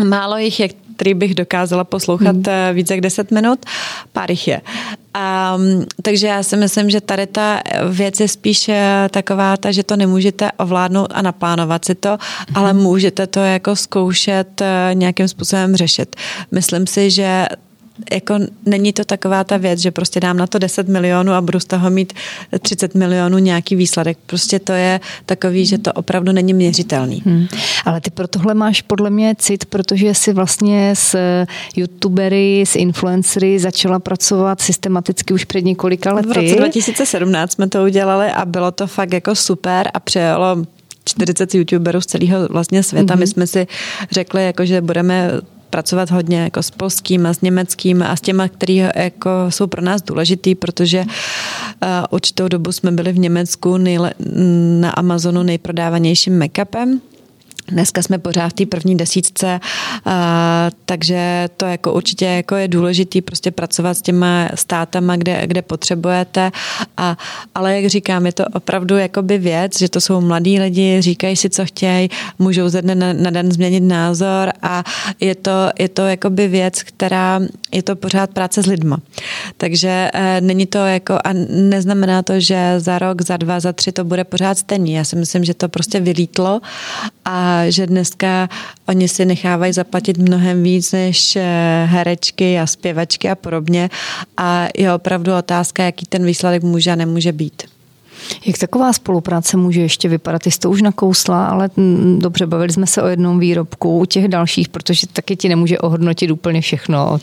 málo 0.05 0.39
jich 0.39 0.61
je, 0.61 0.69
který 0.97 1.15
bych 1.15 1.35
dokázala 1.35 1.85
poslouchat 1.85 2.37
hmm. 2.37 2.45
Eh, 2.49 2.73
více 2.73 2.95
jak 2.95 3.01
10 3.01 3.31
minut, 3.31 3.59
pár 4.13 4.31
jich 4.31 4.49
je. 4.49 4.61
Um, 5.57 5.87
takže 6.03 6.27
já 6.27 6.43
si 6.43 6.57
myslím, 6.57 6.91
že 6.91 7.01
tady 7.01 7.27
ta 7.27 7.61
věc 7.91 8.21
je 8.21 8.29
spíš 8.29 8.69
eh, 8.69 9.09
taková 9.11 9.57
ta, 9.57 9.73
že 9.73 9.83
to 9.83 9.97
nemůžete 9.97 10.53
ovládnout 10.53 11.13
a 11.15 11.23
naplánovat 11.23 11.85
si 11.85 11.95
to, 11.95 12.09
hmm. 12.09 12.57
ale 12.57 12.73
můžete 12.73 13.27
to 13.27 13.41
jako 13.41 13.77
zkoušet 13.77 14.61
eh, 14.61 14.91
nějakým 14.95 15.29
způsobem 15.29 15.77
řešit. 15.77 16.17
Myslím 16.51 16.87
si, 16.87 17.11
že 17.11 17.47
jako 18.13 18.39
není 18.67 18.93
to 18.93 19.05
taková 19.05 19.45
ta 19.45 19.57
věc, 19.57 19.81
že 19.81 19.91
prostě 19.91 20.21
dám 20.21 20.37
na 20.37 20.47
to 20.47 20.59
10 20.59 20.89
milionů 20.89 21.33
a 21.33 21.41
budu 21.41 21.61
z 21.61 21.65
toho 21.65 21.91
mít 21.91 22.13
30 22.61 22.95
milionů 22.95 23.39
nějaký 23.39 23.77
výsledek. 23.77 24.19
Prostě 24.27 24.59
to 24.59 24.73
je 24.73 25.01
takový, 25.27 25.67
že 25.67 25.79
to 25.79 25.93
opravdu 25.93 26.33
není 26.33 26.55
měřitelný. 26.55 27.23
Hmm. 27.27 27.47
Ale 27.85 28.01
ty 28.01 28.11
pro 28.11 28.29
tohle 28.29 28.55
máš 28.55 28.83
podle 28.83 29.11
mě 29.11 29.35
cit, 29.39 29.65
protože 29.65 30.15
si 30.15 30.33
vlastně 30.33 30.91
s 30.97 31.17
youtubery, 31.77 32.63
s 32.67 32.77
influencery 32.77 33.59
začala 33.59 33.99
pracovat 33.99 34.61
systematicky 34.61 35.35
už 35.35 35.45
před 35.45 35.65
několika 35.65 36.15
lety. 36.15 36.29
V 36.29 36.33
roce 36.33 36.55
2017 36.57 37.53
jsme 37.53 37.69
to 37.69 37.85
udělali 37.85 38.27
a 38.27 38.45
bylo 38.45 38.71
to 38.71 38.87
fakt 38.87 39.13
jako 39.13 39.35
super 39.35 39.91
a 39.95 40.01
přejelo 40.01 40.57
40 41.05 41.55
youtuberů 41.55 42.01
z 42.01 42.07
celého 42.07 42.49
vlastně 42.49 42.83
světa. 42.83 43.15
Mm-hmm. 43.15 43.19
My 43.19 43.27
jsme 43.27 43.47
si 43.47 43.67
řekli, 44.11 44.45
jako, 44.45 44.65
že 44.65 44.81
budeme 44.81 45.31
pracovat 45.75 46.11
hodně 46.11 46.39
jako 46.39 46.63
s 46.63 46.71
polským 46.71 47.27
a 47.27 47.35
s 47.35 47.41
německým 47.41 48.03
a 48.03 48.17
s 48.17 48.21
těma, 48.21 48.49
který 48.49 48.77
jako 48.77 49.31
jsou 49.49 49.67
pro 49.67 49.83
nás 49.83 50.03
důležitý, 50.03 50.55
protože 50.55 51.01
uh, 51.01 51.89
určitou 52.11 52.49
dobu 52.49 52.73
jsme 52.73 52.93
byli 52.93 53.13
v 53.13 53.19
Německu 53.19 53.77
nejle, 53.77 54.15
na 54.81 54.91
Amazonu 54.91 55.43
nejprodávanějším 55.43 56.39
make-upem 56.39 57.01
Dneska 57.69 58.03
jsme 58.03 58.19
pořád 58.19 58.49
v 58.49 58.53
té 58.53 58.67
první 58.67 58.97
desítce, 58.97 59.61
takže 60.85 61.49
to 61.57 61.67
jako 61.67 61.93
určitě 61.93 62.25
jako 62.25 62.57
je 62.57 62.69
důležitý 62.69 63.23
prostě 63.23 63.51
pracovat 63.51 63.95
s 63.95 64.03
těma 64.03 64.49
státama, 64.55 65.17
kde, 65.17 65.47
kde 65.47 65.63
potřebujete. 65.63 66.51
A, 66.97 67.17
ale 67.55 67.81
jak 67.81 67.91
říkám, 67.91 68.27
je 68.27 68.33
to 68.33 68.45
opravdu 68.55 68.97
jakoby 68.97 69.39
věc, 69.39 69.79
že 69.79 69.89
to 69.89 70.01
jsou 70.01 70.21
mladí 70.21 70.61
lidi, 70.61 71.01
říkají 71.01 71.37
si, 71.37 71.51
co 71.51 71.67
chtějí, 71.67 72.09
můžou 72.39 72.69
ze 72.69 72.83
dne 72.83 72.95
na, 72.95 73.13
na 73.13 73.31
den 73.31 73.53
změnit 73.53 73.81
názor 73.81 74.53
a 74.63 74.85
je 75.21 75.35
to, 75.35 75.71
je 75.79 75.89
to 75.89 76.03
jakoby 76.03 76.49
věc, 76.49 76.83
která 76.83 77.41
je 77.73 77.83
to 77.83 77.97
pořád 77.97 78.31
práce 78.31 78.63
s 78.63 78.67
lidma. 78.67 78.99
Takže 79.57 80.11
e, 80.15 80.41
není 80.41 80.67
to 80.67 80.79
jako, 80.79 81.15
a 81.15 81.33
neznamená 81.49 82.23
to, 82.23 82.41
že 82.41 82.75
za 82.81 82.99
rok, 82.99 83.23
za 83.23 83.37
dva, 83.37 83.61
za 83.61 83.73
tři 83.73 83.93
to 83.93 84.05
bude 84.05 84.25
pořád 84.25 84.59
stejný. 84.59 84.93
Já 84.93 85.05
si 85.05 85.17
myslím, 85.17 85.45
že 85.45 85.55
to 85.55 85.69
prostě 85.69 86.01
vylítlo 86.01 86.61
a 87.25 87.54
že 87.69 87.87
dneska 87.87 88.49
oni 88.89 89.09
si 89.09 89.25
nechávají 89.25 89.73
zaplatit 89.73 90.19
mnohem 90.19 90.63
víc 90.63 90.93
než 90.93 91.37
eh, 91.37 91.43
herečky 91.91 92.59
a 92.59 92.67
zpěvačky 92.67 93.31
a 93.31 93.35
podobně 93.35 93.91
a 94.37 94.69
je 94.77 94.95
opravdu 94.95 95.37
otázka, 95.37 95.83
jaký 95.83 96.07
ten 96.07 96.27
výsledek 96.27 96.63
může 96.63 96.91
a 96.91 96.95
nemůže 96.95 97.33
být. 97.33 97.63
Jak 98.47 98.59
taková 98.59 98.93
spolupráce 98.93 99.57
může 99.57 99.81
ještě 99.81 100.09
vypadat? 100.09 100.43
Ty 100.43 100.51
jsi 100.51 100.59
to 100.59 100.71
už 100.71 100.83
nakousla, 100.83 101.47
ale 101.47 101.71
dobře, 102.19 102.47
bavili 102.47 102.73
jsme 102.73 102.87
se 102.87 103.03
o 103.03 103.07
jednom 103.07 103.39
výrobku, 103.39 103.99
u 103.99 104.05
těch 104.05 104.29
dalších, 104.29 104.69
protože 104.69 105.07
taky 105.07 105.37
ti 105.37 105.49
nemůže 105.49 105.79
ohodnotit 105.79 106.31
úplně 106.31 106.61
všechno. 106.61 107.19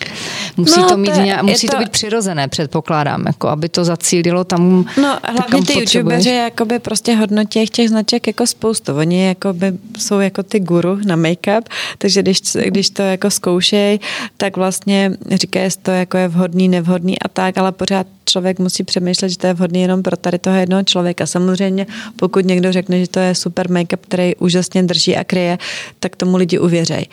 Musí 0.58 0.80
no, 0.80 0.89
to 0.89 0.98
mít 0.98 1.14
to, 1.14 1.22
nějak, 1.22 1.44
musí 1.44 1.68
to... 1.68 1.74
to 1.74 1.80
být 1.80 1.89
přirozené, 1.89 2.48
předpokládám, 2.48 3.24
jako 3.28 3.48
aby 3.48 3.70
to 3.70 3.86
zacílilo 3.86 4.44
tam. 4.44 4.86
No, 5.02 5.20
hlavně 5.24 5.66
ty 5.66 5.80
youtubeři 5.80 6.30
jakoby 6.30 6.80
prostě 6.80 7.16
hodnotí 7.16 7.68
těch 7.68 7.89
značek 7.89 8.28
jako 8.28 8.48
spoustu. 8.48 8.96
Oni 8.96 9.28
jakoby 9.28 9.74
jsou 9.98 10.20
jako 10.20 10.44
ty 10.44 10.60
guru 10.60 11.00
na 11.06 11.16
make-up, 11.16 11.62
takže 11.98 12.22
když, 12.22 12.42
když 12.66 12.89
to 12.89 13.02
jako 13.02 13.30
zkoušejí, 13.30 14.00
tak 14.38 14.58
vlastně 14.58 15.12
říkají, 15.32 15.64
jestli 15.64 15.82
to 15.82 15.92
jako 15.92 16.18
je 16.18 16.28
vhodný, 16.28 16.70
nevhodný 16.70 17.20
a 17.20 17.28
tak, 17.28 17.58
ale 17.58 17.72
pořád 17.72 18.08
člověk 18.26 18.60
musí 18.60 18.84
přemýšlet, 18.84 19.30
že 19.30 19.38
to 19.38 19.48
je 19.48 19.54
vhodný 19.54 19.82
jenom 19.82 20.04
pro 20.04 20.18
tady 20.18 20.39
toho 20.39 20.56
jednoho 20.56 20.81
člověka. 20.84 21.26
Samozřejmě, 21.26 21.88
pokud 22.16 22.46
někdo 22.46 22.72
řekne, 22.72 23.00
že 23.00 23.08
to 23.08 23.20
je 23.20 23.36
super 23.36 23.68
make-up, 23.68 24.00
který 24.02 24.36
úžasně 24.36 24.84
drží 24.84 25.18
a 25.18 25.24
kryje, 25.24 25.58
tak 26.00 26.16
tomu 26.16 26.38
lidi 26.38 26.60
uvěřejí. 26.60 27.10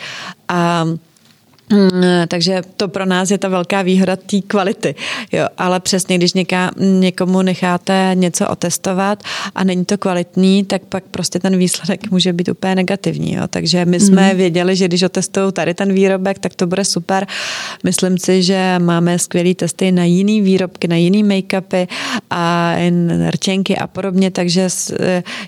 A 0.49 0.85
takže 2.29 2.62
to 2.77 2.89
pro 2.89 3.07
nás 3.07 3.31
je 3.31 3.39
ta 3.39 3.49
velká 3.49 3.83
výhoda 3.83 4.16
té 4.16 4.41
kvality. 4.47 4.95
Jo, 5.33 5.47
ale 5.59 5.81
přesně, 5.81 6.19
když 6.19 6.33
něká, 6.33 6.71
někomu 6.77 7.43
necháte 7.43 8.11
něco 8.14 8.49
otestovat 8.49 9.23
a 9.55 9.64
není 9.64 9.85
to 9.85 9.99
kvalitní, 9.99 10.64
tak 10.64 10.83
pak 10.83 11.05
prostě 11.11 11.39
ten 11.39 11.57
výsledek 11.57 12.11
může 12.11 12.33
být 12.33 12.49
úplně 12.49 12.75
negativní. 12.75 13.35
Jo. 13.35 13.43
Takže 13.51 13.85
my 13.85 14.01
jsme 14.01 14.31
mm. 14.31 14.37
věděli, 14.37 14.77
že 14.77 14.89
když 14.89 15.03
otestují 15.03 15.53
tady 15.53 15.75
ten 15.75 15.93
výrobek, 15.93 16.39
tak 16.39 16.55
to 16.55 16.66
bude 16.66 16.85
super. 16.85 17.27
Myslím 17.85 18.19
si, 18.19 18.43
že 18.43 18.79
máme 18.79 19.19
skvělé 19.19 19.55
testy 19.55 19.93
na 19.93 20.05
jiný 20.05 20.41
výrobky, 20.41 20.89
na 20.89 20.97
jiný 20.97 21.25
make-upy 21.25 21.89
a 22.31 22.75
rtěnky 23.31 23.77
a 23.77 23.87
podobně, 23.87 24.31
takže 24.31 24.69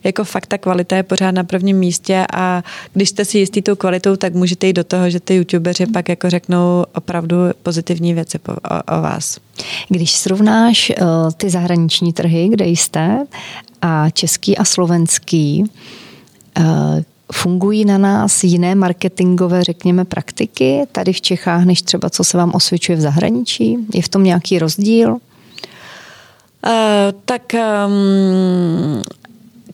jako 0.04 0.24
fakt 0.24 0.46
ta 0.46 0.58
kvalita 0.58 0.96
je 0.96 1.02
pořád 1.02 1.30
na 1.30 1.44
prvním 1.44 1.76
místě 1.78 2.26
a 2.32 2.64
když 2.92 3.08
jste 3.08 3.24
si 3.24 3.38
jistý 3.38 3.62
tou 3.62 3.76
kvalitou, 3.76 4.16
tak 4.16 4.34
můžete 4.34 4.66
jít 4.66 4.72
do 4.72 4.84
toho, 4.84 5.10
že 5.10 5.20
ty 5.20 5.34
youtubeři 5.34 5.86
pak 5.86 6.08
jako 6.10 6.30
řeknou 6.30 6.84
opravdu 6.94 7.36
pozitivní 7.62 8.14
věci 8.14 8.38
o, 8.38 8.52
o 8.98 9.02
vás. 9.02 9.38
Když 9.88 10.12
srovnáš 10.16 10.92
uh, 11.00 11.06
ty 11.36 11.50
zahraniční 11.50 12.12
trhy, 12.12 12.48
kde 12.48 12.66
jste, 12.66 13.26
a 13.82 14.10
český 14.10 14.58
a 14.58 14.64
slovenský, 14.64 15.64
uh, 16.58 16.64
fungují 17.32 17.84
na 17.84 17.98
nás 17.98 18.44
jiné 18.44 18.74
marketingové, 18.74 19.64
řekněme, 19.64 20.04
praktiky 20.04 20.82
tady 20.92 21.12
v 21.12 21.20
Čechách, 21.20 21.64
než 21.64 21.82
třeba 21.82 22.10
co 22.10 22.24
se 22.24 22.36
vám 22.36 22.52
osvědčuje 22.54 22.96
v 22.96 23.00
zahraničí? 23.00 23.76
Je 23.94 24.02
v 24.02 24.08
tom 24.08 24.24
nějaký 24.24 24.58
rozdíl? 24.58 25.12
Uh, 25.12 25.20
tak 27.24 27.42
um, 27.86 29.02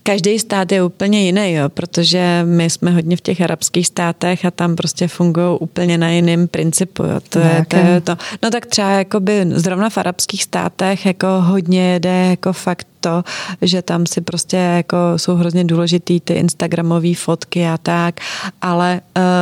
Každý 0.07 0.39
stát 0.39 0.73
je 0.73 0.83
úplně 0.83 1.27
jiný, 1.27 1.53
jo, 1.53 1.69
protože 1.69 2.43
my 2.45 2.71
jsme 2.71 2.91
hodně 2.91 3.17
v 3.17 3.21
těch 3.21 3.41
arabských 3.41 3.87
státech 3.87 4.45
a 4.45 4.51
tam 4.51 4.77
prostě 4.77 5.09
fungují 5.09 5.59
úplně 5.61 5.99
na 5.99 6.09
jiném 6.09 6.49
principu. 6.49 7.03
Jo. 7.03 7.21
To, 7.29 7.39
je, 7.39 7.65
to 7.69 7.77
je 7.77 8.01
to. 8.01 8.17
No 8.43 8.51
tak 8.51 8.67
třeba 8.67 8.91
jakoby 8.91 9.47
zrovna 9.51 9.91
v 9.91 9.99
arabských 9.99 10.43
státech 10.43 11.07
jako 11.07 11.27
hodně 11.41 11.93
jede 11.93 12.27
jako 12.31 12.53
fakt 12.53 12.87
to, 13.01 13.25
že 13.63 13.83
tam 13.83 14.07
si 14.07 14.21
prostě 14.21 14.57
jako 14.57 14.97
jsou 15.17 15.35
hrozně 15.35 15.65
důležitý 15.65 16.21
ty 16.21 16.35
instagramové 16.35 17.15
fotky 17.15 17.67
a 17.67 17.79
tak, 17.79 18.21
ale 18.63 19.01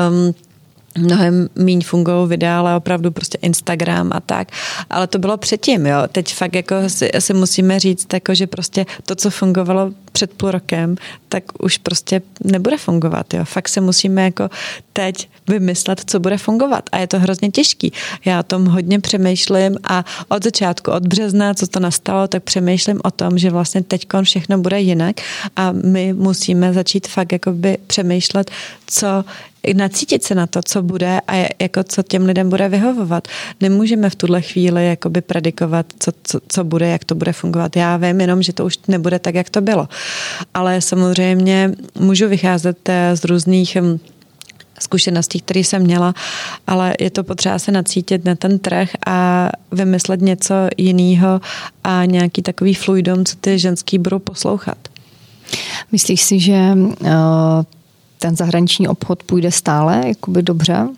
um, 0.09 0.35
mnohem 0.99 1.49
míň 1.57 1.82
fungují 1.82 2.28
videa, 2.28 2.59
ale 2.59 2.76
opravdu 2.76 3.11
prostě 3.11 3.38
Instagram 3.42 4.11
a 4.12 4.20
tak. 4.20 4.49
Ale 4.90 5.07
to 5.07 5.18
bylo 5.18 5.36
předtím, 5.36 5.86
jo. 5.86 5.97
Teď 6.12 6.34
fakt 6.34 6.55
jako 6.55 6.74
si, 6.88 7.11
si 7.18 7.34
musíme 7.34 7.80
říct, 7.80 8.12
jako, 8.12 8.34
že 8.34 8.47
prostě 8.47 8.86
to, 9.07 9.14
co 9.14 9.30
fungovalo 9.30 9.90
před 10.12 10.30
půl 10.32 10.51
rokem, 10.51 10.97
tak 11.28 11.45
už 11.59 11.78
prostě 11.78 12.22
nebude 12.45 12.76
fungovat, 12.78 13.34
jo. 13.34 13.45
Fakt 13.45 13.68
se 13.68 13.80
musíme 13.80 14.24
jako 14.24 14.49
teď 14.92 15.28
vymyslet, 15.49 16.03
co 16.07 16.20
bude 16.20 16.38
fungovat. 16.38 16.84
A 16.92 16.99
je 16.99 17.07
to 17.07 17.18
hrozně 17.18 17.51
těžký. 17.51 17.92
Já 18.24 18.40
o 18.40 18.42
tom 18.42 18.66
hodně 18.66 19.01
přemýšlím 19.01 19.76
a 19.84 20.05
od 20.28 20.45
začátku, 20.45 20.90
od 20.90 21.07
března, 21.07 21.55
co 21.55 21.66
to 21.66 21.80
nastalo, 21.80 22.28
tak 22.28 22.42
přemýšlím 22.42 23.01
o 23.05 23.11
tom, 23.11 23.38
že 23.38 23.51
vlastně 23.51 23.82
teď 23.82 24.07
všechno 24.22 24.59
bude 24.59 24.80
jinak 24.80 25.16
a 25.57 25.72
my 25.72 26.12
musíme 26.12 26.72
začít 26.72 27.09
fakt 27.09 27.32
jakoby 27.32 27.78
přemýšlet, 27.86 28.51
co 28.86 29.24
nacítit 29.75 30.23
se 30.23 30.35
na 30.35 30.47
to, 30.47 30.61
co 30.65 30.83
bude 30.83 31.21
a 31.29 31.49
jako 31.61 31.85
co 31.85 32.03
těm 32.03 32.25
lidem 32.25 32.51
bude 32.51 32.69
vyhovovat. 32.69 33.29
Nemůžeme 33.61 34.11
v 34.11 34.15
tuhle 34.15 34.43
chvíli 34.43 34.89
jakoby 34.89 35.21
predikovat, 35.21 35.87
co, 35.99 36.12
co, 36.23 36.41
co 36.49 36.65
bude, 36.65 36.89
jak 36.89 37.05
to 37.05 37.15
bude 37.15 37.33
fungovat. 37.33 37.77
Já 37.77 37.97
vím 37.97 38.21
jenom, 38.21 38.43
že 38.43 38.53
to 38.53 38.65
už 38.65 38.79
nebude 38.89 39.19
tak, 39.19 39.35
jak 39.35 39.51
to 39.51 39.61
bylo. 39.61 39.89
Ale 40.55 40.81
samozřejmě 40.81 41.73
můžu 42.01 42.29
vycházet 42.29 42.89
eh, 42.89 43.17
z 43.17 43.25
různých 43.25 43.77
hm, 43.81 43.99
zkušeností, 44.81 45.41
které 45.41 45.61
jsem 45.61 45.83
měla, 45.83 46.15
ale 46.67 46.95
je 47.01 47.11
to 47.11 47.25
potřeba 47.25 47.59
se 47.59 47.73
nacítit 47.73 48.25
na 48.25 48.35
ten 48.35 48.59
trh 48.59 48.91
a 49.07 49.51
vymyslet 49.73 50.21
něco 50.21 50.55
jiného 50.77 51.41
a 51.85 52.05
nějaký 52.05 52.43
takový 52.43 52.75
fluidum, 52.75 53.25
co 53.25 53.37
ty 53.37 53.59
ženský 53.59 53.99
budou 53.99 54.19
poslouchat. 54.19 54.79
Myslíš 55.93 56.23
si, 56.23 56.41
že 56.41 56.73
uh 57.01 57.62
ten 58.25 58.37
zahraniční 58.37 58.89
obchod 58.89 59.22
půjde 59.22 59.51
stále 59.51 60.03
jakoby 60.07 60.43
dobře? 60.43 60.89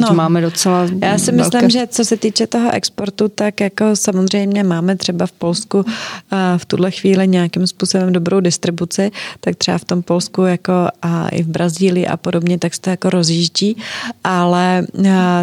Teď 0.00 0.08
no, 0.08 0.14
máme 0.14 0.40
docela 0.40 0.86
Já 1.02 1.18
si 1.18 1.32
velké... 1.32 1.56
myslím, 1.56 1.70
že 1.70 1.86
co 1.86 2.04
se 2.04 2.16
týče 2.16 2.46
toho 2.46 2.70
exportu, 2.74 3.28
tak 3.28 3.60
jako 3.60 3.84
samozřejmě 3.96 4.64
máme 4.64 4.96
třeba 4.96 5.26
v 5.26 5.32
Polsku 5.32 5.84
v 6.56 6.64
tuhle 6.66 6.90
chvíli 6.90 7.28
nějakým 7.28 7.66
způsobem 7.66 8.12
dobrou 8.12 8.40
distribuci, 8.40 9.10
tak 9.40 9.56
třeba 9.56 9.78
v 9.78 9.84
tom 9.84 10.02
Polsku 10.02 10.42
jako 10.42 10.72
a 11.02 11.28
i 11.28 11.42
v 11.42 11.46
Brazílii 11.46 12.06
a 12.06 12.16
podobně, 12.16 12.58
tak 12.58 12.74
se 12.74 12.80
to 12.80 12.90
jako 12.90 13.10
rozjíždí, 13.10 13.76
ale 14.24 14.86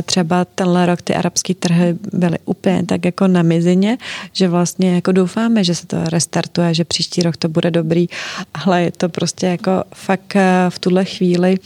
třeba 0.06 0.46
tenhle 0.46 0.86
rok 0.86 1.02
ty 1.02 1.16
arabské 1.16 1.54
trhy 1.54 1.98
byly 2.14 2.38
úplně 2.46 2.84
tak 2.86 3.06
jako 3.06 3.28
na 3.28 3.42
mizině, 3.42 3.98
že 4.34 4.48
vlastně 4.48 4.96
jako 4.96 5.12
doufáme, 5.12 5.64
že 5.64 5.76
se 5.76 5.88
to 5.88 5.98
restartuje, 6.04 6.74
že 6.74 6.84
příští 6.84 7.24
rok 7.24 7.38
to 7.38 7.50
bude 7.50 7.72
dobrý, 7.72 8.08
ale 8.54 8.84
je 8.84 8.92
to 8.92 9.10
prostě 9.10 9.48
jako 9.48 9.84
fakt 9.94 10.36
v 10.70 10.80
tuhle 10.80 11.06
chvíli 11.06 11.58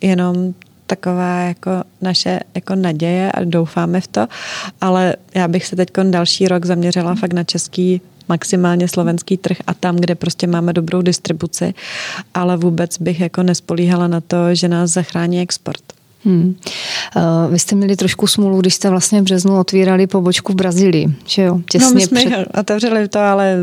jenom 0.00 0.54
taková 0.88 1.40
jako 1.40 1.70
naše 2.00 2.40
jako 2.54 2.74
naděje 2.74 3.32
a 3.32 3.44
doufáme 3.44 4.00
v 4.00 4.06
to, 4.06 4.26
ale 4.80 5.16
já 5.34 5.48
bych 5.48 5.66
se 5.66 5.76
teď 5.76 5.90
další 6.10 6.48
rok 6.48 6.66
zaměřila 6.66 7.14
fakt 7.14 7.32
na 7.32 7.44
český 7.44 8.00
maximálně 8.28 8.88
slovenský 8.88 9.36
trh 9.36 9.56
a 9.66 9.74
tam, 9.74 9.96
kde 9.96 10.14
prostě 10.14 10.46
máme 10.46 10.72
dobrou 10.72 11.02
distribuci, 11.02 11.74
ale 12.34 12.56
vůbec 12.56 12.98
bych 12.98 13.20
jako 13.20 13.42
nespolíhala 13.42 14.08
na 14.08 14.20
to, 14.20 14.54
že 14.54 14.68
nás 14.68 14.90
zachrání 14.90 15.40
export. 15.40 15.97
Hmm. 16.24 16.54
Uh, 17.16 17.52
vy 17.52 17.58
jste 17.58 17.76
měli 17.76 17.96
trošku 17.96 18.26
smůlu, 18.26 18.60
když 18.60 18.74
jste 18.74 18.90
vlastně 18.90 19.20
v 19.20 19.24
březnu 19.24 19.58
otvírali 19.58 20.06
pobočku 20.06 20.52
v 20.52 20.56
Brazílii, 20.56 21.08
že 21.26 21.42
jo? 21.42 21.60
Těsně 21.70 21.88
no 21.88 21.94
my 21.94 22.00
jsme 22.00 22.20
před... 22.20 22.46
otevřeli 22.60 23.08
to, 23.08 23.18
ale 23.18 23.56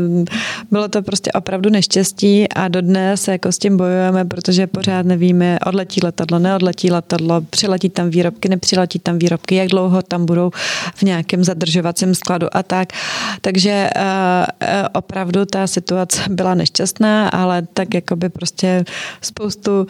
bylo 0.70 0.88
to 0.88 1.02
prostě 1.02 1.32
opravdu 1.32 1.70
neštěstí 1.70 2.48
a 2.48 2.68
dodnes 2.68 3.28
jako 3.28 3.52
s 3.52 3.58
tím 3.58 3.76
bojujeme, 3.76 4.24
protože 4.24 4.66
pořád 4.66 5.06
nevíme, 5.06 5.58
odletí 5.66 6.00
letadlo, 6.04 6.38
neodletí 6.38 6.90
letadlo, 6.90 7.40
přiletí 7.40 7.88
tam 7.90 8.10
výrobky, 8.10 8.48
nepřiletí 8.48 8.98
tam 8.98 9.18
výrobky, 9.18 9.54
jak 9.54 9.68
dlouho 9.68 10.02
tam 10.02 10.26
budou 10.26 10.50
v 10.94 11.02
nějakém 11.02 11.44
zadržovacím 11.44 12.14
skladu 12.14 12.46
a 12.52 12.62
tak. 12.62 12.88
Takže 13.40 13.90
uh, 13.96 14.66
opravdu 14.92 15.44
ta 15.44 15.66
situace 15.66 16.22
byla 16.30 16.54
nešťastná, 16.54 17.28
ale 17.28 17.62
tak 17.74 17.94
jako 17.94 18.16
by 18.16 18.28
prostě 18.28 18.84
spoustu 19.20 19.80
uh, 19.80 19.86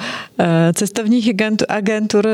cestovních 0.72 1.28
agentur, 1.28 1.66
agentur 1.70 2.28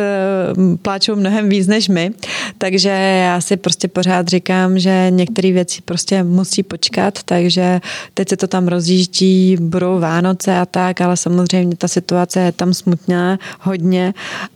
pláčou 0.83 1.17
mnohem 1.17 1.49
víc 1.49 1.67
než 1.67 1.89
my, 1.89 2.11
takže 2.59 2.89
já 3.25 3.41
si 3.41 3.57
prostě 3.57 3.89
pořád 3.89 4.29
říkám, 4.29 4.79
že 4.79 5.07
některé 5.11 5.53
věci 5.53 5.83
prostě 5.85 6.23
musí 6.23 6.63
počkat, 6.63 7.23
takže 7.23 7.81
teď 8.15 8.29
se 8.29 8.37
to 8.37 8.47
tam 8.47 8.69
rozjíždí, 8.69 9.57
budou 9.61 9.99
Vánoce 9.99 10.57
a 10.57 10.67
tak, 10.67 11.01
ale 11.01 11.17
samozřejmě 11.17 11.77
ta 11.77 11.89
situace 11.89 12.41
je 12.41 12.53
tam 12.53 12.75
smutná 12.75 13.39
hodně 13.61 14.15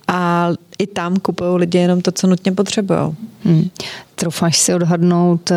a 0.08 0.50
i 0.78 0.86
tam 0.86 1.16
kupují 1.16 1.56
lidi 1.56 1.78
jenom 1.78 2.00
to, 2.00 2.12
co 2.12 2.26
nutně 2.26 2.52
potřebují. 2.52 3.16
Hmm. 3.44 3.70
Troufáš 4.14 4.58
si 4.58 4.74
odhadnout, 4.74 5.50
eh, 5.50 5.56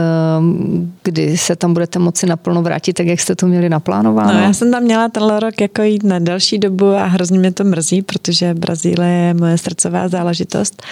kdy 1.04 1.38
se 1.38 1.56
tam 1.56 1.74
budete 1.74 2.00
moci 2.00 2.26
naplno 2.26 2.62
vrátit, 2.62 2.94
tak 2.94 3.08
jak 3.08 3.20
jste 3.20 3.36
to 3.36 3.48
měli 3.48 3.70
naplánováno? 3.70 4.34
No, 4.34 4.40
já 4.40 4.54
jsem 4.54 4.72
tam 4.72 4.84
měla 4.84 5.10
tenhle 5.10 5.40
rok 5.40 5.62
jako 5.62 5.82
jít 5.82 6.04
na 6.04 6.20
delší 6.20 6.58
dobu 6.58 6.88
a 6.88 7.06
hrozně 7.06 7.40
mě 7.40 7.52
to 7.52 7.64
mrzí, 7.64 8.02
protože 8.02 8.54
Brazílie 8.54 9.10
je 9.10 9.34
moje 9.34 9.58
srdcová 9.58 10.08
záležitost, 10.08 10.84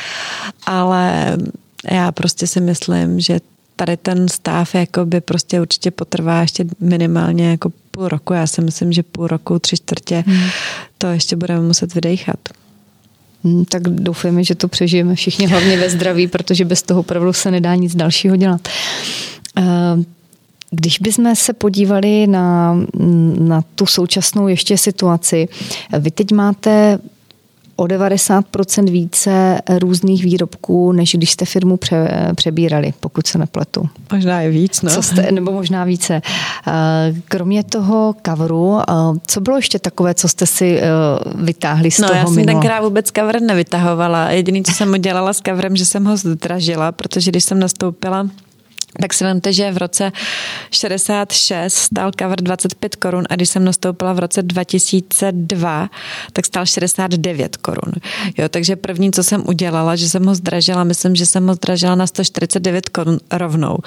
ale 0.65 1.37
já 1.91 2.11
prostě 2.11 2.47
si 2.47 2.61
myslím, 2.61 3.19
že 3.19 3.39
tady 3.75 3.97
ten 3.97 4.27
stav 4.27 4.75
jako 4.75 5.05
by 5.05 5.21
prostě 5.21 5.61
určitě 5.61 5.91
potrvá 5.91 6.41
ještě 6.41 6.65
minimálně 6.79 7.49
jako 7.49 7.71
půl 7.91 8.07
roku. 8.07 8.33
Já 8.33 8.47
si 8.47 8.61
myslím, 8.61 8.93
že 8.93 9.03
půl 9.03 9.27
roku, 9.27 9.59
tři 9.59 9.77
čtvrtě, 9.77 10.23
hmm. 10.27 10.49
to 10.97 11.07
ještě 11.07 11.35
budeme 11.35 11.61
muset 11.61 11.93
vydechat. 11.93 12.39
Hmm, 13.43 13.65
tak 13.65 13.81
doufujeme, 13.83 14.43
že 14.43 14.55
to 14.55 14.67
přežijeme 14.67 15.15
všichni 15.15 15.47
hlavně 15.47 15.77
ve 15.77 15.89
zdraví, 15.89 16.27
protože 16.27 16.65
bez 16.65 16.83
toho 16.83 16.99
opravdu 16.99 17.33
se 17.33 17.51
nedá 17.51 17.75
nic 17.75 17.95
dalšího 17.95 18.35
dělat. 18.35 18.67
Eh, 19.57 19.63
když 20.71 20.99
bychom 20.99 21.35
se 21.35 21.53
podívali 21.53 22.27
na, 22.27 22.77
na 23.39 23.61
tu 23.75 23.85
současnou 23.85 24.47
ještě 24.47 24.77
situaci, 24.77 25.47
vy 25.99 26.11
teď 26.11 26.31
máte 26.31 26.99
o 27.77 27.83
90% 27.83 28.91
více 28.91 29.61
různých 29.79 30.23
výrobků, 30.23 30.91
než 30.91 31.15
když 31.15 31.31
jste 31.31 31.45
firmu 31.45 31.77
pře, 31.77 32.31
přebírali, 32.35 32.93
pokud 32.99 33.27
se 33.27 33.37
nepletu. 33.37 33.89
Možná 34.11 34.41
je 34.41 34.49
víc, 34.49 34.81
no. 34.81 34.91
Co 34.91 35.01
jste, 35.01 35.31
nebo 35.31 35.51
možná 35.51 35.83
více. 35.83 36.21
Eh, 36.67 36.71
kromě 37.25 37.63
toho 37.63 38.15
coveru, 38.25 38.79
eh, 38.79 38.93
co 39.27 39.41
bylo 39.41 39.55
ještě 39.55 39.79
takové, 39.79 40.13
co 40.13 40.27
jste 40.27 40.45
si 40.45 40.79
eh, 40.79 40.89
vytáhli 41.35 41.91
z 41.91 41.99
no, 41.99 42.07
toho 42.07 42.19
já 42.19 42.25
jsem 42.25 42.45
tenkrát 42.45 42.81
vůbec 42.81 43.11
cover 43.11 43.41
nevytahovala. 43.41 44.31
Jediné, 44.31 44.61
co 44.63 44.71
jsem 44.71 44.89
udělala 44.89 45.33
s 45.33 45.41
coverem, 45.41 45.75
že 45.75 45.85
jsem 45.85 46.05
ho 46.05 46.17
zdražila, 46.17 46.91
protože 46.91 47.31
když 47.31 47.43
jsem 47.43 47.59
nastoupila 47.59 48.27
tak 49.01 49.13
si 49.13 49.23
vemte, 49.23 49.53
že 49.53 49.71
v 49.71 49.77
roce 49.77 50.11
66 50.71 51.73
stál 51.73 52.11
cover 52.19 52.41
25 52.41 52.95
korun 52.95 53.23
a 53.29 53.35
když 53.35 53.49
jsem 53.49 53.63
nastoupila 53.63 54.13
v 54.13 54.19
roce 54.19 54.43
2002, 54.43 55.89
tak 56.33 56.45
stál 56.45 56.65
69 56.65 57.57
korun. 57.57 57.93
Jo, 58.37 58.49
takže 58.49 58.75
první, 58.75 59.11
co 59.11 59.23
jsem 59.23 59.43
udělala, 59.47 59.95
že 59.95 60.09
jsem 60.09 60.25
ho 60.25 60.35
zdražila, 60.35 60.83
myslím, 60.83 61.15
že 61.15 61.25
jsem 61.25 61.47
ho 61.47 61.53
zdražila 61.53 61.95
na 61.95 62.07
149 62.07 62.89
korun 62.89 63.19
rovnou. 63.31 63.77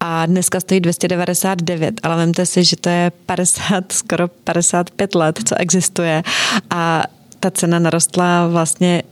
A 0.00 0.26
dneska 0.26 0.60
stojí 0.60 0.80
299, 0.80 2.00
ale 2.02 2.16
vemte 2.16 2.46
si, 2.46 2.64
že 2.64 2.76
to 2.76 2.88
je 2.88 3.12
50, 3.26 3.92
skoro 3.92 4.28
55 4.28 5.14
let, 5.14 5.40
co 5.44 5.54
existuje 5.58 6.22
a 6.70 7.04
ta 7.40 7.50
cena 7.50 7.78
narostla 7.78 8.48
vlastně 8.48 9.02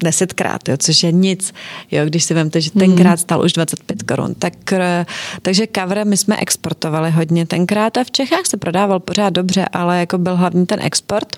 desetkrát, 0.00 0.68
jo, 0.68 0.76
což 0.76 1.02
je 1.02 1.12
nic. 1.12 1.54
Jo, 1.90 2.04
když 2.04 2.24
si 2.24 2.34
vemte, 2.34 2.60
že 2.60 2.70
tenkrát 2.70 3.08
hmm. 3.08 3.16
stal 3.16 3.44
už 3.44 3.52
25 3.52 4.02
korun. 4.02 4.34
Tak, 4.34 4.72
eh, 4.72 5.06
takže 5.42 5.66
kavre 5.66 6.04
my 6.04 6.16
jsme 6.16 6.36
exportovali 6.36 7.10
hodně 7.10 7.46
tenkrát 7.46 7.96
a 7.96 8.04
v 8.04 8.10
Čechách 8.10 8.46
se 8.46 8.56
prodával 8.56 9.00
pořád 9.00 9.30
dobře, 9.30 9.64
ale 9.72 9.98
jako 9.98 10.18
byl 10.18 10.36
hlavní 10.36 10.66
ten 10.66 10.78
export. 10.82 11.36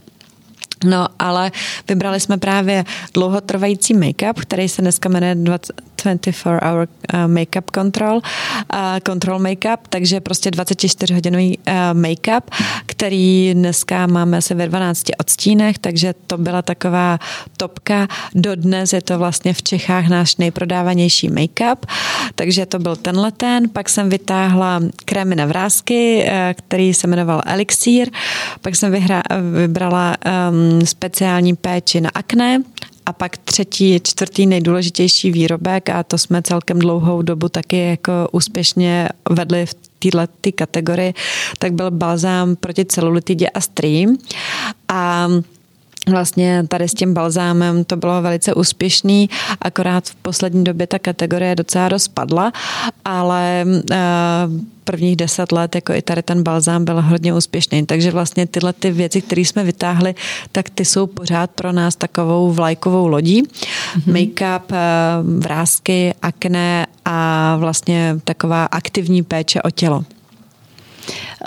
No, 0.85 1.09
ale 1.19 1.53
vybrali 1.89 2.21
jsme 2.21 2.39
právě 2.39 2.85
dlouhotrvající 3.15 3.95
make-up, 3.95 4.35
který 4.41 4.69
se 4.69 4.83
dneska 4.83 5.09
jmenuje 5.09 5.35
24 6.05 6.59
hour 6.63 6.89
uh, 7.15 7.27
make-up 7.27 7.71
control, 7.75 8.17
uh, 8.17 8.99
control 9.07 9.39
make-up, 9.39 9.79
takže 9.89 10.21
prostě 10.21 10.51
24 10.51 11.15
hodinový 11.15 11.59
uh, 11.59 11.75
make-up, 11.93 12.43
který 12.87 13.55
dneska 13.55 14.07
máme 14.07 14.39
asi 14.39 14.55
ve 14.55 14.69
12 14.69 15.05
odstínech, 15.19 15.79
takže 15.79 16.15
to 16.27 16.39
byla 16.39 16.63
taková 16.63 17.19
topka. 17.57 18.09
Dodnes 18.35 18.93
je 18.93 19.03
to 19.03 19.19
vlastně 19.19 19.55
v 19.55 19.63
Čechách 19.63 20.09
náš 20.09 20.37
nejprodávanější 20.37 21.31
make-up, 21.31 21.87
takže 22.35 22.67
to 22.67 22.79
byl 22.79 22.97
tenhle 22.97 23.33
ten. 23.33 23.69
Pak 23.69 23.89
jsem 23.89 24.09
vytáhla 24.09 24.81
krémy 25.05 25.37
na 25.37 25.47
vrázky, 25.47 26.31
který 26.57 26.95
se 26.95 27.07
jmenoval 27.07 27.43
Elixir, 27.47 28.11
pak 28.61 28.77
jsem 28.77 28.93
vyhra, 28.93 29.23
vybrala 29.55 30.17
um, 30.51 30.87
speciální 30.87 31.57
péči 31.57 32.01
na 32.01 32.11
akné, 32.15 32.63
a 33.07 33.13
pak 33.13 33.37
třetí, 33.37 34.01
čtvrtý 34.03 34.47
nejdůležitější 34.47 35.31
výrobek 35.31 35.91
a 35.91 36.03
to 36.03 36.19
jsme 36.19 36.43
celkem 36.43 36.79
dlouhou 36.79 37.23
dobu 37.23 37.49
taky 37.49 37.79
jako 37.79 38.13
úspěšně 38.33 39.09
vedli 39.31 39.67
v 39.67 39.75
této 39.99 40.53
kategorii, 40.55 41.15
tak 41.59 41.73
byl 41.73 41.91
balzám 41.91 42.57
proti 42.57 42.85
celulitidě 42.85 43.49
a 43.49 43.61
stream. 43.61 44.17
A 44.89 45.29
Vlastně 46.11 46.65
tady 46.69 46.89
s 46.89 46.95
tím 46.95 47.15
balzámem 47.15 47.85
to 47.85 47.97
bylo 47.97 48.23
velice 48.23 48.55
úspěšný, 48.55 49.31
akorát 49.61 50.09
v 50.09 50.15
poslední 50.15 50.65
době 50.65 50.87
ta 50.87 50.99
kategorie 50.99 51.55
docela 51.55 51.89
rozpadla, 51.89 52.53
ale 53.05 53.65
uh, 53.67 53.95
prvních 54.85 55.17
deset 55.17 55.53
let 55.53 55.75
jako 55.75 55.93
i 55.93 56.03
tady 56.03 56.23
ten 56.23 56.43
balzám 56.43 56.85
byl 56.85 57.03
hodně 57.03 57.35
úspěšný. 57.35 57.87
Takže 57.87 58.11
vlastně 58.11 58.47
tyhle 58.47 58.73
ty 58.73 58.91
věci, 58.91 59.23
které 59.23 59.41
jsme 59.41 59.65
vytáhli, 59.65 60.15
tak 60.53 60.71
ty 60.71 60.85
jsou 60.85 61.07
pořád 61.07 61.51
pro 61.51 61.73
nás 61.73 61.97
takovou 61.97 62.53
vlajkovou 62.53 63.07
lodí. 63.07 63.43
Mm-hmm. 63.43 64.13
Make-up, 64.13 64.63
uh, 64.71 65.41
vrázky, 65.41 66.15
akné 66.23 66.87
a 67.05 67.57
vlastně 67.57 68.17
taková 68.25 68.65
aktivní 68.65 69.23
péče 69.23 69.63
o 69.63 69.71
tělo. 69.71 70.05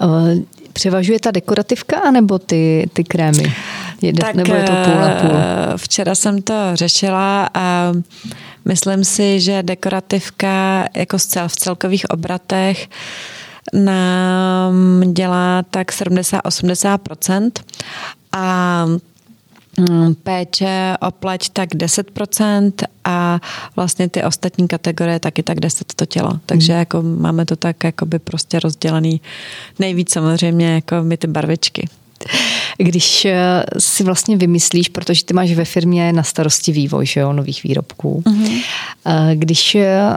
Uh, 0.02 0.40
převažuje 0.74 1.20
ta 1.20 1.32
dekorativka 1.32 1.98
anebo 1.98 2.40
ty, 2.40 2.90
ty 2.94 3.04
krémy? 3.04 3.54
Jde, 4.02 4.22
tak 4.22 4.36
nebo 4.36 4.54
je 4.54 4.64
to 4.64 4.72
půl 4.72 5.02
na 5.02 5.10
půl? 5.10 5.32
Eh, 5.34 5.78
včera 5.78 6.16
jsem 6.16 6.42
to 6.42 6.54
řešila 6.74 7.50
a 7.54 7.94
myslím 8.66 9.04
si, 9.04 9.40
že 9.40 9.64
dekorativka 9.64 10.86
jako 10.96 11.18
v 11.48 11.56
celkových 11.56 12.10
obratech 12.10 12.90
nám 13.74 15.02
dělá 15.14 15.64
tak 15.72 15.92
70-80% 15.92 17.52
a 18.32 18.86
mm, 19.78 20.16
péče 20.16 20.98
o 21.02 21.12
pleť 21.12 21.50
tak 21.50 21.70
10% 21.70 22.72
a 23.04 23.40
vlastně 23.76 24.10
ty 24.10 24.24
ostatní 24.24 24.68
kategorie 24.68 25.20
taky 25.20 25.44
tak 25.44 25.60
10 25.60 25.94
to 25.94 26.06
tělo. 26.06 26.40
Takže 26.46 26.74
hmm. 26.74 26.80
jako 26.80 27.02
máme 27.02 27.46
to 27.46 27.56
tak 27.56 27.84
jako 27.84 28.06
by 28.06 28.20
prostě 28.20 28.60
rozdělený 28.60 29.22
nejvíc 29.80 30.14
samozřejmě 30.14 30.74
jako 30.74 30.96
my 31.04 31.18
ty 31.18 31.28
barvičky. 31.28 31.90
Když 32.78 33.26
eh, 33.26 33.64
si 33.78 34.04
vlastně 34.04 34.38
vymyslíš, 34.38 34.90
protože 34.90 35.26
ty 35.26 35.34
máš 35.34 35.52
ve 35.52 35.66
firmě 35.66 36.14
na 36.14 36.24
starosti 36.24 36.72
vývoj 36.72 37.06
že 37.06 37.20
jo, 37.20 37.34
nových 37.34 37.64
výrobků, 37.64 38.24
mm-hmm. 38.26 38.62
když 39.34 39.76
eh, 39.76 40.16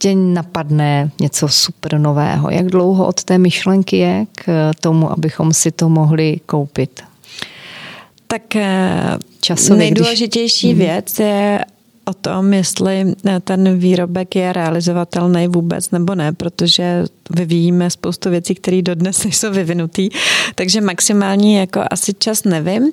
tě 0.00 0.14
napadne 0.14 1.10
něco 1.20 1.48
super 1.48 1.98
nového, 1.98 2.50
jak 2.50 2.66
dlouho 2.66 3.06
od 3.06 3.24
té 3.24 3.38
myšlenky 3.38 3.96
je 3.96 4.26
k 4.32 4.70
tomu, 4.80 5.12
abychom 5.12 5.52
si 5.52 5.70
to 5.70 5.88
mohli 5.88 6.40
koupit? 6.46 7.02
Tak 8.26 8.42
Časově, 9.40 9.78
nejdůležitější 9.78 10.74
když... 10.74 10.78
věc 10.78 11.18
je 11.18 11.64
o 12.08 12.14
tom, 12.14 12.52
jestli 12.52 13.14
ten 13.44 13.78
výrobek 13.78 14.36
je 14.36 14.52
realizovatelný 14.52 15.48
vůbec 15.48 15.90
nebo 15.90 16.14
ne, 16.14 16.32
protože 16.32 17.04
vyvíjíme 17.30 17.90
spoustu 17.90 18.30
věcí, 18.30 18.54
které 18.54 18.82
dodnes 18.82 19.24
nejsou 19.24 19.50
vyvinutý, 19.50 20.08
takže 20.54 20.80
maximální 20.80 21.54
jako 21.54 21.80
asi 21.90 22.14
čas 22.14 22.44
nevím, 22.44 22.92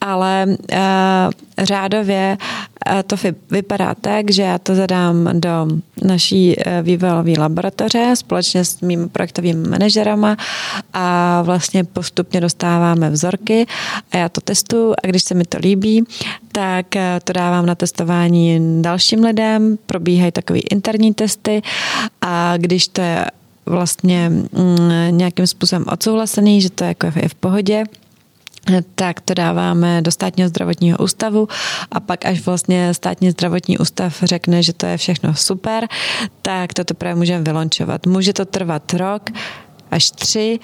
ale 0.00 0.46
uh, 0.48 0.56
řádově 1.58 2.38
uh, 2.92 3.02
to 3.06 3.16
vypadá 3.50 3.94
tak, 3.94 4.30
že 4.30 4.42
já 4.42 4.58
to 4.58 4.74
zadám 4.74 5.40
do 5.40 5.66
naší 6.04 6.56
uh, 6.56 6.62
vývojové 6.82 7.32
laboratoře 7.38 8.12
společně 8.14 8.64
s 8.64 8.80
mými 8.80 9.08
projektovými 9.08 9.68
manažerama 9.68 10.36
a 10.92 11.42
vlastně 11.42 11.84
postupně 11.84 12.40
dostáváme 12.40 13.10
vzorky 13.10 13.66
a 14.12 14.16
já 14.16 14.28
to 14.28 14.40
testuju 14.40 14.94
a 15.04 15.06
když 15.06 15.22
se 15.22 15.34
mi 15.34 15.44
to 15.44 15.58
líbí, 15.58 16.04
tak 16.52 16.86
uh, 16.96 17.02
to 17.24 17.32
dávám 17.32 17.66
na 17.66 17.74
testování 17.74 18.82
dalším 18.82 19.20
lidem, 19.20 19.78
probíhají 19.86 20.32
takové 20.32 20.58
interní 20.58 21.14
testy 21.14 21.62
a 22.20 22.56
když 22.56 22.88
to 22.88 23.00
je 23.00 23.26
vlastně 23.66 24.28
mm, 24.30 24.48
nějakým 25.10 25.46
způsobem 25.46 25.84
odsouhlasený, 25.92 26.60
že 26.60 26.70
to 26.70 26.84
jako 26.84 27.06
je 27.06 27.28
v 27.28 27.34
pohodě, 27.34 27.84
tak 28.94 29.20
to 29.20 29.34
dáváme 29.34 30.02
do 30.02 30.10
státního 30.10 30.48
zdravotního 30.48 30.98
ústavu 30.98 31.48
a 31.90 32.00
pak 32.00 32.26
až 32.26 32.40
vlastně 32.40 32.94
státní 32.94 33.30
zdravotní 33.30 33.78
ústav 33.78 34.22
řekne, 34.22 34.62
že 34.62 34.72
to 34.72 34.86
je 34.86 34.96
všechno 34.96 35.34
super, 35.34 35.86
tak 36.42 36.74
to 36.74 36.84
teprve 36.84 37.14
můžeme 37.14 37.44
vylončovat. 37.44 38.06
Může 38.06 38.32
to 38.32 38.44
trvat 38.44 38.94
rok, 38.94 39.30
až 39.90 40.10
tři 40.10 40.60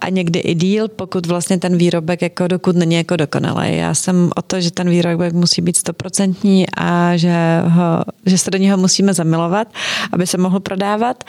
a 0.00 0.08
někdy 0.08 0.38
i 0.38 0.54
díl, 0.54 0.88
pokud 0.88 1.26
vlastně 1.26 1.58
ten 1.58 1.76
výrobek 1.76 2.22
jako 2.22 2.46
dokud 2.46 2.76
není 2.76 2.94
jako 2.94 3.16
dokonalý. 3.16 3.76
Já 3.76 3.94
jsem 3.94 4.30
o 4.36 4.42
to, 4.42 4.60
že 4.60 4.70
ten 4.70 4.90
výrobek 4.90 5.32
musí 5.32 5.62
být 5.62 5.76
stoprocentní 5.76 6.66
a 6.76 7.16
že, 7.16 7.62
ho, 7.68 8.04
že 8.26 8.38
se 8.38 8.50
do 8.50 8.58
něho 8.58 8.76
musíme 8.76 9.14
zamilovat, 9.14 9.68
aby 10.12 10.26
se 10.26 10.38
mohl 10.38 10.60
prodávat. 10.60 11.24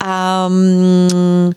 A 0.00 0.46
um, 0.50 1.52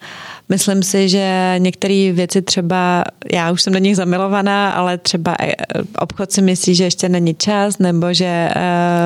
Myslím 0.49 0.83
si, 0.83 1.09
že 1.09 1.55
některé 1.57 2.11
věci 2.13 2.41
třeba, 2.41 3.03
já 3.31 3.51
už 3.51 3.61
jsem 3.61 3.73
do 3.73 3.79
nich 3.79 3.95
zamilovaná, 3.95 4.71
ale 4.71 4.97
třeba 4.97 5.35
eh, 5.39 5.53
obchod 5.99 6.31
si 6.31 6.41
myslí, 6.41 6.75
že 6.75 6.83
ještě 6.83 7.09
není 7.09 7.35
čas, 7.35 7.79
nebo 7.79 8.13
že, 8.13 8.49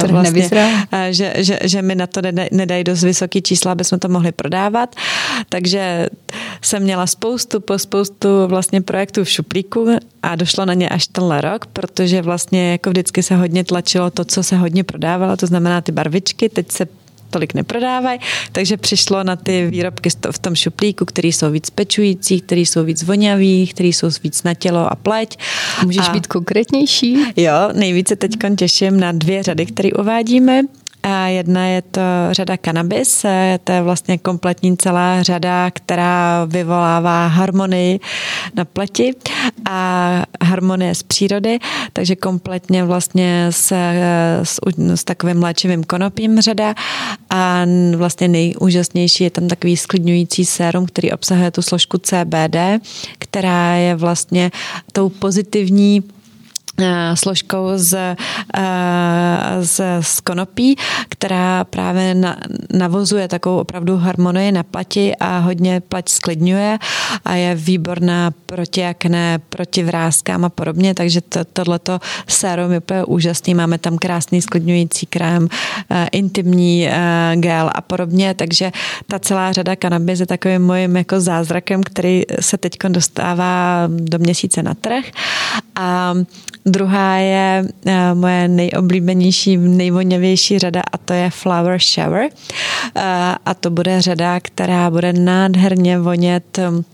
to 0.02 0.08
vlastně, 0.08 0.50
eh, 0.92 1.14
že, 1.14 1.34
že, 1.38 1.60
že 1.64 1.82
mi 1.82 1.96
na 1.96 2.08
to 2.08 2.22
nedají 2.52 2.84
dost 2.84 3.04
vysoký 3.04 3.42
čísla, 3.42 3.72
aby 3.72 3.84
jsme 3.84 4.00
to 4.00 4.10
mohli 4.10 4.32
prodávat. 4.32 4.96
Takže 5.50 6.08
jsem 6.62 6.84
měla 6.84 7.08
spoustu 7.08 7.60
po 7.60 7.80
spoustu 7.80 8.28
vlastně 8.48 8.82
projektů 8.82 9.24
v 9.24 9.30
šuplíku 9.30 9.88
a 10.24 10.36
došlo 10.36 10.66
na 10.66 10.74
ně 10.74 10.90
až 10.90 11.08
tenhle 11.08 11.42
rok, 11.42 11.66
protože 11.66 12.22
vlastně 12.22 12.72
jako 12.72 12.90
vždycky 12.90 13.24
se 13.24 13.36
hodně 13.36 13.64
tlačilo 13.64 14.12
to, 14.12 14.26
co 14.26 14.44
se 14.44 14.56
hodně 14.58 14.84
prodávalo, 14.84 15.38
to 15.38 15.48
znamená 15.48 15.82
ty 15.82 15.92
barvičky, 15.92 16.50
teď 16.50 16.72
se 16.72 16.86
tolik 17.34 17.54
neprodávají, 17.54 18.20
takže 18.52 18.78
přišlo 18.78 19.24
na 19.24 19.36
ty 19.36 19.68
výrobky 19.68 20.10
v 20.32 20.40
tom 20.40 20.56
šuplíku, 20.56 21.06
které 21.06 21.28
jsou 21.28 21.52
víc 21.52 21.70
pečující, 21.70 22.42
které 22.42 22.62
jsou 22.62 22.84
víc 22.84 23.04
vonavý, 23.04 23.68
které 23.68 23.90
jsou 23.90 24.10
víc 24.24 24.44
na 24.44 24.54
tělo 24.54 24.92
a 24.92 24.96
pleť. 24.96 25.38
Můžeš 25.84 26.08
a, 26.10 26.14
být 26.14 26.28
konkrétnější? 26.28 27.18
Jo, 27.36 27.70
nejvíce 27.74 28.16
teď 28.16 28.32
těším 28.58 29.00
na 29.00 29.12
dvě 29.12 29.44
řady, 29.44 29.66
které 29.66 29.90
uvádíme. 29.92 30.62
A 31.04 31.28
jedna 31.28 31.68
je 31.68 31.82
to 31.82 32.02
řada 32.32 32.58
cannabis, 32.66 33.26
to 33.64 33.72
je 33.72 33.82
vlastně 33.82 34.18
kompletní 34.18 34.78
celá 34.78 35.24
řada, 35.24 35.72
která 35.72 36.46
vyvolává 36.46 37.28
harmonii 37.28 38.00
na 38.56 38.66
pleti 38.66 39.16
a 39.70 40.24
harmonie 40.44 40.96
z 40.96 41.04
přírody, 41.04 41.60
takže 41.94 42.16
kompletně 42.16 42.84
vlastně 42.84 43.48
s, 43.50 43.74
s, 44.44 44.60
s 44.96 45.04
takovým 45.04 45.44
léčivým 45.44 45.84
konopím 45.84 46.42
řada. 46.42 46.76
A 47.30 47.66
vlastně 47.96 48.28
nejúžasnější 48.28 49.24
je 49.24 49.30
tam 49.30 49.48
takový 49.48 49.78
sklidňující 49.78 50.46
sérum, 50.46 50.86
který 50.86 51.12
obsahuje 51.12 51.52
tu 51.52 51.62
složku 51.62 51.98
CBD, 51.98 52.58
která 53.20 53.76
je 53.76 53.96
vlastně 53.96 54.52
tou 54.92 55.10
pozitivní 55.10 56.04
složkou 57.14 57.72
z, 57.76 57.94
eh, 57.94 58.16
z, 59.62 59.82
z 60.02 60.20
konopí, 60.20 60.76
která 61.10 61.64
právě 61.64 62.16
na, 62.16 62.38
navozuje 62.74 63.28
takovou 63.28 63.58
opravdu 63.60 63.98
harmonii 63.98 64.52
na 64.52 64.64
plati 64.64 65.16
a 65.20 65.40
hodně 65.40 65.82
plať 65.82 66.10
sklidňuje 66.10 66.80
a 67.26 67.34
je 67.34 67.56
výborná 67.56 68.32
proti 68.46 68.86
akné, 68.86 69.40
proti 69.50 69.84
vrázkám 69.84 70.46
a 70.46 70.50
podobně, 70.50 70.94
takže 70.94 71.22
to, 71.22 71.46
tohleto 71.46 72.00
sérum 72.28 72.72
je 72.72 72.78
úplně 72.78 73.04
úžasný, 73.04 73.54
máme 73.54 73.78
tam 73.78 73.98
krásný 73.98 74.42
sklidňující 74.42 75.06
krém, 75.06 75.48
eh, 75.90 76.08
intimní 76.12 76.90
gel 77.36 77.70
a 77.74 77.82
podobně, 77.82 78.34
takže 78.34 78.72
ta 79.08 79.20
celá 79.20 79.52
řada 79.52 79.76
kanabis 79.76 80.20
je 80.20 80.26
takovým 80.26 80.62
mojím 80.62 80.98
jako 80.98 81.20
zázrakem, 81.20 81.84
který 81.84 82.24
se 82.40 82.58
teď 82.58 82.78
dostává 82.88 83.84
do 83.88 84.20
měsíce 84.20 84.64
na 84.64 84.74
trh. 84.74 85.06
A 85.76 86.14
Druhá 86.66 87.16
je 87.18 87.64
uh, 87.86 87.92
moje 88.14 88.48
nejoblíbenější, 88.48 89.58
nejvoněvější 89.58 90.60
řada 90.60 90.82
a 90.92 90.98
to 90.98 91.14
je 91.14 91.30
Flower 91.30 91.80
Shower. 91.80 92.24
Uh, 92.24 93.02
a 93.46 93.54
to 93.60 93.70
bude 93.70 94.02
řada, 94.02 94.40
která 94.40 94.90
bude 94.90 95.14
nádherně 95.14 96.00
vonět 96.00 96.58
um, 96.58 96.86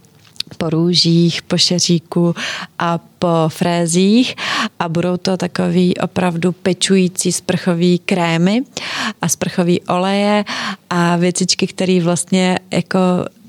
po 0.58 0.70
růžích, 0.70 1.42
po 1.42 1.58
šeříku 1.58 2.36
a 2.80 3.00
po 3.20 3.28
frézích 3.48 4.36
a 4.80 4.90
budou 4.90 5.18
to 5.18 5.38
takový 5.38 5.98
opravdu 5.98 6.52
pečující 6.52 7.32
sprchový 7.32 8.00
krémy 8.00 8.64
a 9.22 9.28
sprchový 9.28 9.82
oleje 9.82 10.46
a 10.90 11.16
věcičky, 11.16 11.68
které 11.68 12.02
vlastně 12.02 12.60
jako 12.72 13.00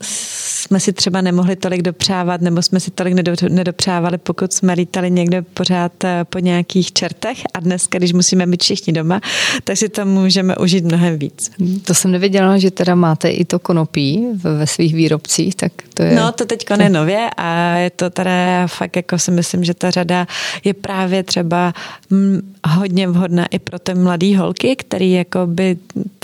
jsme 0.03 0.81
si 0.81 0.93
třeba 0.93 1.21
nemohli 1.21 1.57
tolik 1.57 1.83
dopřávat, 1.83 2.41
nebo 2.41 2.62
jsme 2.62 2.81
si 2.81 2.91
tolik 2.91 3.14
nedopřávali, 3.49 4.18
pokud 4.18 4.53
jsme 4.53 4.73
lítali 4.75 5.11
někde 5.11 5.43
pořád 5.43 6.05
eh, 6.05 6.25
po 6.25 6.39
nějakých 6.39 6.93
čertech 6.93 7.39
a 7.55 7.61
dnes, 7.61 7.87
když 7.91 8.12
musíme 8.12 8.47
být 8.47 8.62
všichni 8.62 8.93
doma, 8.93 9.21
tak 9.64 9.77
si 9.77 9.89
to 9.89 10.07
můžeme 10.07 10.57
užít 10.57 10.85
mnohem 10.85 11.18
víc. 11.18 11.51
To 11.85 11.95
jsem 11.95 12.11
nevěděla, 12.11 12.59
že 12.59 12.71
teda 12.71 12.95
máte 12.95 13.31
i 13.31 13.45
to 13.45 13.59
konopí 13.59 14.27
ve 14.35 14.66
svých 14.66 14.95
výrobcích, 14.95 15.55
tak 15.55 15.73
to 15.95 16.03
je... 16.03 16.14
No, 16.14 16.33
to 16.33 16.47
teď 16.47 16.66
je 16.83 16.89
nově 16.89 17.31
a 17.37 17.77
je 17.77 17.91
to 17.91 18.11
teda 18.11 18.66
fakt, 18.66 18.97
jako 18.97 19.18
si 19.18 19.31
myslím, 19.31 19.60
že 19.65 19.75
ta 19.75 19.91
řada 19.91 20.27
je 20.65 20.75
právě 20.75 21.23
třeba 21.23 21.75
mm, 22.11 22.55
hodně 22.69 23.09
vhodná 23.09 23.47
i 23.47 23.59
pro 23.59 23.79
ty 23.79 23.95
mladé 23.95 24.39
holky, 24.39 24.77
který 24.77 25.13
jako 25.13 25.47
by 25.47 25.77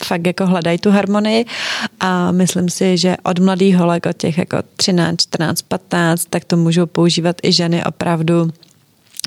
fakt 0.05 0.26
jako 0.26 0.47
hledají 0.47 0.78
tu 0.78 0.91
harmonii. 0.91 1.45
A 2.01 2.32
myslím 2.32 2.68
si, 2.68 2.99
že 2.99 3.16
od 3.22 3.39
mladých 3.39 3.76
holek, 3.76 4.07
od 4.07 4.16
těch 4.16 4.39
jako 4.39 4.57
13, 4.76 5.20
14, 5.20 5.62
15, 5.62 6.24
tak 6.30 6.45
to 6.45 6.57
můžou 6.57 6.87
používat 6.87 7.37
i 7.43 7.53
ženy 7.53 7.84
opravdu 7.84 8.51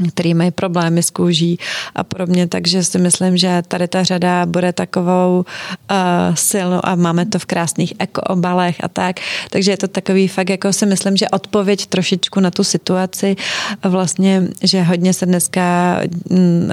který 0.08 0.34
mají 0.34 0.52
problémy 0.52 1.04
s 1.04 1.10
kůží 1.10 1.60
a 1.96 2.04
podobně, 2.04 2.48
takže 2.48 2.84
si 2.84 2.98
myslím, 2.98 3.38
že 3.38 3.64
tady 3.68 3.88
ta 3.88 4.04
řada 4.04 4.46
bude 4.46 4.74
takovou 4.74 5.46
uh, 5.92 6.36
silnou 6.36 6.80
a 6.84 6.96
máme 6.96 7.26
to 7.26 7.40
v 7.40 7.46
krásných 7.46 7.94
ekoobalech 8.00 8.84
a 8.84 8.88
tak, 8.88 9.20
takže 9.50 9.72
je 9.72 9.78
to 9.78 9.88
takový 9.88 10.28
fakt, 10.28 10.50
jako 10.50 10.74
si 10.74 10.86
myslím, 10.86 11.18
že 11.18 11.30
odpověď 11.30 11.86
trošičku 11.86 12.40
na 12.40 12.52
tu 12.52 12.64
situaci. 12.64 13.36
Vlastně, 13.84 14.44
že 14.64 14.82
hodně 14.82 15.14
se 15.14 15.26
dneska 15.26 16.00
mm, 16.30 16.72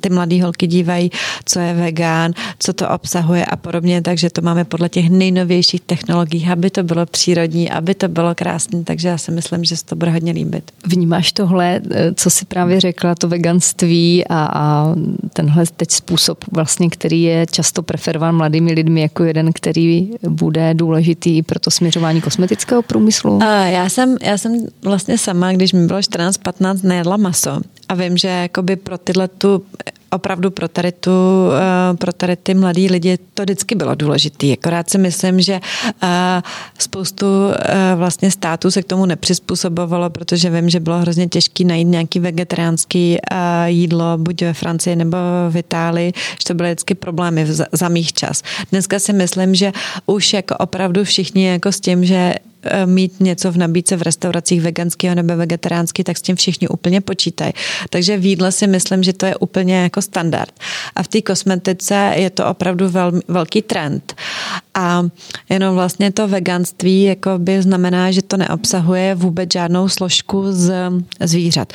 ty 0.00 0.10
mladé 0.10 0.42
holky 0.42 0.66
dívají, 0.66 1.10
co 1.44 1.60
je 1.60 1.74
vegán, 1.74 2.32
co 2.58 2.72
to 2.72 2.88
obsahuje 2.88 3.44
a 3.44 3.56
podobně, 3.56 4.02
takže 4.02 4.30
to 4.30 4.42
máme 4.42 4.64
podle 4.64 4.88
těch 4.88 5.10
nejnovějších 5.10 5.80
technologií, 5.80 6.48
aby 6.52 6.70
to 6.70 6.82
bylo 6.82 7.06
přírodní, 7.06 7.70
aby 7.70 7.94
to 7.94 8.08
bylo 8.08 8.34
krásné, 8.34 8.84
takže 8.84 9.08
já 9.08 9.18
si 9.18 9.30
myslím, 9.30 9.64
že 9.64 9.76
se 9.76 9.84
to 9.84 9.96
bude 9.96 10.10
hodně 10.10 10.32
líbit. 10.32 10.70
Vnímáš 10.86 11.32
tohle, 11.32 11.80
co 12.14 12.30
si 12.30 12.44
právě 12.44 12.80
řekla, 12.80 13.14
to 13.14 13.28
veganství 13.28 14.24
a, 14.28 14.48
a 14.52 14.94
tenhle 15.32 15.64
teď 15.76 15.90
způsob 15.90 16.44
vlastně, 16.52 16.90
který 16.90 17.22
je 17.22 17.46
často 17.46 17.82
preferován 17.82 18.36
mladými 18.36 18.72
lidmi 18.72 19.00
jako 19.00 19.24
jeden, 19.24 19.52
který 19.52 20.10
bude 20.28 20.74
důležitý 20.74 21.42
pro 21.42 21.58
to 21.58 21.70
směřování 21.70 22.20
kosmetického 22.20 22.82
průmyslu? 22.82 23.42
A 23.42 23.66
já 23.66 23.88
jsem, 23.88 24.16
já 24.22 24.38
jsem 24.38 24.66
vlastně 24.82 25.18
sama, 25.18 25.52
když 25.52 25.72
mi 25.72 25.86
bylo 25.86 25.98
14-15, 25.98 26.78
nejedla 26.82 27.16
maso 27.16 27.60
a 27.88 27.94
vím, 27.94 28.16
že 28.16 28.28
jakoby 28.28 28.76
pro 28.76 28.98
tyhle 28.98 29.28
tu 29.28 29.62
opravdu 30.10 30.50
pro 30.50 30.68
tady, 30.68 30.92
tu, 30.92 31.10
eh, 31.12 31.96
pro 31.96 32.12
tady 32.12 32.36
ty 32.36 32.54
mladý 32.54 32.88
lidi 32.88 33.18
to 33.34 33.42
vždycky 33.42 33.74
bylo 33.74 33.94
důležité. 33.94 34.52
Akorát 34.52 34.90
si 34.90 34.98
myslím, 34.98 35.40
že 35.40 35.60
eh, 36.02 36.42
spoustu 36.78 37.26
eh, 37.52 37.94
vlastně 37.96 38.30
států 38.30 38.70
se 38.70 38.82
k 38.82 38.86
tomu 38.86 39.06
nepřizpůsobovalo, 39.06 40.10
protože 40.10 40.50
vím, 40.50 40.70
že 40.70 40.80
bylo 40.80 40.98
hrozně 40.98 41.28
těžké 41.28 41.64
najít 41.64 41.84
nějaký 41.84 42.20
vegetariánský 42.20 43.18
jídlo, 43.66 44.18
buď 44.18 44.42
ve 44.42 44.52
Francii 44.52 44.96
nebo 44.96 45.16
v 45.50 45.56
Itálii, 45.56 46.12
že 46.16 46.44
to 46.46 46.54
byly 46.54 46.68
vždycky 46.68 46.94
problémy 46.94 47.46
za 47.72 47.88
mých 47.88 48.12
čas. 48.12 48.42
Dneska 48.70 48.98
si 48.98 49.12
myslím, 49.12 49.54
že 49.54 49.72
už 50.06 50.32
jako 50.32 50.56
opravdu 50.56 51.04
všichni 51.04 51.46
jako 51.46 51.72
s 51.72 51.80
tím, 51.80 52.04
že 52.04 52.34
mít 52.84 53.20
něco 53.20 53.52
v 53.52 53.56
nabídce 53.56 53.96
v 53.96 54.02
restauracích 54.02 54.60
veganského 54.60 55.14
nebo 55.14 55.36
vegetariánský, 55.36 56.04
tak 56.04 56.18
s 56.18 56.22
tím 56.22 56.36
všichni 56.36 56.68
úplně 56.68 57.00
počítají. 57.00 57.52
Takže 57.90 58.16
v 58.16 58.24
jídle 58.24 58.52
si 58.52 58.66
myslím, 58.66 59.02
že 59.02 59.12
to 59.12 59.26
je 59.26 59.36
úplně 59.36 59.82
jako 59.82 60.02
standard. 60.02 60.52
A 60.96 61.02
v 61.02 61.08
té 61.08 61.22
kosmetice 61.22 62.12
je 62.16 62.30
to 62.30 62.46
opravdu 62.46 62.88
vel, 62.88 63.20
velký 63.28 63.62
trend. 63.62 64.14
A 64.78 65.04
jenom 65.48 65.74
vlastně 65.74 66.12
to 66.12 66.28
veganství 66.28 67.02
jako 67.02 67.38
by 67.38 67.62
znamená, 67.62 68.10
že 68.10 68.22
to 68.22 68.36
neobsahuje 68.36 69.14
vůbec 69.14 69.52
žádnou 69.52 69.88
složku 69.88 70.52
z 70.52 70.72
zvířat. 71.20 71.72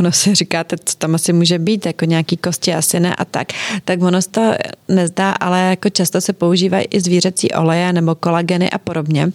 Ono 0.00 0.12
si 0.12 0.34
říkáte, 0.34 0.76
co 0.84 0.96
tam 0.96 1.14
asi 1.14 1.32
může 1.32 1.58
být, 1.58 1.86
jako 1.86 2.04
nějaký 2.04 2.36
kosti 2.36 2.74
asi 2.74 3.00
ne 3.00 3.16
a 3.16 3.24
tak. 3.24 3.48
Tak 3.84 4.02
ono 4.02 4.22
se 4.22 4.30
to 4.30 4.52
nezdá, 4.88 5.32
ale 5.32 5.60
jako 5.60 5.90
často 5.90 6.20
se 6.20 6.32
používají 6.32 6.84
i 6.90 7.00
zvířecí 7.00 7.52
oleje 7.52 7.92
nebo 7.92 8.14
kolageny 8.14 8.70
a 8.70 8.78
podobně. 8.78 9.32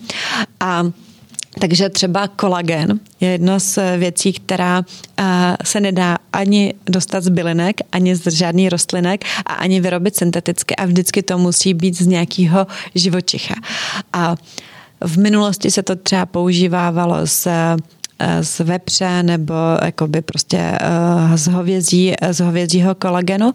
A 0.59 0.83
takže 1.59 1.89
třeba 1.89 2.27
kolagen 2.27 2.99
je 3.19 3.29
jedna 3.29 3.59
z 3.59 3.97
věcí, 3.97 4.33
která 4.33 4.83
se 5.63 5.79
nedá 5.79 6.17
ani 6.33 6.73
dostat 6.85 7.23
z 7.23 7.29
bylinek, 7.29 7.81
ani 7.91 8.15
z 8.15 8.27
žádný 8.31 8.69
rostlinek 8.69 9.25
a 9.45 9.53
ani 9.53 9.81
vyrobit 9.81 10.15
synteticky 10.15 10.75
a 10.75 10.85
vždycky 10.85 11.23
to 11.23 11.37
musí 11.37 11.73
být 11.73 11.97
z 11.97 12.07
nějakého 12.07 12.67
živočicha. 12.95 13.55
A 14.13 14.35
v 15.01 15.17
minulosti 15.17 15.71
se 15.71 15.83
to 15.83 15.95
třeba 15.95 16.25
používávalo 16.25 17.27
z 17.27 17.47
z 18.41 18.59
vepře 18.59 19.23
nebo 19.23 19.53
jakoby 19.83 20.21
prostě 20.21 20.79
z, 21.35 21.47
hovězí, 21.47 22.13
z 22.31 22.39
hovězího 22.39 22.95
kolagenu, 22.95 23.53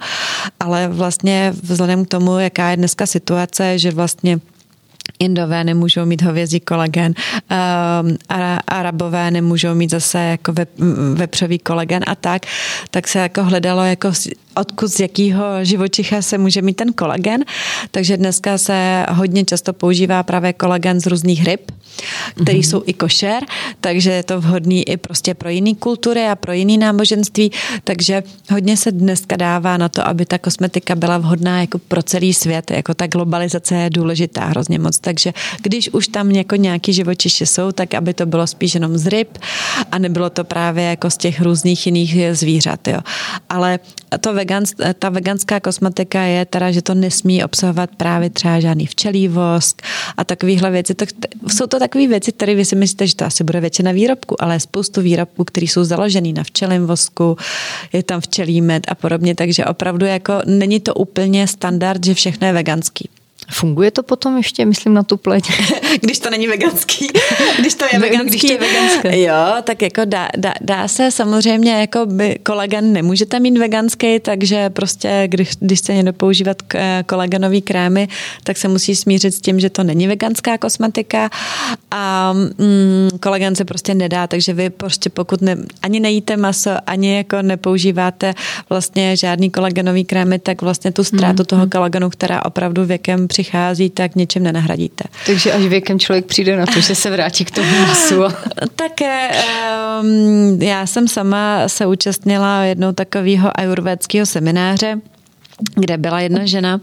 ale 0.60 0.88
vlastně 0.88 1.52
vzhledem 1.62 2.04
k 2.04 2.08
tomu, 2.08 2.38
jaká 2.38 2.70
je 2.70 2.76
dneska 2.76 3.06
situace, 3.06 3.78
že 3.78 3.90
vlastně 3.90 4.40
Indové 5.18 5.64
nemůžou 5.64 6.06
mít 6.06 6.22
hovězí 6.22 6.60
kolagen, 6.60 7.14
um, 8.02 8.16
Arabové 8.68 9.30
nemůžou 9.30 9.74
mít 9.74 9.90
zase 9.90 10.18
jako 10.18 10.54
vepřový 11.14 11.58
kolagen 11.58 12.02
a 12.06 12.14
tak, 12.14 12.46
tak 12.90 13.08
se 13.08 13.18
jako 13.18 13.44
hledalo 13.44 13.84
jako 13.84 14.12
odkud 14.54 14.88
z 14.88 15.00
jakého 15.00 15.44
živočicha 15.62 16.22
se 16.22 16.38
může 16.38 16.62
mít 16.62 16.76
ten 16.76 16.92
kolagen. 16.92 17.44
Takže 17.90 18.16
dneska 18.16 18.58
se 18.58 19.06
hodně 19.10 19.44
často 19.44 19.72
používá 19.72 20.22
právě 20.22 20.52
kolagen 20.52 21.00
z 21.00 21.06
různých 21.06 21.44
ryb, 21.44 21.72
který 22.42 22.60
mm-hmm. 22.60 22.70
jsou 22.70 22.82
i 22.86 22.92
košer, 22.92 23.42
takže 23.80 24.10
je 24.10 24.22
to 24.22 24.40
vhodný 24.40 24.88
i 24.88 24.96
prostě 24.96 25.34
pro 25.34 25.48
jiné 25.48 25.74
kultury 25.74 26.26
a 26.26 26.36
pro 26.36 26.52
jiné 26.52 26.76
náboženství, 26.76 27.52
takže 27.84 28.22
hodně 28.50 28.76
se 28.76 28.92
dneska 28.92 29.36
dává 29.36 29.76
na 29.76 29.88
to, 29.88 30.06
aby 30.06 30.26
ta 30.26 30.38
kosmetika 30.38 30.94
byla 30.94 31.18
vhodná 31.18 31.60
jako 31.60 31.78
pro 31.78 32.02
celý 32.02 32.34
svět, 32.34 32.70
jako 32.70 32.94
ta 32.94 33.06
globalizace 33.06 33.74
je 33.74 33.90
důležitá 33.90 34.44
hrozně 34.44 34.78
moc, 34.78 34.93
takže 34.98 35.32
když 35.62 35.88
už 35.88 36.08
tam 36.08 36.30
jako 36.30 36.56
nějaký 36.56 36.92
živočiše 36.92 37.46
jsou, 37.46 37.72
tak 37.72 37.94
aby 37.94 38.14
to 38.14 38.26
bylo 38.26 38.46
spíš 38.46 38.74
jenom 38.74 38.98
z 38.98 39.06
ryb 39.06 39.38
a 39.92 39.98
nebylo 39.98 40.30
to 40.30 40.44
právě 40.44 40.84
jako 40.84 41.10
z 41.10 41.16
těch 41.16 41.40
různých 41.40 41.86
jiných 41.86 42.16
zvířat, 42.32 42.88
jo. 42.88 43.00
Ale 43.48 43.78
to 44.20 44.34
vegans, 44.34 44.74
ta 44.98 45.08
veganská 45.08 45.60
kosmetika 45.60 46.22
je 46.22 46.44
teda, 46.44 46.72
že 46.72 46.82
to 46.82 46.94
nesmí 46.94 47.44
obsahovat 47.44 47.90
právě 47.96 48.30
třeba 48.30 48.60
žádný 48.60 48.86
včelí 48.86 49.28
vosk 49.28 49.82
a 50.16 50.24
takovéhle 50.24 50.70
věci. 50.70 50.94
To, 50.94 51.04
jsou 51.48 51.66
to 51.66 51.78
takové 51.78 52.06
věci, 52.06 52.32
které 52.32 52.54
vy 52.54 52.64
si 52.64 52.76
myslíte, 52.76 53.06
že 53.06 53.16
to 53.16 53.24
asi 53.24 53.44
bude 53.44 53.60
většina 53.60 53.92
výrobku, 53.92 54.42
ale 54.42 54.60
spoustu 54.60 55.00
výrobků, 55.00 55.44
které 55.44 55.66
jsou 55.66 55.84
založený 55.84 56.32
na 56.32 56.44
včelím 56.44 56.86
vosku, 56.86 57.36
je 57.92 58.02
tam 58.02 58.20
včelí 58.20 58.60
med 58.60 58.86
a 58.88 58.94
podobně, 58.94 59.34
takže 59.34 59.64
opravdu 59.64 60.06
jako 60.06 60.32
není 60.46 60.80
to 60.80 60.94
úplně 60.94 61.46
standard, 61.46 62.04
že 62.04 62.14
všechno 62.14 62.46
je 62.46 62.52
veganský. 62.52 63.08
Funguje 63.50 63.90
to 63.90 64.02
potom 64.02 64.36
ještě, 64.36 64.64
myslím, 64.64 64.94
na 64.94 65.02
tu 65.02 65.16
pleť? 65.16 65.44
když 66.00 66.18
to 66.18 66.30
není 66.30 66.46
veganský. 66.46 67.08
Když 67.58 67.74
to 67.74 67.84
je 67.92 67.98
veganský. 67.98 68.38
Když 68.38 68.42
to 68.42 68.52
je 68.52 68.58
veganské. 68.58 69.20
Jo, 69.20 69.54
tak 69.64 69.82
jako 69.82 70.04
dá, 70.04 70.28
dá, 70.36 70.54
dá 70.60 70.88
se 70.88 71.10
samozřejmě, 71.10 71.80
jako 71.80 72.06
by 72.06 72.38
kolagen 72.42 72.92
nemůžete 72.92 73.40
mít 73.40 73.58
veganský, 73.58 74.20
takže 74.20 74.70
prostě, 74.70 75.24
když, 75.26 75.50
když 75.60 75.80
se 75.80 75.94
někdo 75.94 76.12
používat 76.12 76.62
kolagenový 77.06 77.62
krémy, 77.62 78.08
tak 78.44 78.56
se 78.56 78.68
musí 78.68 78.96
smířit 78.96 79.34
s 79.34 79.40
tím, 79.40 79.60
že 79.60 79.70
to 79.70 79.82
není 79.82 80.06
veganská 80.06 80.58
kosmetika 80.58 81.30
a 81.90 82.32
mm, 82.32 83.08
kolagen 83.20 83.54
se 83.54 83.64
prostě 83.64 83.94
nedá, 83.94 84.26
takže 84.26 84.52
vy 84.52 84.70
prostě 84.70 85.10
pokud 85.10 85.42
ne, 85.42 85.56
ani 85.82 86.00
nejíte 86.00 86.36
maso, 86.36 86.70
ani 86.86 87.16
jako 87.16 87.42
nepoužíváte 87.42 88.34
vlastně 88.68 89.16
žádný 89.16 89.50
kolagenový 89.50 90.04
krémy, 90.04 90.38
tak 90.38 90.62
vlastně 90.62 90.92
tu 90.92 91.04
ztrátu 91.04 91.42
mm, 91.42 91.46
toho 91.46 91.62
hmm. 91.62 91.70
kolagenu, 91.70 92.10
která 92.10 92.44
opravdu 92.44 92.84
věkem 92.84 93.28
přichází, 93.34 93.90
tak 93.90 94.14
něčem 94.14 94.42
nenahradíte. 94.42 95.04
Takže 95.26 95.52
až 95.52 95.62
věkem 95.62 95.98
člověk 95.98 96.24
přijde 96.24 96.56
na 96.56 96.66
to, 96.66 96.80
že 96.80 96.94
se 96.94 97.10
vrátí 97.10 97.44
k 97.44 97.50
tomu 97.50 97.78
masu. 97.88 98.20
tak 98.76 98.92
um, 100.02 100.62
já 100.62 100.86
jsem 100.86 101.08
sama 101.08 101.68
se 101.68 101.86
účastnila 101.86 102.62
jednou 102.62 102.92
takového 102.92 103.60
ajurvédského 103.60 104.26
semináře, 104.26 105.00
kde 105.74 105.98
byla 105.98 106.20
jedna 106.20 106.46
žena, 106.46 106.80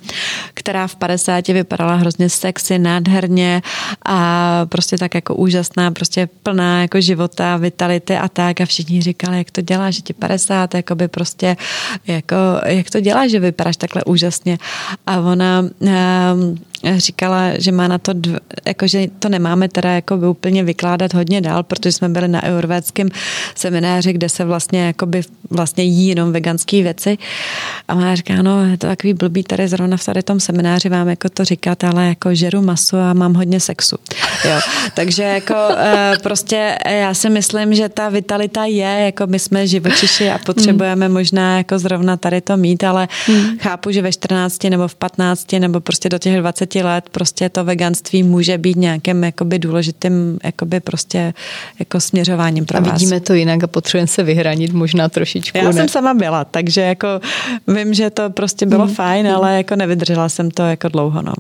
která 0.54 0.88
v 0.88 0.96
50 0.96 1.48
vypadala 1.48 1.96
hrozně 1.96 2.30
sexy, 2.30 2.80
nádherně 2.80 3.62
a 4.06 4.66
prostě 4.70 4.98
tak 4.98 5.16
jako 5.16 5.36
úžasná, 5.36 5.92
prostě 5.92 6.30
plná 6.44 6.82
jako 6.82 7.02
života, 7.02 7.58
vitality 7.58 8.18
a 8.18 8.28
tak. 8.28 8.62
A 8.62 8.66
všichni 8.66 9.02
říkali, 9.02 9.38
jak 9.38 9.52
to 9.52 9.62
dělá, 9.62 9.92
že 9.92 10.02
ti 10.02 10.14
50, 10.14 10.74
jako 10.74 10.96
by 10.96 11.08
prostě, 11.08 11.58
jako, 12.08 12.36
jak 12.66 12.90
to 12.90 13.00
dělá, 13.00 13.28
že 13.28 13.40
vypadáš 13.40 13.78
takhle 13.78 14.04
úžasně. 14.04 14.58
A 15.08 15.20
ona 15.20 15.62
um, 15.62 16.60
říkala, 16.98 17.60
že 17.60 17.72
má 17.72 17.88
na 17.88 17.98
to, 17.98 18.14
dv, 18.14 18.38
jako, 18.66 18.88
že 18.88 19.08
to 19.20 19.30
nemáme 19.30 19.70
teda 19.70 19.92
jako 19.92 20.18
by 20.18 20.28
úplně 20.28 20.64
vykládat 20.64 21.14
hodně 21.14 21.42
dál, 21.42 21.64
protože 21.64 21.92
jsme 21.92 22.10
byli 22.10 22.28
na 22.28 22.44
eurvédském 22.44 23.10
semináři, 23.56 24.14
kde 24.14 24.30
se 24.30 24.46
vlastně 24.46 24.86
jako 24.86 25.06
by 25.06 25.22
vlastně 25.50 25.84
jí 25.84 26.08
jenom 26.08 26.32
veganské 26.32 26.84
věci. 26.84 27.18
A 27.88 27.96
ona 27.96 28.16
říká, 28.16 28.42
no, 28.42 28.66
je 28.66 28.78
to 28.78 28.88
takový 28.88 29.14
blbý 29.14 29.44
tady 29.44 29.68
zrovna 29.68 29.98
v 29.98 30.06
tady 30.06 30.24
tom 30.24 30.40
semináři 30.40 30.90
vám 30.90 31.08
jako 31.08 31.30
to 31.30 31.46
říkat, 31.46 31.84
ale 31.84 32.08
jako 32.08 32.36
žeru 32.36 32.62
maso 32.62 32.98
a 32.98 33.14
mám 33.14 33.34
hodně 33.34 33.60
sexu. 33.60 33.98
Jo. 34.46 34.60
Takže 34.94 35.24
jako 35.24 35.56
eh, 35.78 36.14
prostě 36.24 36.78
já 36.90 37.14
si 37.14 37.30
myslím, 37.30 37.74
že 37.74 37.90
ta 37.90 38.10
vitalita 38.10 38.66
je, 38.66 39.00
jako 39.06 39.28
my 39.28 39.40
jsme 39.40 39.68
živočiši 39.68 40.30
a 40.30 40.38
potřebujeme 40.38 41.08
mm. 41.08 41.14
možná 41.14 41.58
jako 41.58 41.80
zrovna 41.80 42.18
tady 42.18 42.42
to 42.42 42.58
mít, 42.58 42.84
ale 42.84 43.08
mm. 43.28 43.58
chápu, 43.60 43.92
že 43.92 44.02
ve 44.02 44.12
14 44.12 44.64
nebo 44.64 44.88
v 44.88 44.96
15 44.96 45.52
nebo 45.52 45.80
prostě 45.80 46.10
do 46.10 46.18
těch 46.18 46.38
20 46.38 46.72
deseti 46.72 46.84
let 46.84 47.10
prostě 47.10 47.50
to 47.50 47.64
veganství 47.64 48.24
může 48.24 48.58
být 48.58 48.78
nějakým 48.78 49.24
jakoby 49.24 49.60
důležitým 49.60 50.40
jakoby 50.44 50.80
prostě 50.80 51.34
jako 51.80 52.00
směřováním 52.00 52.66
pro 52.66 52.78
a 52.78 52.82
vás. 52.82 52.94
vidíme 52.94 53.20
to 53.20 53.34
jinak 53.34 53.64
a 53.64 53.68
potřebujeme 53.68 54.08
se 54.08 54.24
vyhranit 54.24 54.74
možná 54.74 55.10
trošičku. 55.10 55.58
Já 55.58 55.64
ne? 55.64 55.74
jsem 55.74 55.88
sama 55.88 56.14
byla, 56.14 56.46
takže 56.46 56.82
jako 56.82 57.08
vím, 57.68 57.94
že 57.94 58.10
to 58.10 58.30
prostě 58.30 58.66
bylo 58.66 58.86
hmm. 58.86 58.96
fajn, 58.96 59.28
ale 59.28 59.58
jako 59.58 59.76
nevydržela 59.76 60.30
jsem 60.30 60.52
to 60.52 60.64
jako 60.64 60.88
dlouho, 60.88 61.22
no. 61.22 61.34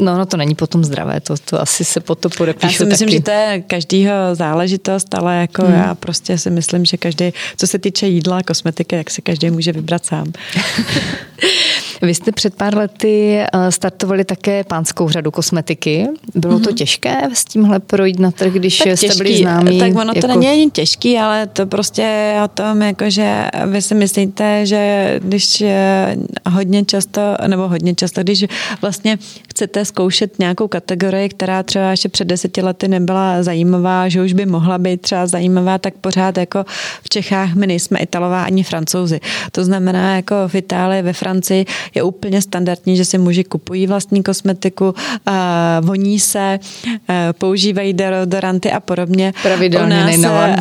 No, 0.00 0.18
no 0.18 0.26
to 0.26 0.36
není 0.36 0.54
potom 0.54 0.84
zdravé, 0.84 1.20
to, 1.20 1.34
to 1.44 1.60
asi 1.60 1.84
se 1.84 2.00
po 2.00 2.14
to 2.14 2.30
podepíšu 2.30 2.66
Já 2.66 2.78
si 2.78 2.84
myslím, 2.84 3.08
taky. 3.08 3.16
že 3.16 3.22
to 3.22 3.30
je 3.30 3.62
každýho 3.66 4.12
záležitost, 4.32 5.14
ale 5.14 5.36
jako 5.36 5.64
hmm. 5.64 5.74
já 5.74 5.94
prostě 5.94 6.38
si 6.38 6.50
myslím, 6.50 6.84
že 6.84 6.96
každý, 6.96 7.32
co 7.56 7.66
se 7.66 7.78
týče 7.78 8.06
jídla 8.06 8.38
a 8.38 8.42
kosmetiky, 8.42 8.96
jak 8.96 9.10
se 9.10 9.20
každý 9.22 9.50
může 9.50 9.72
vybrat 9.72 10.06
sám. 10.06 10.32
Vy 12.02 12.14
jste 12.14 12.32
před 12.32 12.54
pár 12.54 12.76
lety 12.76 13.38
eh, 13.38 13.72
startovali 13.72 14.24
také 14.24 14.64
pánskou 14.64 15.08
řadu 15.08 15.30
kosmetiky. 15.30 16.06
Bylo 16.34 16.58
to 16.58 16.70
mm-hmm. 16.70 16.74
těžké 16.74 17.22
s 17.32 17.44
tímhle 17.44 17.80
projít 17.80 18.18
na 18.18 18.30
trh, 18.30 18.52
když 18.52 18.78
tak 18.78 18.86
jste 18.86 19.06
těžký, 19.06 19.18
byli 19.18 19.36
známí? 19.36 19.78
Tak 19.78 19.90
ono 19.90 20.12
jako... 20.14 20.20
to 20.20 20.26
není 20.26 20.48
ani 20.48 20.70
těžký, 20.70 21.18
ale 21.18 21.46
to 21.46 21.66
prostě 21.66 22.34
o 22.44 22.48
tom, 22.48 22.82
jako 22.82 23.10
že 23.10 23.44
vy 23.66 23.82
si 23.82 23.94
myslíte, 23.94 24.66
že 24.66 25.14
když 25.22 25.64
hodně 26.50 26.84
často, 26.84 27.20
nebo 27.46 27.68
hodně 27.68 27.94
často, 27.94 28.22
když 28.22 28.44
vlastně 28.80 29.18
chcete 29.54 29.84
zkoušet 29.84 30.38
nějakou 30.38 30.68
kategorii, 30.68 31.28
která 31.28 31.62
třeba 31.62 31.90
ještě 31.90 32.08
před 32.08 32.24
deseti 32.24 32.62
lety 32.62 32.88
nebyla 32.88 33.42
zajímavá, 33.42 34.08
že 34.08 34.22
už 34.22 34.32
by 34.32 34.46
mohla 34.46 34.78
být 34.78 35.00
třeba 35.00 35.26
zajímavá, 35.26 35.78
tak 35.78 35.94
pořád 35.94 36.38
jako 36.38 36.64
v 37.02 37.08
Čechách 37.08 37.54
my 37.54 37.66
nejsme 37.66 37.98
Italová 37.98 38.42
ani 38.42 38.62
Francouzi. 38.62 39.20
To 39.52 39.64
znamená, 39.64 40.16
jako 40.16 40.34
v 40.48 40.54
Itálii, 40.54 41.02
ve 41.02 41.12
Francii 41.12 41.66
je 41.94 42.02
úplně 42.02 42.42
standardní, 42.42 42.96
že 42.96 43.04
si 43.04 43.18
muži 43.18 43.44
kupují 43.44 43.86
vlastní 43.86 44.22
kosmetiku, 44.22 44.94
voní 45.80 46.20
se, 46.20 46.58
používají 47.38 47.92
deodoranty 47.92 48.72
a 48.72 48.80
podobně. 48.80 49.32
Pravidelně 49.42 50.16
a, 50.28 50.56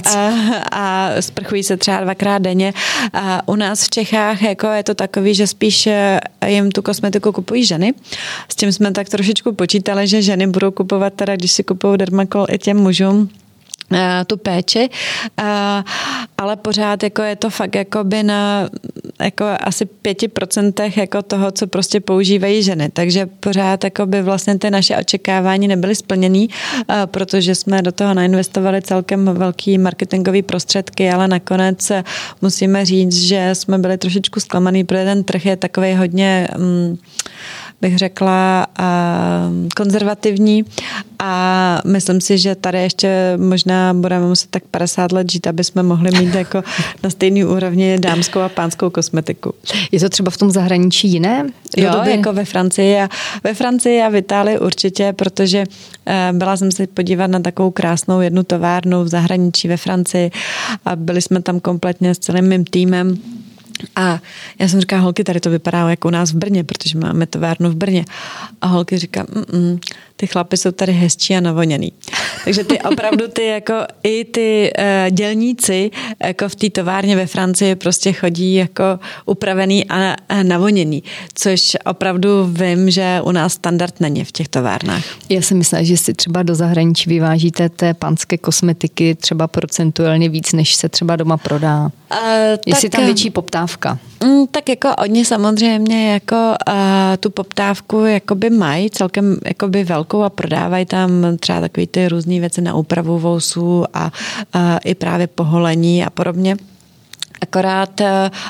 a 0.71 1.09
sprchují 1.19 1.63
se 1.63 1.77
třeba 1.77 2.01
dvakrát 2.01 2.41
denně. 2.41 2.73
A 3.13 3.47
u 3.47 3.55
nás 3.55 3.83
v 3.83 3.89
Čechách 3.89 4.41
jako 4.41 4.67
je 4.67 4.83
to 4.83 4.93
takový, 4.93 5.35
že 5.35 5.47
spíš 5.47 5.87
eh, 5.87 6.19
jim 6.47 6.71
tu 6.71 6.81
kosmetiku 6.81 7.31
kupují 7.31 7.65
ženy. 7.65 7.93
S 8.49 8.55
tím 8.55 8.71
jsme 8.71 8.82
tak 8.91 9.09
trošičku 9.09 9.53
počítali, 9.53 10.07
že 10.07 10.21
ženy 10.21 10.47
budou 10.47 10.71
kupovat 10.71 11.13
teda, 11.13 11.35
když 11.35 11.51
si 11.51 11.63
kupují 11.63 11.97
dermakol 11.97 12.45
i 12.49 12.57
těm 12.57 12.77
mužům, 12.77 13.29
Eh, 13.91 14.25
tu 14.25 14.37
péči, 14.37 14.89
eh, 15.39 15.83
ale 16.37 16.55
pořád 16.55 17.03
jako 17.03 17.21
je 17.21 17.35
to 17.35 17.49
fakt 17.49 17.75
jako 17.75 18.03
by 18.03 18.23
na 18.23 18.69
jako 19.21 19.45
asi 19.59 19.85
pěti 19.85 20.27
procentech 20.27 20.97
jako 20.97 21.21
toho, 21.21 21.51
co 21.51 21.67
prostě 21.67 21.99
používají 21.99 22.63
ženy. 22.63 22.89
Takže 22.89 23.25
pořád 23.25 23.83
jako 23.83 24.05
by 24.05 24.21
vlastně 24.21 24.59
ty 24.59 24.71
naše 24.71 24.97
očekávání 24.97 25.67
nebyly 25.67 25.95
splněný, 25.95 26.49
eh, 26.49 27.01
protože 27.05 27.55
jsme 27.55 27.81
do 27.81 27.91
toho 27.91 28.13
nainvestovali 28.13 28.81
celkem 28.81 29.25
velký 29.25 29.77
marketingový 29.77 30.41
prostředky, 30.41 31.09
ale 31.09 31.27
nakonec 31.27 31.91
musíme 32.41 32.85
říct, 32.85 33.15
že 33.15 33.49
jsme 33.53 33.77
byli 33.77 33.97
trošičku 33.97 34.39
zklamaný, 34.39 34.83
protože 34.83 35.03
ten 35.03 35.23
trh 35.23 35.45
je 35.45 35.55
takový 35.55 35.95
hodně 35.95 36.47
mm, 36.57 36.97
bych 37.83 37.97
řekla, 37.97 38.67
konzervativní 39.75 40.65
a 41.19 41.81
myslím 41.85 42.21
si, 42.21 42.37
že 42.37 42.55
tady 42.55 42.81
ještě 42.81 43.37
možná 43.37 43.93
budeme 43.93 44.27
muset 44.27 44.49
tak 44.49 44.63
50 44.71 45.11
let 45.11 45.31
žít, 45.31 45.47
aby 45.47 45.63
jsme 45.63 45.83
mohli 45.83 46.11
mít 46.11 46.35
jako 46.35 46.63
na 47.03 47.09
stejný 47.09 47.45
úrovni 47.45 47.99
dámskou 47.99 48.39
a 48.39 48.49
pánskou 48.49 48.89
kosmetiku. 48.89 49.53
Je 49.91 49.99
to 49.99 50.09
třeba 50.09 50.31
v 50.31 50.37
tom 50.37 50.51
zahraničí 50.51 51.07
jiné? 51.07 51.45
Jo, 51.77 51.91
doby? 51.93 52.11
jako 52.11 52.33
ve 52.33 52.45
Francii 52.45 52.99
a 52.99 53.09
ve 53.43 53.53
Francii 53.53 54.01
a 54.01 54.09
v 54.09 54.15
Itálii 54.15 54.59
určitě, 54.59 55.13
protože 55.13 55.63
eh, 56.05 56.29
byla 56.33 56.57
jsem 56.57 56.71
se 56.71 56.87
podívat 56.87 57.27
na 57.27 57.39
takovou 57.39 57.71
krásnou 57.71 58.21
jednu 58.21 58.43
továrnu 58.43 59.03
v 59.03 59.07
zahraničí 59.07 59.67
ve 59.67 59.77
Francii 59.77 60.31
a 60.85 60.95
byli 60.95 61.21
jsme 61.21 61.41
tam 61.41 61.59
kompletně 61.59 62.15
s 62.15 62.19
celým 62.19 62.47
mým 62.47 62.65
týmem 62.65 63.17
a 63.95 64.19
já 64.59 64.67
jsem 64.67 64.79
říkala, 64.79 65.01
holky, 65.01 65.23
tady 65.23 65.39
to 65.39 65.49
vypadá 65.49 65.89
jako 65.89 66.07
u 66.07 66.11
nás 66.11 66.31
v 66.31 66.35
Brně, 66.35 66.63
protože 66.63 66.97
máme 66.97 67.27
továrnu 67.27 67.69
v 67.69 67.75
Brně. 67.75 68.05
A 68.61 68.67
holky 68.67 68.97
říká, 68.97 69.25
ty 70.23 70.27
chlapy 70.27 70.57
jsou 70.57 70.71
tady 70.71 70.91
hezčí 70.91 71.35
a 71.35 71.39
navoněný. 71.39 71.93
Takže 72.43 72.63
ty 72.63 72.79
opravdu 72.91 73.27
ty 73.27 73.45
jako 73.45 73.73
i 74.03 74.25
ty 74.25 74.73
uh, 74.77 75.15
dělníci 75.15 75.91
jako 76.23 76.49
v 76.49 76.55
té 76.55 76.69
továrně 76.69 77.15
ve 77.15 77.25
Francii 77.25 77.75
prostě 77.75 78.13
chodí 78.13 78.55
jako 78.55 78.83
upravený 79.25 79.89
a, 79.89 80.15
a 80.29 80.43
navoněný, 80.43 81.03
což 81.33 81.77
opravdu 81.85 82.29
vím, 82.45 82.91
že 82.91 83.21
u 83.23 83.31
nás 83.31 83.53
standard 83.53 83.99
není 83.99 84.23
v 84.23 84.31
těch 84.31 84.47
továrnách. 84.47 85.03
Já 85.29 85.41
si 85.41 85.55
myslím, 85.55 85.85
že 85.85 85.97
si 85.97 86.13
třeba 86.13 86.43
do 86.43 86.55
zahraničí 86.55 87.09
vyvážíte 87.09 87.69
té 87.69 87.93
panské 87.93 88.37
kosmetiky 88.37 89.15
třeba 89.15 89.47
procentuálně 89.47 90.29
víc, 90.29 90.53
než 90.53 90.75
se 90.75 90.89
třeba 90.89 91.15
doma 91.15 91.37
prodá. 91.37 91.83
Uh, 91.83 92.17
Jestli 92.65 92.89
tak, 92.89 92.99
tam 92.99 93.05
větší 93.05 93.29
poptávka. 93.29 93.99
Mm, 94.23 94.47
tak 94.47 94.69
jako 94.69 94.95
oni 94.95 95.25
samozřejmě 95.25 96.13
jako 96.13 96.35
uh, 96.35 96.73
tu 97.19 97.29
poptávku 97.29 98.05
jakoby 98.05 98.49
mají 98.49 98.89
celkem 98.89 99.37
jakoby 99.45 99.83
velkou 99.83 100.12
a 100.21 100.29
prodávají 100.29 100.85
tam 100.85 101.37
třeba 101.39 101.61
takové 101.61 101.87
ty 101.87 102.07
různé 102.07 102.39
věci 102.39 102.61
na 102.61 102.75
úpravu 102.75 103.19
vousů 103.19 103.85
a, 103.93 104.11
a 104.53 104.77
i 104.77 104.95
právě 104.95 105.27
poholení 105.27 106.05
a 106.05 106.09
podobně. 106.09 106.55
Akorát 107.41 108.01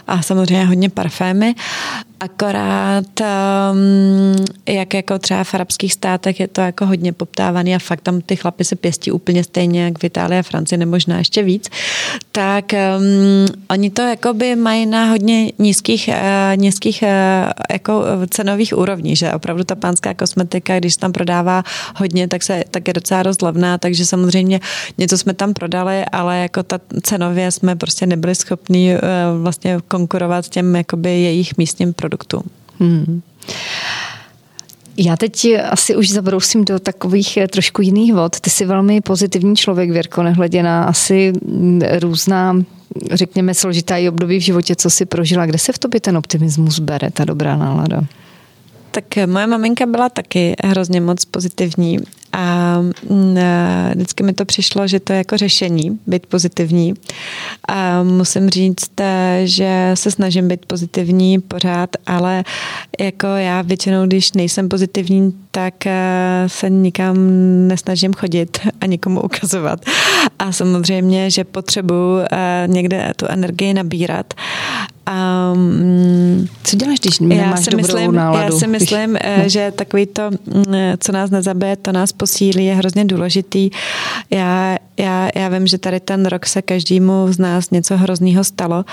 a 0.07 0.21
samozřejmě 0.21 0.65
hodně 0.65 0.89
parfémy 0.89 1.55
akorát 2.23 3.21
um, 3.21 4.45
jak 4.67 4.93
jako 4.93 5.19
třeba 5.19 5.43
v 5.43 5.53
arabských 5.53 5.93
státech 5.93 6.39
je 6.39 6.47
to 6.47 6.61
jako 6.61 6.85
hodně 6.85 7.13
poptávaný 7.13 7.75
a 7.75 7.79
fakt 7.79 8.01
tam 8.01 8.21
ty 8.21 8.35
chlapy 8.35 8.63
se 8.63 8.75
pěstí 8.75 9.11
úplně 9.11 9.43
stejně 9.43 9.83
jak 9.83 9.99
v 9.99 10.03
Itálii 10.03 10.39
a 10.39 10.43
Francii, 10.43 10.77
nebo 10.77 10.91
možná 10.91 11.17
ještě 11.17 11.43
víc, 11.43 11.69
tak 12.31 12.65
um, 12.73 13.47
oni 13.69 13.89
to 13.89 14.01
jakoby 14.01 14.55
mají 14.55 14.85
na 14.85 15.05
hodně 15.05 15.51
nízkých, 15.59 16.09
uh, 16.09 16.57
nízkých 16.61 17.03
uh, 17.03 17.51
jako 17.71 18.03
cenových 18.29 18.77
úrovní, 18.77 19.15
že 19.15 19.33
opravdu 19.33 19.63
ta 19.63 19.75
pánská 19.75 20.13
kosmetika, 20.13 20.79
když 20.79 20.93
se 20.93 20.99
tam 20.99 21.11
prodává 21.11 21.63
hodně, 21.95 22.27
tak, 22.27 22.43
se, 22.43 22.63
tak 22.71 22.87
je 22.87 22.93
docela 22.93 23.23
dost 23.23 23.41
levná, 23.41 23.77
takže 23.77 24.05
samozřejmě 24.05 24.59
něco 24.97 25.17
jsme 25.17 25.33
tam 25.33 25.53
prodali, 25.53 26.05
ale 26.05 26.39
jako 26.39 26.63
ta 26.63 26.79
cenově 27.03 27.51
jsme 27.51 27.75
prostě 27.75 28.05
nebyli 28.05 28.35
schopní 28.35 28.93
uh, 28.93 28.99
vlastně 29.41 29.77
konkurovat 29.87 30.49
těm 30.49 30.75
jakoby 30.75 31.09
jejich 31.09 31.57
místním 31.57 31.93
produktům 31.93 32.12
produktů. 32.13 32.41
Hmm. 32.79 33.21
Já 34.97 35.17
teď 35.17 35.47
asi 35.69 35.95
už 35.95 36.09
zabrousím 36.09 36.65
do 36.65 36.79
takových 36.79 37.37
eh, 37.37 37.47
trošku 37.47 37.81
jiných 37.81 38.13
vod. 38.13 38.39
Ty 38.39 38.49
jsi 38.49 38.65
velmi 38.65 39.01
pozitivní 39.01 39.55
člověk, 39.55 39.91
Věrko, 39.91 40.23
nehledě 40.23 40.63
na 40.63 40.83
asi 40.83 41.33
mm, 41.45 41.81
různá, 41.99 42.55
řekněme, 43.11 43.53
složitá 43.53 43.97
i 43.97 44.09
období 44.09 44.37
v 44.39 44.41
životě, 44.41 44.75
co 44.75 44.89
si 44.89 45.05
prožila. 45.05 45.45
Kde 45.45 45.57
se 45.57 45.73
v 45.73 45.79
tobě 45.79 45.99
ten 45.99 46.17
optimismus 46.17 46.79
bere, 46.79 47.11
ta 47.11 47.25
dobrá 47.25 47.57
nálada? 47.57 48.01
Tak 48.91 49.05
moje 49.25 49.47
maminka 49.47 49.85
byla 49.85 50.09
taky 50.09 50.53
hrozně 50.63 51.01
moc 51.01 51.25
pozitivní 51.25 51.99
a 52.33 52.79
mm, 53.09 53.37
vždycky 53.95 54.23
mi 54.23 54.33
to 54.33 54.45
přišlo, 54.45 54.87
že 54.87 54.99
to 54.99 55.13
je 55.13 55.17
jako 55.17 55.37
řešení, 55.37 55.99
být 56.07 56.25
pozitivní. 56.25 56.93
A 57.67 58.03
musím 58.03 58.49
říct, 58.49 58.91
že 59.43 59.91
se 59.93 60.11
snažím 60.11 60.47
být 60.47 60.65
pozitivní 60.65 61.41
pořád, 61.41 61.89
ale 62.05 62.43
jako 62.99 63.27
já 63.27 63.61
většinou, 63.61 64.05
když 64.05 64.33
nejsem 64.33 64.69
pozitivní, 64.69 65.33
tak 65.51 65.87
eh, 65.87 66.43
se 66.47 66.69
nikam 66.69 67.17
nesnažím 67.67 68.13
chodit 68.13 68.59
a 68.81 68.85
nikomu 68.85 69.21
ukazovat. 69.21 69.85
A 70.39 70.51
samozřejmě, 70.51 71.31
že 71.31 71.43
potřebuji 71.43 72.25
eh, 72.31 72.63
někde 72.67 73.13
tu 73.15 73.25
energii 73.29 73.73
nabírat. 73.73 74.33
Um, 75.53 76.47
Co 76.63 76.75
děláš, 76.75 76.99
když 76.99 77.19
nemáš 77.19 77.37
já 77.37 77.57
si 77.57 77.71
dobrou 77.71 77.95
myslím, 77.95 78.15
náladu? 78.15 78.53
Já 78.53 78.59
si 78.59 78.67
myslím, 78.67 79.09
když... 79.09 79.43
No. 79.43 79.49
že 79.49 79.71
takový 79.75 80.05
to, 80.05 80.31
mm, 80.31 80.63
co 80.99 81.11
nás 81.11 81.29
nezabije, 81.29 81.75
to 81.75 81.91
nás 81.91 82.11
posílí, 82.11 82.65
je 82.65 82.75
hrozně 82.75 83.05
důležitý. 83.05 83.69
Já, 84.29 84.77
já, 84.97 85.29
já 85.35 85.49
vím, 85.49 85.67
že 85.67 85.77
tady 85.77 85.99
ten 85.99 86.25
rok 86.25 86.45
se 86.45 86.61
každému 86.61 87.27
z 87.29 87.37
nás 87.37 87.69
něco 87.69 87.97
hroznýho 87.97 88.43
stalo 88.43 88.85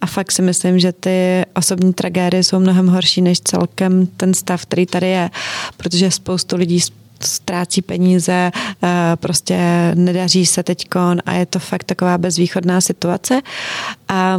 a 0.00 0.06
fakt 0.06 0.32
si 0.32 0.42
myslím, 0.42 0.78
že 0.78 0.92
ty 0.92 1.44
osobní 1.54 1.92
tragédie 1.92 2.44
jsou 2.44 2.58
mnohem 2.60 2.86
horší 2.86 3.22
než 3.22 3.40
celkem 3.40 4.06
ten 4.06 4.34
stav, 4.34 4.62
který 4.62 4.86
tady 4.86 5.08
je, 5.08 5.30
protože 5.76 6.10
spoustu 6.10 6.56
lidí 6.56 6.80
ztrácí 7.20 7.82
peníze, 7.82 8.50
eh, 8.52 8.88
prostě 9.16 9.58
nedaří 9.94 10.46
se 10.46 10.62
teďkon 10.62 11.18
a 11.26 11.32
je 11.32 11.46
to 11.46 11.58
fakt 11.58 11.84
taková 11.84 12.18
bezvýchodná 12.18 12.80
situace. 12.80 13.40
A 14.08 14.38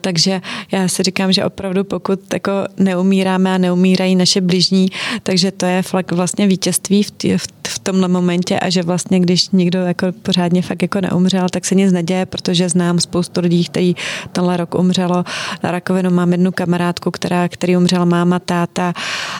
takže 0.00 0.40
já 0.72 0.88
si 0.88 1.02
říkám, 1.02 1.32
že 1.32 1.44
opravdu 1.44 1.84
pokud 1.84 2.32
jako 2.32 2.52
neumíráme 2.76 3.54
a 3.54 3.58
neumírají 3.58 4.16
naše 4.16 4.40
bližní, 4.40 4.88
takže 5.22 5.50
to 5.50 5.66
je 5.66 5.82
vlastně 6.10 6.46
vítězství 6.46 7.02
v, 7.02 7.10
tý, 7.10 7.38
v 7.68 7.78
tomhle 7.78 8.08
momentě 8.08 8.58
a 8.58 8.70
že 8.70 8.82
vlastně 8.82 9.20
když 9.20 9.50
někdo 9.50 9.78
jako 9.78 10.06
pořádně 10.22 10.62
fakt 10.62 10.82
jako 10.82 11.00
neumřel, 11.00 11.46
tak 11.48 11.64
se 11.64 11.74
nic 11.74 11.92
neděje, 11.92 12.26
protože 12.26 12.68
znám 12.68 13.00
spoustu 13.00 13.40
lidí, 13.40 13.64
kteří 13.64 13.96
tenhle 14.32 14.56
rok 14.56 14.74
umřelo 14.74 15.24
na 15.62 15.70
rakovinu. 15.70 16.10
Mám 16.10 16.32
jednu 16.32 16.52
kamarádku, 16.52 17.10
která, 17.10 17.48
který 17.48 17.76
umřela 17.76 18.04
máma, 18.04 18.38
táta 18.38 18.92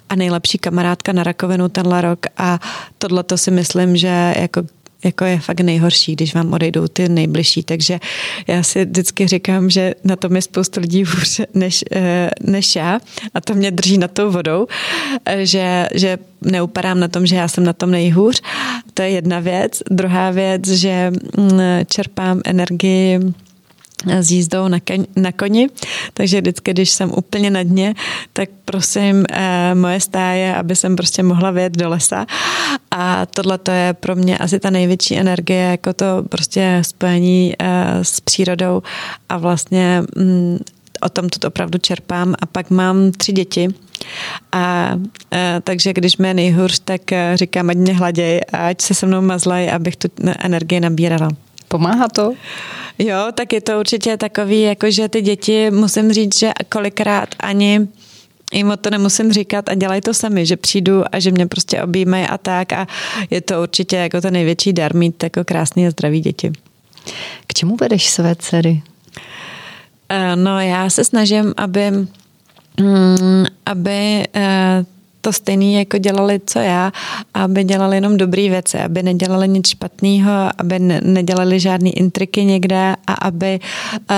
a 0.08 0.16
nejlepší 0.16 0.58
kamarádka 0.58 1.12
na 1.12 1.22
rakovinu 1.22 1.68
tenhle 1.68 2.00
rok 2.00 2.18
a 2.36 2.58
tohle 2.98 3.22
to 3.22 3.38
si 3.38 3.50
myslím, 3.50 3.96
že 3.96 4.34
jako 4.38 4.62
jako 5.04 5.24
je 5.24 5.40
fakt 5.40 5.60
nejhorší, 5.60 6.12
když 6.12 6.34
vám 6.34 6.52
odejdou 6.52 6.86
ty 6.88 7.08
nejbližší. 7.08 7.62
Takže 7.62 7.98
já 8.46 8.62
si 8.62 8.84
vždycky 8.84 9.26
říkám, 9.26 9.70
že 9.70 9.94
na 10.04 10.16
tom 10.16 10.36
je 10.36 10.42
spoustu 10.42 10.80
lidí 10.80 11.04
hůř 11.04 11.40
než, 11.54 11.84
eh, 11.92 12.30
než 12.40 12.76
já 12.76 13.00
a 13.34 13.40
to 13.40 13.54
mě 13.54 13.70
drží 13.70 13.98
nad 13.98 14.10
tou 14.10 14.30
vodou, 14.30 14.66
eh, 15.24 15.46
že, 15.46 15.88
že 15.94 16.18
neupadám 16.42 17.00
na 17.00 17.08
tom, 17.08 17.26
že 17.26 17.36
já 17.36 17.48
jsem 17.48 17.64
na 17.64 17.72
tom 17.72 17.90
nejhůř. 17.90 18.42
To 18.94 19.02
je 19.02 19.10
jedna 19.10 19.40
věc. 19.40 19.82
Druhá 19.90 20.30
věc, 20.30 20.68
že 20.68 21.10
mm, 21.36 21.60
čerpám 21.86 22.40
energii 22.44 23.20
s 24.06 24.30
jízdou 24.30 24.68
na, 24.68 24.80
keň, 24.80 25.06
na 25.16 25.32
koni, 25.32 25.68
takže 26.14 26.40
vždycky, 26.40 26.70
když 26.70 26.90
jsem 26.90 27.12
úplně 27.16 27.50
na 27.50 27.62
dně, 27.62 27.94
tak 28.32 28.48
prosím 28.64 29.24
eh, 29.30 29.74
moje 29.74 30.00
stáje, 30.00 30.54
aby 30.54 30.76
jsem 30.76 30.96
prostě 30.96 31.22
mohla 31.22 31.50
vyjet 31.50 31.76
do 31.76 31.88
lesa. 31.88 32.26
A 32.90 33.26
tohle 33.26 33.58
to 33.58 33.70
je 33.70 33.94
pro 33.94 34.16
mě 34.16 34.38
asi 34.38 34.60
ta 34.60 34.70
největší 34.70 35.16
energie, 35.18 35.62
jako 35.62 35.92
to 35.92 36.22
prostě 36.28 36.82
spojení 36.84 37.54
eh, 37.58 38.04
s 38.04 38.20
přírodou. 38.20 38.82
A 39.28 39.38
vlastně 39.38 40.02
mm, 40.16 40.58
o 41.00 41.08
tom 41.08 41.28
to 41.28 41.48
opravdu 41.48 41.78
čerpám. 41.78 42.34
A 42.38 42.46
pak 42.46 42.70
mám 42.70 43.12
tři 43.12 43.32
děti, 43.32 43.68
A, 44.52 44.58
a 44.58 44.96
takže 45.60 45.92
když 45.92 46.16
mě 46.16 46.34
nejhůř, 46.34 46.78
tak 46.84 47.00
říkám, 47.34 47.70
ať 47.70 47.76
mě 47.76 47.92
hladěj 47.92 48.40
ať 48.52 48.80
se 48.80 48.94
se 48.94 49.06
mnou 49.06 49.20
mazlej, 49.20 49.70
abych 49.70 49.96
tu 49.96 50.08
energii 50.38 50.80
nabírala. 50.80 51.28
Pomáhá 51.68 52.08
to? 52.08 52.32
Jo, 52.98 53.18
tak 53.34 53.52
je 53.52 53.60
to 53.60 53.80
určitě 53.80 54.16
takový, 54.16 54.62
jakože 54.62 55.08
ty 55.08 55.22
děti, 55.22 55.70
musím 55.70 56.12
říct, 56.12 56.38
že 56.38 56.50
kolikrát 56.68 57.28
ani 57.38 57.88
jim 58.52 58.70
o 58.70 58.76
to 58.76 58.90
nemusím 58.90 59.32
říkat 59.32 59.68
a 59.68 59.74
dělají 59.74 60.00
to 60.00 60.14
sami, 60.14 60.46
že 60.46 60.56
přijdu 60.56 61.04
a 61.12 61.18
že 61.18 61.30
mě 61.30 61.46
prostě 61.46 61.82
objímají 61.82 62.26
a 62.26 62.38
tak 62.38 62.72
a 62.72 62.86
je 63.30 63.40
to 63.40 63.62
určitě 63.62 63.96
jako 63.96 64.20
ten 64.20 64.32
největší 64.32 64.72
dar 64.72 64.94
mít 64.94 65.22
jako 65.22 65.44
krásný 65.44 65.86
a 65.86 65.90
zdravý 65.90 66.20
děti. 66.20 66.52
K 67.46 67.54
čemu 67.54 67.76
vedeš 67.76 68.10
své 68.10 68.36
dcery? 68.36 68.82
Eh, 70.08 70.36
no 70.36 70.60
já 70.60 70.90
se 70.90 71.04
snažím, 71.04 71.54
aby, 71.56 71.90
mm, 72.80 73.44
aby 73.66 74.24
eh, 74.34 74.84
to 75.20 75.32
stejný 75.32 75.74
jako 75.74 75.98
dělali, 75.98 76.40
co 76.46 76.58
já, 76.58 76.92
aby 77.34 77.64
dělali 77.64 77.96
jenom 77.96 78.16
dobré 78.16 78.48
věci, 78.48 78.78
aby 78.78 79.02
nedělali 79.02 79.48
nic 79.48 79.68
špatného, 79.68 80.30
aby 80.58 80.78
nedělali 81.02 81.60
žádný 81.60 81.98
intriky 81.98 82.44
někde 82.44 82.96
a 83.06 83.12
aby, 83.12 83.60
uh, 84.10 84.16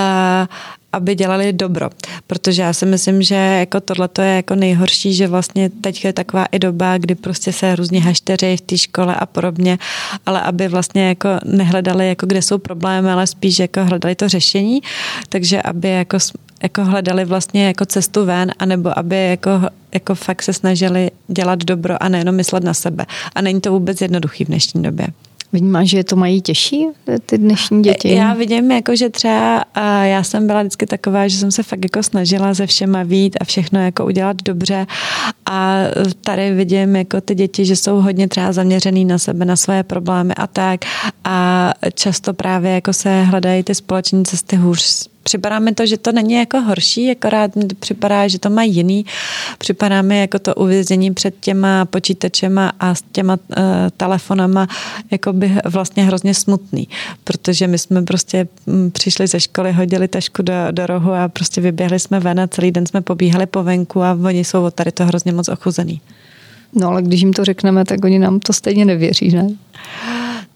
aby 0.93 1.15
dělali 1.15 1.53
dobro. 1.53 1.89
Protože 2.27 2.61
já 2.61 2.73
si 2.73 2.85
myslím, 2.85 3.21
že 3.21 3.35
jako 3.35 3.79
tohle 3.79 4.09
je 4.21 4.35
jako 4.35 4.55
nejhorší, 4.55 5.13
že 5.13 5.27
vlastně 5.27 5.69
teď 5.69 6.05
je 6.05 6.13
taková 6.13 6.45
i 6.45 6.59
doba, 6.59 6.97
kdy 6.97 7.15
prostě 7.15 7.53
se 7.53 7.75
různě 7.75 8.01
hašteří 8.01 8.57
v 8.57 8.61
té 8.61 8.77
škole 8.77 9.15
a 9.15 9.25
podobně, 9.25 9.77
ale 10.25 10.41
aby 10.41 10.67
vlastně 10.67 11.07
jako 11.07 11.29
nehledali, 11.45 12.07
jako 12.07 12.25
kde 12.25 12.41
jsou 12.41 12.57
problémy, 12.57 13.11
ale 13.11 13.27
spíš 13.27 13.59
jako 13.59 13.85
hledali 13.85 14.15
to 14.15 14.29
řešení, 14.29 14.81
takže 15.29 15.61
aby 15.61 15.89
jako 15.89 16.17
jako 16.63 16.85
hledali 16.85 17.25
vlastně 17.25 17.67
jako 17.67 17.85
cestu 17.85 18.25
ven, 18.25 18.51
anebo 18.59 18.99
aby 18.99 19.29
jako, 19.29 19.51
jako 19.93 20.15
fakt 20.15 20.41
se 20.41 20.53
snažili 20.53 21.11
dělat 21.27 21.63
dobro 21.63 22.03
a 22.03 22.09
nejenom 22.09 22.35
myslet 22.35 22.63
na 22.63 22.73
sebe. 22.73 23.05
A 23.35 23.41
není 23.41 23.61
to 23.61 23.71
vůbec 23.71 24.01
jednoduchý 24.01 24.45
v 24.45 24.47
dnešní 24.47 24.83
době. 24.83 25.07
Vnímáš, 25.53 25.89
že 25.89 26.03
to 26.03 26.15
mají 26.15 26.41
těžší, 26.41 26.87
ty 27.25 27.37
dnešní 27.37 27.83
děti? 27.83 28.15
Já 28.15 28.33
vidím, 28.33 28.71
jako, 28.71 28.95
že 28.95 29.09
třeba 29.09 29.65
já 30.03 30.23
jsem 30.23 30.47
byla 30.47 30.61
vždycky 30.61 30.85
taková, 30.85 31.27
že 31.27 31.37
jsem 31.37 31.51
se 31.51 31.63
fakt 31.63 31.83
jako 31.83 32.03
snažila 32.03 32.53
ze 32.53 32.67
všema 32.67 33.03
vít 33.03 33.37
a 33.41 33.45
všechno 33.45 33.79
jako 33.79 34.05
udělat 34.05 34.37
dobře 34.45 34.87
a 35.45 35.77
tady 36.21 36.53
vidím 36.53 36.95
jako 36.95 37.21
ty 37.21 37.35
děti, 37.35 37.65
že 37.65 37.75
jsou 37.75 38.01
hodně 38.01 38.27
třeba 38.27 38.51
zaměřený 38.51 39.05
na 39.05 39.17
sebe, 39.17 39.45
na 39.45 39.55
své 39.55 39.83
problémy 39.83 40.33
a 40.35 40.47
tak 40.47 40.85
a 41.23 41.71
často 41.93 42.33
právě 42.33 42.71
jako 42.71 42.93
se 42.93 43.23
hledají 43.23 43.63
ty 43.63 43.75
společní 43.75 44.25
cesty 44.25 44.55
hůř 44.55 45.10
připadá 45.23 45.59
mi 45.59 45.73
to, 45.73 45.85
že 45.85 45.97
to 45.97 46.11
není 46.11 46.33
jako 46.33 46.61
horší, 46.61 47.11
akorát 47.11 47.55
mi 47.55 47.63
připadá, 47.79 48.27
že 48.27 48.39
to 48.39 48.49
má 48.49 48.63
jiný. 48.63 49.05
Připadá 49.57 50.01
mi 50.01 50.19
jako 50.19 50.39
to 50.39 50.55
uvězení 50.55 51.13
před 51.13 51.35
těma 51.39 51.85
počítačema 51.85 52.71
a 52.79 52.95
s 52.95 53.03
těma 53.11 53.33
uh, 53.33 53.63
telefonama 53.97 54.67
jako 55.11 55.33
by 55.33 55.51
vlastně 55.65 56.03
hrozně 56.03 56.33
smutný, 56.33 56.87
protože 57.23 57.67
my 57.67 57.77
jsme 57.77 58.01
prostě 58.01 58.47
mm, 58.65 58.91
přišli 58.91 59.27
ze 59.27 59.39
školy, 59.39 59.71
hodili 59.71 60.07
tašku 60.07 60.41
do, 60.41 60.53
do 60.71 60.87
rohu 60.87 61.13
a 61.13 61.27
prostě 61.27 61.61
vyběhli 61.61 61.99
jsme 61.99 62.19
ven 62.19 62.39
a 62.39 62.47
celý 62.47 62.71
den 62.71 62.85
jsme 62.85 63.01
pobíhali 63.01 63.45
po 63.45 63.63
venku 63.63 64.03
a 64.03 64.17
oni 64.25 64.43
jsou 64.43 64.63
od 64.63 64.73
tady 64.73 64.91
to 64.91 65.05
hrozně 65.05 65.31
moc 65.31 65.49
ochuzený. 65.49 66.01
No 66.73 66.87
ale 66.87 67.01
když 67.01 67.21
jim 67.21 67.33
to 67.33 67.45
řekneme, 67.45 67.85
tak 67.85 68.05
oni 68.05 68.19
nám 68.19 68.39
to 68.39 68.53
stejně 68.53 68.85
nevěří, 68.85 69.31
ne? 69.31 69.47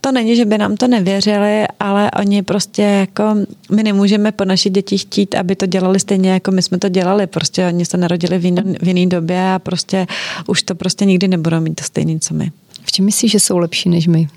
To 0.05 0.11
není, 0.11 0.35
že 0.35 0.45
by 0.45 0.57
nám 0.57 0.77
to 0.77 0.87
nevěřili, 0.87 1.65
ale 1.79 2.11
oni 2.11 2.43
prostě 2.43 2.81
jako, 2.81 3.23
my 3.71 3.83
nemůžeme 3.83 4.31
po 4.31 4.45
našich 4.45 4.71
děti 4.71 4.97
chtít, 4.97 5.35
aby 5.35 5.55
to 5.55 5.65
dělali 5.65 5.99
stejně, 5.99 6.29
jako 6.29 6.51
my 6.51 6.61
jsme 6.61 6.77
to 6.77 6.89
dělali. 6.89 7.27
Prostě 7.27 7.67
oni 7.67 7.85
se 7.85 7.97
narodili 7.97 8.37
v, 8.37 8.45
jiný, 8.45 8.75
v 8.81 8.87
jiný 8.87 9.09
době 9.09 9.53
a 9.53 9.59
prostě 9.59 10.07
už 10.47 10.63
to 10.63 10.75
prostě 10.75 11.05
nikdy 11.05 11.27
nebudou 11.27 11.59
mít 11.59 11.75
to 11.75 11.83
stejné, 11.83 12.19
co 12.19 12.33
my. 12.33 12.51
V 12.83 12.91
čem 12.91 13.05
myslíš, 13.05 13.31
že 13.31 13.39
jsou 13.39 13.57
lepší 13.57 13.89
než 13.89 14.07
my? 14.07 14.27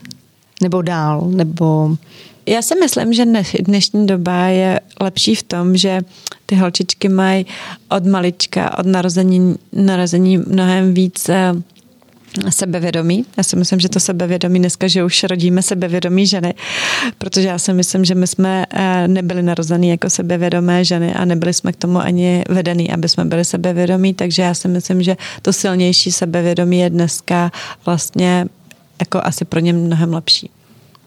Nebo 0.62 0.82
dál? 0.82 1.28
Nebo... 1.30 1.96
Já 2.46 2.62
si 2.62 2.74
myslím, 2.74 3.12
že 3.12 3.24
dnešní 3.60 4.06
doba 4.06 4.46
je 4.46 4.80
lepší 5.00 5.34
v 5.34 5.42
tom, 5.42 5.76
že 5.76 6.00
ty 6.46 6.54
holčičky 6.54 7.08
mají 7.08 7.46
od 7.88 8.06
malička, 8.06 8.78
od 8.78 8.86
narození, 8.86 9.56
narození 9.72 10.38
mnohem 10.38 10.94
víc 10.94 11.28
eh, 11.28 11.52
sebevědomí. 12.48 13.24
Já 13.36 13.42
si 13.42 13.56
myslím, 13.56 13.80
že 13.80 13.88
to 13.88 14.00
sebevědomí 14.00 14.58
dneska, 14.58 14.88
že 14.88 15.04
už 15.04 15.24
rodíme 15.24 15.62
sebevědomí 15.62 16.26
ženy, 16.26 16.54
protože 17.18 17.48
já 17.48 17.58
si 17.58 17.72
myslím, 17.72 18.04
že 18.04 18.14
my 18.14 18.26
jsme 18.26 18.64
eh, 18.70 19.08
nebyli 19.08 19.42
narození 19.42 19.88
jako 19.88 20.10
sebevědomé 20.10 20.84
ženy 20.84 21.14
a 21.14 21.24
nebyli 21.24 21.54
jsme 21.54 21.72
k 21.72 21.76
tomu 21.76 21.98
ani 21.98 22.44
vedený, 22.48 22.92
aby 22.92 23.08
jsme 23.08 23.24
byli 23.24 23.44
sebevědomí, 23.44 24.14
takže 24.14 24.42
já 24.42 24.54
si 24.54 24.68
myslím, 24.68 25.02
že 25.02 25.16
to 25.42 25.52
silnější 25.52 26.12
sebevědomí 26.12 26.78
je 26.78 26.90
dneska 26.90 27.52
vlastně 27.86 28.46
jako 29.00 29.20
asi 29.24 29.44
pro 29.44 29.60
ně 29.60 29.72
mnohem 29.72 30.14
lepší. 30.14 30.50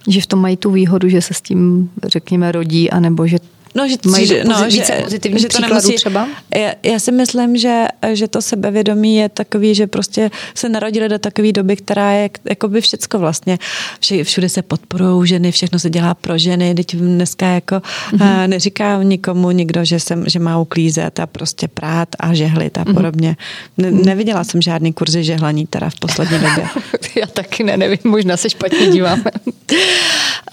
Že 0.08 0.22
v 0.22 0.28
tom 0.28 0.40
mají 0.40 0.58
tu 0.58 0.72
výhodu, 0.72 1.10
že 1.10 1.22
se 1.22 1.34
s 1.34 1.42
tím, 1.42 1.90
řekněme, 2.04 2.52
rodí, 2.52 2.92
anebo 2.92 3.28
že 3.28 3.38
No, 3.76 3.88
že, 3.88 3.96
Mají 4.06 4.28
že, 4.28 4.44
no, 4.44 4.66
více 4.66 5.04
že, 5.10 5.40
že 5.40 5.48
to 5.48 5.62
nemusí, 5.62 5.96
třeba? 5.96 6.28
Já, 6.56 6.74
já 6.84 7.00
si 7.00 7.12
myslím, 7.12 7.58
že, 7.58 7.86
že 8.14 8.28
to 8.28 8.42
sebevědomí 8.42 9.16
je 9.16 9.30
takový, 9.30 9.76
že 9.76 9.88
prostě 9.88 10.32
se 10.56 10.70
narodili 10.70 11.10
do 11.10 11.20
takové 11.20 11.52
doby, 11.52 11.76
která 11.76 12.12
je 12.12 12.30
jakoby 12.50 12.82
všecko 12.82 13.20
vlastně. 13.20 13.60
Vše, 14.00 14.24
všude 14.24 14.50
se 14.50 14.62
podporují 14.62 15.28
ženy, 15.28 15.52
všechno 15.52 15.80
se 15.80 15.90
dělá 15.90 16.14
pro 16.14 16.38
ženy. 16.38 16.76
Teď 16.76 16.96
dneska 16.96 17.48
jako 17.48 17.76
mm-hmm. 17.76 18.48
neříká 18.48 19.04
nikomu 19.04 19.52
nikdo, 19.52 19.86
že, 19.86 20.00
jsem, 20.00 20.30
že 20.30 20.40
má 20.40 20.60
uklízet 20.60 21.20
a 21.20 21.28
prostě 21.28 21.68
prát 21.68 22.10
a 22.20 22.34
žehlit 22.34 22.78
a 22.78 22.84
mm-hmm. 22.84 22.94
podobně. 22.94 23.38
Ne, 23.78 23.92
mhm. 23.92 24.06
neviděla 24.06 24.44
jsem 24.44 24.62
žádný 24.62 24.94
kurzy 24.94 25.24
žehlaní 25.24 25.68
teda 25.68 25.90
v 25.90 26.00
poslední 26.00 26.40
době. 26.40 26.68
já 27.16 27.28
taky 27.28 27.64
ne, 27.64 27.78
nevím, 27.78 28.00
možná 28.04 28.38
se 28.38 28.50
špatně 28.50 28.88
díváme. 28.88 29.24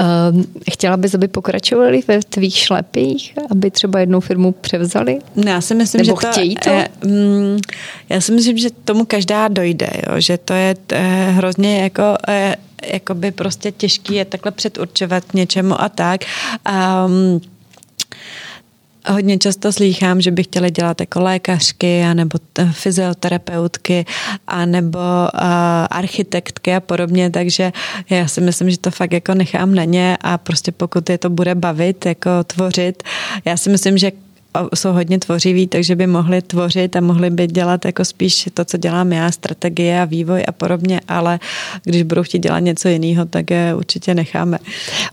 Ehm, 0.01 0.45
chtěla 0.71 0.97
bys, 0.97 1.15
aby 1.15 1.29
pokračovali 1.29 2.01
ve 2.09 2.21
tvých 2.21 2.57
šlepích, 2.57 3.35
aby 3.51 3.71
třeba 3.71 4.01
jednu 4.01 4.21
firmu 4.21 4.53
převzali? 4.53 5.19
No, 5.37 5.51
já 5.51 5.61
si 5.61 5.75
myslím, 5.75 6.07
Nebo 6.07 6.21
že 6.21 6.27
to, 6.27 6.33
chtějí 6.33 6.55
to? 6.55 6.71
Je, 6.71 6.89
mm, 7.05 7.59
já 8.09 8.21
si 8.21 8.33
myslím, 8.33 8.59
že 8.59 8.69
tomu 8.85 9.05
každá 9.05 9.49
dojde, 9.49 9.91
jo? 10.07 10.21
že 10.21 10.39
to 10.39 10.53
je 10.53 10.77
eh, 10.93 11.31
hrozně 11.31 11.79
jako 11.83 12.03
eh, 12.29 12.57
jakoby 12.93 13.31
prostě 13.31 13.73
těžký 13.73 14.15
je 14.15 14.25
takhle 14.25 14.53
předurčovat 14.53 15.35
něčemu 15.35 15.81
a 15.81 15.89
tak. 15.89 16.21
Um, 17.07 17.41
hodně 19.09 19.39
často 19.39 19.73
slýchám, 19.73 20.21
že 20.21 20.31
by 20.31 20.43
chtěli 20.43 20.71
dělat 20.71 21.01
jako 21.01 21.21
lékařky, 21.21 22.03
anebo 22.03 22.39
fyzioterapeutky, 22.73 24.07
anebo 24.47 24.99
uh, 24.99 25.41
architektky 25.91 26.75
a 26.75 26.81
podobně, 26.81 27.31
takže 27.31 27.73
já 28.11 28.29
si 28.29 28.41
myslím, 28.41 28.71
že 28.71 28.79
to 28.79 28.91
fakt 28.91 29.13
jako 29.13 29.35
nechám 29.35 29.75
na 29.75 29.85
ně 29.85 30.17
a 30.21 30.39
prostě 30.39 30.73
pokud 30.73 31.11
je 31.11 31.19
to 31.19 31.31
bude 31.31 31.55
bavit, 31.55 32.07
jako 32.07 32.31
tvořit, 32.47 33.03
já 33.45 33.57
si 33.57 33.71
myslím, 33.71 33.99
že 33.99 34.13
jsou 34.75 34.93
hodně 34.93 35.19
tvořiví, 35.19 35.67
takže 35.67 35.97
by 35.97 36.07
mohli 36.07 36.43
tvořit 36.43 36.97
a 36.97 37.01
mohli 37.01 37.31
by 37.31 37.47
dělat 37.47 37.85
jako 37.85 38.05
spíš 38.05 38.49
to, 38.55 38.65
co 38.65 38.77
dělám 38.77 39.13
já, 39.13 39.31
strategie 39.31 40.01
a 40.01 40.05
vývoj 40.05 40.45
a 40.49 40.53
podobně, 40.53 41.01
ale 41.09 41.41
když 41.85 42.03
budou 42.03 42.23
chtít 42.23 42.39
dělat 42.39 42.59
něco 42.59 42.89
jiného, 42.89 43.27
tak 43.27 43.51
je 43.51 43.75
určitě 43.75 44.15
necháme. 44.15 44.59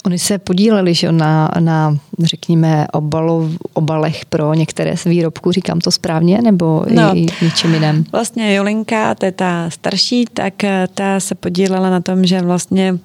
Oni 0.06 0.20
se 0.20 0.38
podíleli 0.38 0.94
že 0.94 1.12
na, 1.12 1.52
na 1.60 1.98
řekněme, 2.20 2.88
obalu, 2.94 3.52
obalech 3.74 4.26
pro 4.26 4.54
některé 4.54 4.98
z 4.98 5.04
výrobků, 5.04 5.52
říkám 5.52 5.80
to 5.80 5.92
správně, 5.92 6.42
nebo 6.42 6.86
no, 6.90 7.12
i 7.16 7.28
něčem 7.42 7.74
jiném? 7.74 8.06
Vlastně 8.12 8.56
Jolinka, 8.56 9.16
to 9.16 9.26
je 9.26 9.32
ta 9.32 9.70
starší, 9.70 10.26
tak 10.34 10.54
ta 10.94 11.20
se 11.20 11.36
podílela 11.36 11.90
na 11.90 12.02
tom, 12.02 12.26
že 12.26 12.42
vlastně 12.42 12.98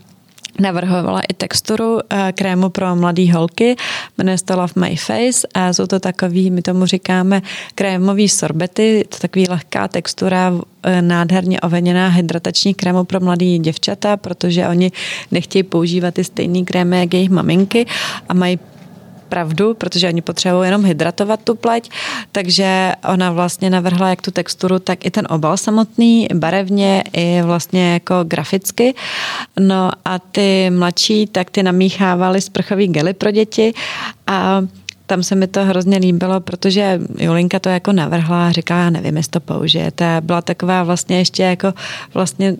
navrhovala 0.59 1.20
i 1.20 1.34
texturu 1.34 1.98
eh, 2.11 2.32
krému 2.32 2.70
pro 2.70 2.96
mladé 2.96 3.32
holky, 3.32 3.76
jmenuje 4.18 4.38
se 4.38 4.44
to 4.44 4.57
Love 4.57 4.72
My 4.76 4.96
Face 4.96 5.48
a 5.55 5.72
jsou 5.72 5.86
to 5.86 6.01
takový, 6.01 6.51
my 6.51 6.62
tomu 6.62 6.86
říkáme 6.86 7.42
krémový 7.74 8.28
sorbety, 8.28 9.05
to 9.09 9.18
takový 9.18 9.46
lehká 9.48 9.88
textura, 9.88 10.53
eh, 10.82 11.03
nádherně 11.03 11.61
oveněná 11.61 12.09
hydratační 12.09 12.74
krému 12.74 13.05
pro 13.05 13.20
mladé 13.20 13.59
děvčata, 13.59 14.16
protože 14.16 14.68
oni 14.68 14.92
nechtějí 15.30 15.62
používat 15.62 16.14
ty 16.14 16.24
stejný 16.24 16.64
krémy, 16.64 17.01
jak 17.01 17.14
jejich 17.14 17.30
maminky 17.30 17.86
a 18.28 18.34
mají 18.34 18.59
pravdu, 19.31 19.74
protože 19.74 20.09
oni 20.09 20.22
potřebují 20.22 20.66
jenom 20.66 20.85
hydratovat 20.85 21.41
tu 21.45 21.55
pleť, 21.55 21.91
takže 22.33 22.93
ona 23.09 23.33
vlastně 23.33 23.70
navrhla 23.70 24.11
jak 24.11 24.22
tu 24.22 24.31
texturu, 24.31 24.78
tak 24.78 25.07
i 25.07 25.11
ten 25.11 25.26
obal 25.31 25.57
samotný, 25.57 26.28
barevně 26.35 27.05
i 27.12 27.43
vlastně 27.43 27.93
jako 27.93 28.14
graficky. 28.24 28.95
No 29.61 29.91
a 30.05 30.18
ty 30.18 30.70
mladší, 30.70 31.26
tak 31.26 31.51
ty 31.51 31.62
namíchávali 31.62 32.41
sprchový 32.41 32.89
gely 32.89 33.14
pro 33.14 33.31
děti 33.31 33.72
a 34.26 34.62
tam 35.07 35.22
se 35.22 35.35
mi 35.35 35.47
to 35.47 35.64
hrozně 35.64 35.99
líbilo, 35.99 36.41
protože 36.41 37.01
Julinka 37.18 37.59
to 37.59 37.68
jako 37.68 37.93
navrhla 37.93 38.47
a 38.47 38.53
říkala, 38.53 38.81
já 38.81 38.91
nevím, 38.91 39.16
jestli 39.16 39.31
to 39.31 39.41
použijete. 39.41 40.20
Byla 40.20 40.43
taková 40.43 40.83
vlastně 40.83 41.18
ještě 41.18 41.43
jako 41.43 41.74
vlastně 42.14 42.57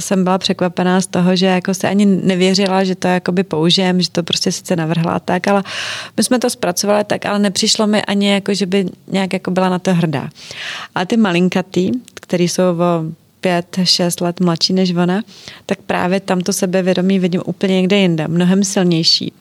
jsem 0.00 0.24
byla 0.24 0.38
překvapená 0.38 1.00
z 1.00 1.06
toho, 1.06 1.36
že 1.36 1.46
jako 1.46 1.74
se 1.74 1.88
ani 1.88 2.06
nevěřila, 2.06 2.84
že 2.84 2.94
to 2.94 3.08
jakoby 3.08 3.42
použijem, 3.42 4.02
že 4.02 4.10
to 4.10 4.22
prostě 4.22 4.52
sice 4.52 4.76
navrhla 4.76 5.18
tak, 5.18 5.48
ale 5.48 5.62
my 6.16 6.22
jsme 6.22 6.38
to 6.38 6.50
zpracovali 6.50 7.04
tak, 7.04 7.26
ale 7.26 7.38
nepřišlo 7.38 7.86
mi 7.86 8.02
ani 8.02 8.30
jako, 8.30 8.54
že 8.54 8.66
by 8.66 8.86
nějak 9.08 9.32
jako 9.32 9.50
byla 9.50 9.68
na 9.68 9.78
to 9.78 9.94
hrdá. 9.94 10.30
A 10.94 11.04
ty 11.04 11.16
malinkatý, 11.16 11.90
který 12.14 12.48
jsou 12.48 12.62
o 12.62 13.04
pět, 13.40 13.78
šest 13.84 14.20
let 14.20 14.40
mladší 14.40 14.72
než 14.72 14.94
ona, 14.94 15.22
tak 15.66 15.78
právě 15.86 16.20
tamto 16.20 16.52
sebevědomí 16.52 17.18
vidím 17.18 17.42
úplně 17.46 17.74
někde 17.74 17.96
jinde, 17.96 18.28
mnohem 18.28 18.64
silnější. 18.64 19.32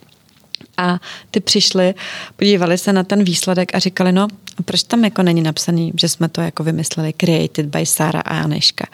A 0.80 1.00
ty 1.32 1.40
přišli, 1.40 1.94
podívali 2.36 2.78
se 2.78 2.94
na 2.94 3.04
ten 3.04 3.24
výsledek 3.24 3.76
a 3.76 3.80
říkali, 3.80 4.12
no, 4.12 4.28
proč 4.66 4.84
tam 4.84 5.04
jako 5.04 5.24
není 5.24 5.42
napsaný, 5.42 5.94
že 5.96 6.10
jsme 6.10 6.30
to 6.30 6.42
jako 6.42 6.64
vymysleli 6.64 7.14
created 7.14 7.66
by 7.66 7.86
Sara 7.86 8.20
a 8.20 8.36
Janeška. 8.36 8.86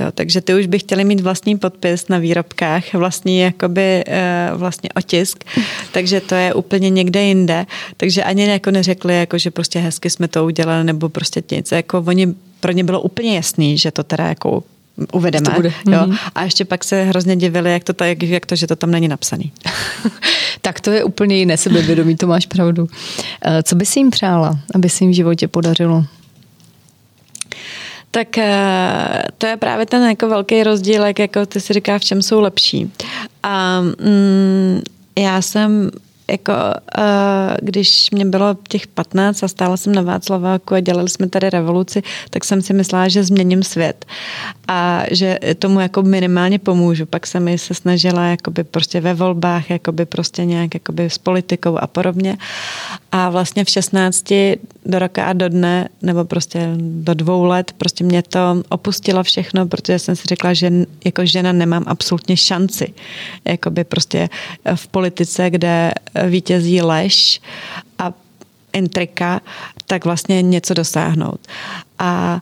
Jo, 0.00 0.06
takže 0.14 0.40
ty 0.40 0.54
už 0.54 0.66
by 0.66 0.78
chtěli 0.78 1.04
mít 1.04 1.20
vlastní 1.20 1.58
podpis 1.58 2.08
na 2.08 2.18
výrobkách, 2.18 2.94
vlastní 2.94 3.38
jakoby 3.38 4.04
eh, 4.06 4.50
vlastně 4.54 4.90
otisk, 4.96 5.44
takže 5.92 6.20
to 6.20 6.34
je 6.34 6.54
úplně 6.54 6.90
někde 6.90 7.22
jinde. 7.22 7.66
Takže 7.96 8.24
ani 8.24 8.48
jako 8.48 8.70
neřekli, 8.70 9.18
jako, 9.18 9.38
že 9.38 9.50
prostě 9.50 9.78
hezky 9.78 10.10
jsme 10.10 10.28
to 10.28 10.44
udělali, 10.44 10.84
nebo 10.84 11.08
prostě 11.08 11.42
nic. 11.50 11.72
Jako 11.72 12.04
oni 12.06 12.34
pro 12.60 12.72
ně 12.72 12.84
bylo 12.84 13.00
úplně 13.00 13.36
jasný, 13.36 13.78
že 13.78 13.90
to 13.90 14.02
teda 14.02 14.28
jako 14.28 14.62
uvedeme. 15.12 15.44
To 15.44 15.50
bude. 15.50 15.68
Jo? 15.68 15.98
Mm-hmm. 15.98 16.18
A 16.34 16.42
ještě 16.44 16.64
pak 16.64 16.84
se 16.84 17.02
hrozně 17.02 17.36
divili, 17.36 17.72
jak 17.72 17.84
to, 17.84 18.04
jak, 18.04 18.22
jak 18.22 18.46
to, 18.46 18.56
že 18.56 18.66
to 18.66 18.76
tam 18.76 18.90
není 18.90 19.08
napsaný. 19.08 19.52
tak 20.60 20.80
to 20.80 20.90
je 20.90 21.04
úplně 21.04 21.36
jiné 21.36 21.56
sebevědomí, 21.56 22.16
to 22.16 22.26
máš 22.26 22.46
pravdu. 22.46 22.88
Eh, 23.44 23.62
co 23.62 23.76
by 23.76 23.86
si 23.86 24.00
jim 24.00 24.10
přála, 24.10 24.58
aby 24.74 24.88
se 24.88 25.04
jim 25.04 25.10
v 25.10 25.16
životě 25.16 25.48
podařilo? 25.48 26.04
Tak 28.10 28.38
eh, 28.38 29.22
to 29.38 29.46
je 29.46 29.56
právě 29.56 29.86
ten 29.86 30.08
jako 30.08 30.28
velký 30.28 30.62
rozdíl, 30.62 31.04
jak 31.04 31.18
jako 31.18 31.46
ty 31.46 31.60
si 31.60 31.72
říká, 31.72 31.98
v 31.98 32.04
čem 32.04 32.22
jsou 32.22 32.40
lepší. 32.40 32.92
A 33.42 33.80
mm, 33.80 34.82
já 35.18 35.42
jsem 35.42 35.90
jako 36.32 36.52
uh, 36.98 37.04
když 37.62 38.10
mě 38.10 38.24
bylo 38.24 38.56
těch 38.68 38.86
15 38.86 39.42
a 39.42 39.48
stála 39.48 39.76
jsem 39.76 39.94
na 39.94 40.02
Václaváku 40.02 40.74
a 40.74 40.80
dělali 40.80 41.08
jsme 41.08 41.28
tady 41.28 41.50
revoluci, 41.50 42.02
tak 42.30 42.44
jsem 42.44 42.62
si 42.62 42.72
myslela, 42.72 43.08
že 43.08 43.24
změním 43.24 43.62
svět 43.62 44.04
a 44.68 45.02
že 45.10 45.38
tomu 45.58 45.80
jako 45.80 46.02
minimálně 46.02 46.58
pomůžu. 46.58 47.06
Pak 47.06 47.26
jsem 47.26 47.58
se 47.58 47.74
snažila 47.74 48.26
jakoby 48.26 48.64
prostě 48.64 49.00
ve 49.00 49.14
volbách, 49.14 49.70
jakoby 49.70 50.06
prostě 50.06 50.44
nějak 50.44 50.74
jakoby 50.74 51.04
s 51.04 51.18
politikou 51.18 51.78
a 51.78 51.86
podobně. 51.86 52.36
A 53.12 53.30
vlastně 53.30 53.64
v 53.64 53.68
16 53.68 54.24
do 54.86 54.98
roka 54.98 55.26
a 55.26 55.32
do 55.32 55.48
dne, 55.48 55.88
nebo 56.02 56.24
prostě 56.24 56.70
do 56.76 57.14
dvou 57.14 57.44
let, 57.44 57.72
prostě 57.78 58.04
mě 58.04 58.22
to 58.22 58.62
opustilo 58.68 59.22
všechno, 59.22 59.66
protože 59.66 59.98
jsem 59.98 60.16
si 60.16 60.22
řekla, 60.28 60.54
že 60.54 60.72
jako 61.04 61.26
žena 61.26 61.52
nemám 61.52 61.84
absolutně 61.86 62.36
šanci. 62.36 62.92
Jakoby 63.44 63.84
prostě 63.84 64.28
v 64.74 64.88
politice, 64.88 65.50
kde 65.50 65.92
vítězí 66.28 66.82
lež 66.82 67.40
a 67.98 68.12
intrika, 68.72 69.40
tak 69.86 70.04
vlastně 70.04 70.42
něco 70.42 70.74
dosáhnout. 70.74 71.40
A 71.98 72.40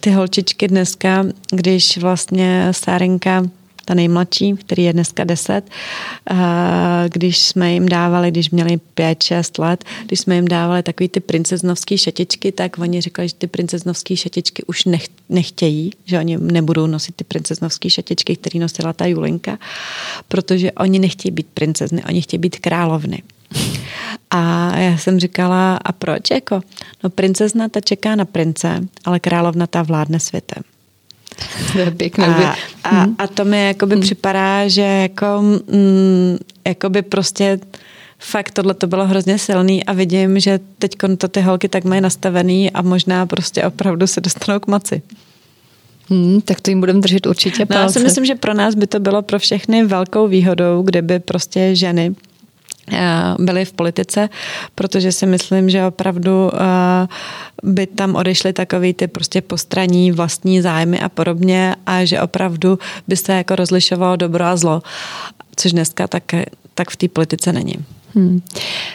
ty 0.00 0.10
holčičky 0.10 0.68
dneska, 0.68 1.24
když 1.50 1.98
vlastně 1.98 2.68
Sárenka 2.70 3.42
ta 3.88 3.94
nejmladší, 3.94 4.52
který 4.52 4.82
je 4.82 4.92
dneska 4.92 5.24
10, 5.24 5.70
když 7.08 7.38
jsme 7.38 7.72
jim 7.72 7.88
dávali, 7.88 8.30
když 8.30 8.50
měli 8.50 8.80
5-6 8.96 9.62
let, 9.62 9.84
když 10.06 10.20
jsme 10.20 10.34
jim 10.34 10.48
dávali 10.48 10.82
takový 10.82 11.08
ty 11.08 11.20
princeznovský 11.20 11.98
šatičky, 11.98 12.52
tak 12.52 12.78
oni 12.78 13.00
říkali, 13.00 13.28
že 13.28 13.34
ty 13.34 13.46
princeznovské 13.46 14.16
šatičky 14.16 14.62
už 14.64 14.84
nech, 14.84 15.08
nechtějí, 15.28 15.92
že 16.04 16.18
oni 16.18 16.36
nebudou 16.36 16.86
nosit 16.86 17.14
ty 17.16 17.24
princeznovské 17.24 17.90
šatičky, 17.90 18.36
které 18.36 18.60
nosila 18.60 18.92
ta 18.92 19.06
Julinka, 19.06 19.58
protože 20.28 20.72
oni 20.72 20.98
nechtějí 20.98 21.32
být 21.32 21.46
princezny, 21.54 22.04
oni 22.04 22.22
chtějí 22.22 22.38
být 22.38 22.58
královny. 22.58 23.22
A 24.30 24.72
já 24.76 24.98
jsem 24.98 25.20
říkala, 25.20 25.76
a 25.76 25.92
proč? 25.92 26.30
Jako, 26.30 26.60
no 27.04 27.10
princezna 27.10 27.68
ta 27.68 27.80
čeká 27.80 28.16
na 28.16 28.24
prince, 28.24 28.88
ale 29.04 29.20
královna 29.20 29.66
ta 29.66 29.82
vládne 29.82 30.20
světem. 30.20 30.62
To 31.72 31.78
je 31.78 31.90
pěkné. 31.90 32.26
A, 32.26 32.54
a, 32.84 33.02
hmm. 33.02 33.14
a 33.18 33.26
to 33.26 33.44
mi 33.44 33.66
jakoby 33.66 33.94
hmm. 33.94 34.02
připadá, 34.02 34.68
že 34.68 34.82
jako, 34.82 35.42
mm, 35.72 36.38
jakoby 36.66 37.02
prostě 37.02 37.58
fakt 38.18 38.50
tohle 38.50 38.74
to 38.74 38.86
bylo 38.86 39.06
hrozně 39.06 39.38
silný 39.38 39.84
a 39.84 39.92
vidím, 39.92 40.40
že 40.40 40.60
teď 40.78 40.96
to 41.18 41.28
ty 41.28 41.40
holky 41.40 41.68
tak 41.68 41.84
mají 41.84 42.00
nastavený 42.00 42.70
a 42.70 42.82
možná 42.82 43.26
prostě 43.26 43.64
opravdu 43.64 44.06
se 44.06 44.20
dostanou 44.20 44.60
k 44.60 44.66
moci. 44.66 45.02
Hmm, 46.10 46.40
tak 46.40 46.60
to 46.60 46.70
jim 46.70 46.80
budeme 46.80 47.00
držet 47.00 47.26
určitě 47.26 47.66
palce. 47.66 47.78
No, 47.78 47.82
já 47.82 47.88
si 47.88 48.00
myslím, 48.00 48.24
že 48.24 48.34
pro 48.34 48.54
nás 48.54 48.74
by 48.74 48.86
to 48.86 49.00
bylo 49.00 49.22
pro 49.22 49.38
všechny 49.38 49.86
velkou 49.86 50.28
výhodou, 50.28 50.82
kdyby 50.82 51.18
prostě 51.18 51.76
ženy 51.76 52.14
byli 53.38 53.64
v 53.64 53.72
politice, 53.72 54.28
protože 54.74 55.12
si 55.12 55.26
myslím, 55.26 55.70
že 55.70 55.86
opravdu 55.86 56.50
eh, 56.54 57.08
by 57.62 57.86
tam 57.86 58.14
odešly 58.14 58.52
takový 58.52 58.94
ty 58.94 59.06
prostě 59.06 59.40
postraní 59.40 60.12
vlastní 60.12 60.60
zájmy 60.60 61.00
a 61.00 61.08
podobně 61.08 61.76
a 61.86 62.04
že 62.04 62.20
opravdu 62.20 62.78
by 63.08 63.16
se 63.16 63.32
jako 63.32 63.56
rozlišovalo 63.56 64.16
dobro 64.16 64.44
a 64.44 64.56
zlo, 64.56 64.82
což 65.56 65.72
dneska 65.72 66.06
tak, 66.06 66.24
tak 66.74 66.90
v 66.90 66.96
té 66.96 67.08
politice 67.08 67.52
není. 67.52 67.74
Hmm. 68.14 68.40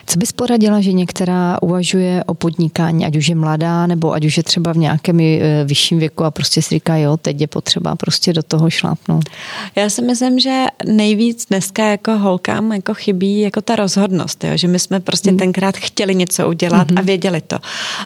Co 0.07 0.19
bys 0.19 0.31
poradila 0.31 0.81
že 0.81 0.93
některá 0.93 1.57
uvažuje 1.61 2.23
o 2.23 2.33
podnikání, 2.33 3.05
ať 3.05 3.15
už 3.15 3.27
je 3.27 3.35
mladá, 3.35 3.87
nebo 3.87 4.13
ať 4.13 4.25
už 4.25 4.37
je 4.37 4.43
třeba 4.43 4.73
v 4.73 4.77
nějakém 4.77 5.19
eh, 5.19 5.63
vyšším 5.65 5.99
věku 5.99 6.23
a 6.23 6.31
prostě 6.31 6.61
si 6.61 6.75
říká, 6.75 6.95
jo, 6.95 7.17
teď 7.17 7.41
je 7.41 7.47
potřeba 7.47 7.95
prostě 7.95 8.33
do 8.33 8.43
toho 8.43 8.69
šlápnout? 8.69 9.29
Já 9.75 9.89
si 9.89 10.01
myslím, 10.01 10.39
že 10.39 10.65
nejvíc 10.85 11.45
dneska 11.45 11.85
jako 11.85 12.17
holkám 12.17 12.73
jako 12.73 12.93
chybí 12.93 13.39
jako 13.39 13.61
ta 13.61 13.75
rozhodnost, 13.75 14.43
jo? 14.43 14.51
že 14.57 14.67
my 14.67 14.79
jsme 14.79 14.99
prostě 14.99 15.29
hmm. 15.29 15.39
tenkrát 15.39 15.77
chtěli 15.77 16.15
něco 16.15 16.49
udělat 16.49 16.89
hmm. 16.89 16.97
a 16.97 17.01
věděli 17.01 17.41
to. 17.41 17.57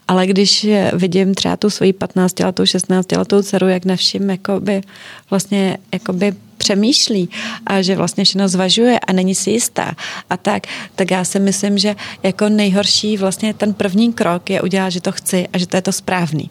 Ale 0.07 0.27
když 0.27 0.67
vidím 0.93 1.33
třeba 1.33 1.57
tu 1.57 1.69
svoji 1.69 1.93
15 1.93 2.39
letou, 2.39 2.65
16 2.65 3.11
letou 3.11 3.41
dceru, 3.41 3.67
jak 3.67 3.85
na 3.85 3.95
všem 3.95 4.29
jakoby, 4.29 4.81
vlastně 5.29 5.77
jakoby 5.93 6.33
přemýšlí 6.57 7.29
a 7.65 7.81
že 7.81 7.95
vlastně 7.95 8.23
všechno 8.23 8.47
zvažuje 8.47 8.99
a 8.99 9.13
není 9.13 9.35
si 9.35 9.51
jistá 9.51 9.95
a 10.29 10.37
tak, 10.37 10.67
tak 10.95 11.11
já 11.11 11.23
si 11.23 11.39
myslím, 11.39 11.77
že 11.77 11.95
jako 12.23 12.49
nejhorší 12.49 13.17
vlastně 13.17 13.53
ten 13.53 13.73
první 13.73 14.13
krok 14.13 14.49
je 14.49 14.61
udělat, 14.61 14.89
že 14.89 15.01
to 15.01 15.11
chci 15.11 15.47
a 15.53 15.57
že 15.57 15.67
to 15.67 15.77
je 15.77 15.81
to 15.81 15.91
správný. 15.91 16.49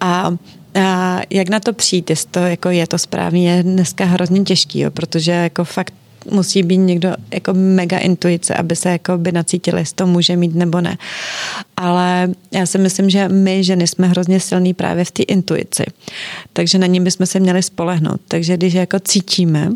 A 0.00 0.30
a 0.76 1.20
jak 1.30 1.48
na 1.48 1.60
to 1.60 1.72
přijít, 1.72 2.10
jestli 2.10 2.30
to 2.30 2.38
jako 2.38 2.70
je 2.70 2.86
to 2.86 2.98
správný, 2.98 3.44
je 3.44 3.62
dneska 3.62 4.04
hrozně 4.04 4.40
těžký, 4.40 4.80
jo, 4.80 4.90
protože 4.90 5.32
jako 5.32 5.64
fakt 5.64 5.94
musí 6.30 6.62
být 6.62 6.76
někdo 6.76 7.14
jako 7.34 7.54
mega 7.54 7.98
intuice, 7.98 8.54
aby 8.54 8.76
se 8.76 8.90
jako 8.90 9.18
by 9.18 9.32
nacítili, 9.32 9.80
jestli 9.80 9.94
to 9.94 10.06
může 10.06 10.36
mít 10.36 10.54
nebo 10.54 10.80
ne. 10.80 10.98
Ale 11.76 12.30
já 12.52 12.66
si 12.66 12.78
myslím, 12.78 13.10
že 13.10 13.28
my 13.28 13.64
ženy 13.64 13.86
jsme 13.86 14.08
hrozně 14.08 14.40
silní 14.40 14.74
právě 14.74 15.04
v 15.04 15.10
té 15.10 15.22
intuici. 15.22 15.84
Takže 16.52 16.78
na 16.78 16.86
ní 16.86 17.00
bychom 17.00 17.26
se 17.26 17.40
měli 17.40 17.62
spolehnout. 17.62 18.20
Takže 18.28 18.56
když 18.56 18.74
jako 18.74 18.98
cítíme, 19.00 19.70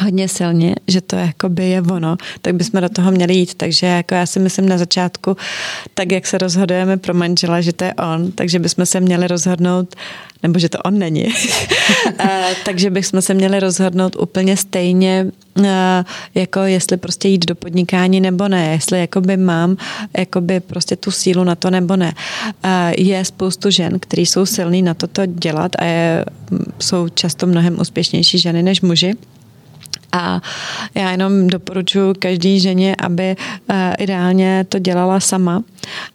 hodně 0.00 0.28
silně, 0.28 0.74
že 0.88 1.00
to 1.00 1.16
jakoby 1.16 1.68
je 1.68 1.82
ono, 1.82 2.16
tak 2.42 2.54
bychom 2.54 2.80
do 2.80 2.88
toho 2.88 3.10
měli 3.10 3.34
jít. 3.34 3.54
Takže 3.54 3.86
jako 3.86 4.14
já 4.14 4.26
si 4.26 4.38
myslím 4.40 4.68
na 4.68 4.78
začátku, 4.78 5.36
tak 5.94 6.12
jak 6.12 6.26
se 6.26 6.38
rozhodujeme 6.38 6.96
pro 6.96 7.14
manžela, 7.14 7.60
že 7.60 7.72
to 7.72 7.84
je 7.84 7.94
on, 7.94 8.32
takže 8.32 8.58
bychom 8.58 8.86
se 8.86 9.00
měli 9.00 9.28
rozhodnout, 9.28 9.96
nebo 10.42 10.58
že 10.58 10.68
to 10.68 10.78
on 10.78 10.98
není, 10.98 11.28
takže 12.64 12.90
bychom 12.90 13.22
se 13.22 13.34
měli 13.34 13.60
rozhodnout 13.60 14.16
úplně 14.16 14.56
stejně, 14.56 15.26
jako 16.34 16.60
jestli 16.60 16.96
prostě 16.96 17.28
jít 17.28 17.46
do 17.46 17.54
podnikání 17.54 18.20
nebo 18.20 18.48
ne, 18.48 18.72
jestli 18.72 19.00
jakoby 19.00 19.36
mám 19.36 19.76
jakoby 20.18 20.60
prostě 20.60 20.96
tu 20.96 21.10
sílu 21.10 21.44
na 21.44 21.54
to 21.54 21.70
nebo 21.70 21.96
ne. 21.96 22.12
Je 22.98 23.24
spoustu 23.24 23.70
žen, 23.70 23.98
které 23.98 24.22
jsou 24.22 24.46
silný 24.46 24.82
na 24.82 24.94
toto 24.94 25.26
dělat 25.26 25.72
a 25.78 25.84
je, 25.84 26.24
jsou 26.78 27.08
často 27.08 27.46
mnohem 27.46 27.80
úspěšnější 27.80 28.38
ženy 28.38 28.62
než 28.62 28.80
muži. 28.80 29.14
A 30.12 30.40
já 30.94 31.10
jenom 31.10 31.46
doporučuji 31.48 32.14
každý 32.14 32.60
ženě, 32.60 32.96
aby 32.98 33.36
uh, 33.70 33.76
ideálně 33.98 34.66
to 34.68 34.78
dělala 34.78 35.20
sama 35.20 35.62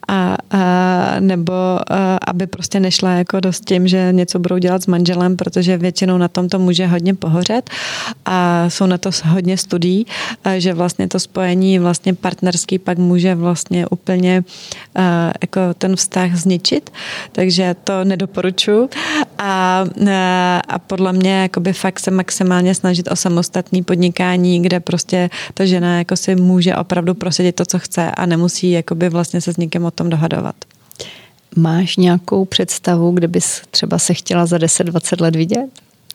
a, 0.08 0.36
uh, 0.54 0.60
nebo 1.20 1.52
uh, 1.52 1.96
aby 2.26 2.46
prostě 2.46 2.80
nešla 2.80 3.10
jako 3.10 3.40
dost 3.40 3.64
tím, 3.64 3.88
že 3.88 4.08
něco 4.12 4.38
budou 4.38 4.58
dělat 4.58 4.82
s 4.82 4.86
manželem, 4.86 5.36
protože 5.36 5.76
většinou 5.76 6.18
na 6.18 6.28
tom 6.28 6.48
to 6.48 6.58
může 6.58 6.86
hodně 6.86 7.14
pohořet 7.14 7.70
a 8.24 8.70
jsou 8.70 8.86
na 8.86 8.98
to 8.98 9.10
hodně 9.24 9.58
studií, 9.58 10.06
že 10.58 10.74
vlastně 10.74 11.08
to 11.08 11.20
spojení 11.20 11.78
vlastně 11.78 12.14
partnerský 12.14 12.78
pak 12.78 12.98
může 12.98 13.34
vlastně 13.34 13.86
úplně 13.86 14.44
uh, 14.96 15.04
jako 15.42 15.60
ten 15.78 15.96
vztah 15.96 16.34
zničit, 16.34 16.90
takže 17.32 17.76
to 17.84 18.04
nedoporučuji 18.04 18.88
a, 19.38 19.84
uh, 20.00 20.08
a 20.68 20.78
podle 20.78 21.12
mě 21.12 21.42
jakoby 21.42 21.72
fakt 21.72 22.00
se 22.00 22.10
maximálně 22.10 22.74
snažit 22.74 23.10
o 23.10 23.16
samostatný 23.16 23.82
podnikání, 23.82 24.62
kde 24.62 24.80
prostě 24.80 25.30
ta 25.54 25.64
žena 25.64 25.98
jako 25.98 26.16
si 26.16 26.36
může 26.36 26.76
opravdu 26.76 27.14
prosadit 27.14 27.52
to, 27.52 27.64
co 27.64 27.78
chce 27.78 28.10
a 28.10 28.26
nemusí 28.26 28.70
jakoby 28.70 29.08
vlastně 29.08 29.40
se 29.40 29.52
s 29.52 29.56
někým 29.64 29.84
o 29.84 29.90
tom 29.90 30.10
dohadovat. 30.10 30.56
Máš 31.56 31.96
nějakou 31.96 32.44
představu, 32.44 33.12
kde 33.12 33.28
bys 33.28 33.62
třeba 33.70 33.98
se 33.98 34.14
chtěla 34.14 34.46
za 34.46 34.56
10-20 34.56 35.22
let 35.22 35.36
vidět? 35.36 35.66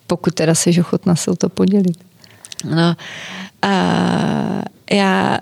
Pokud 0.08 0.34
teda 0.34 0.56
jsi 0.56 0.82
ochotná 0.82 1.16
se 1.16 1.32
o 1.32 1.36
to 1.36 1.50
podělit. 1.50 1.98
No, 2.66 2.96
a 3.62 3.76
já 4.92 5.40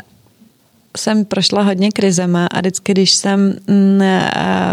jsem 0.97 1.25
prošla 1.25 1.61
hodně 1.61 1.91
krizema 1.91 2.45
a 2.45 2.59
vždycky, 2.59 2.91
když 2.91 3.13
jsem 3.13 3.55
mm, 3.67 4.01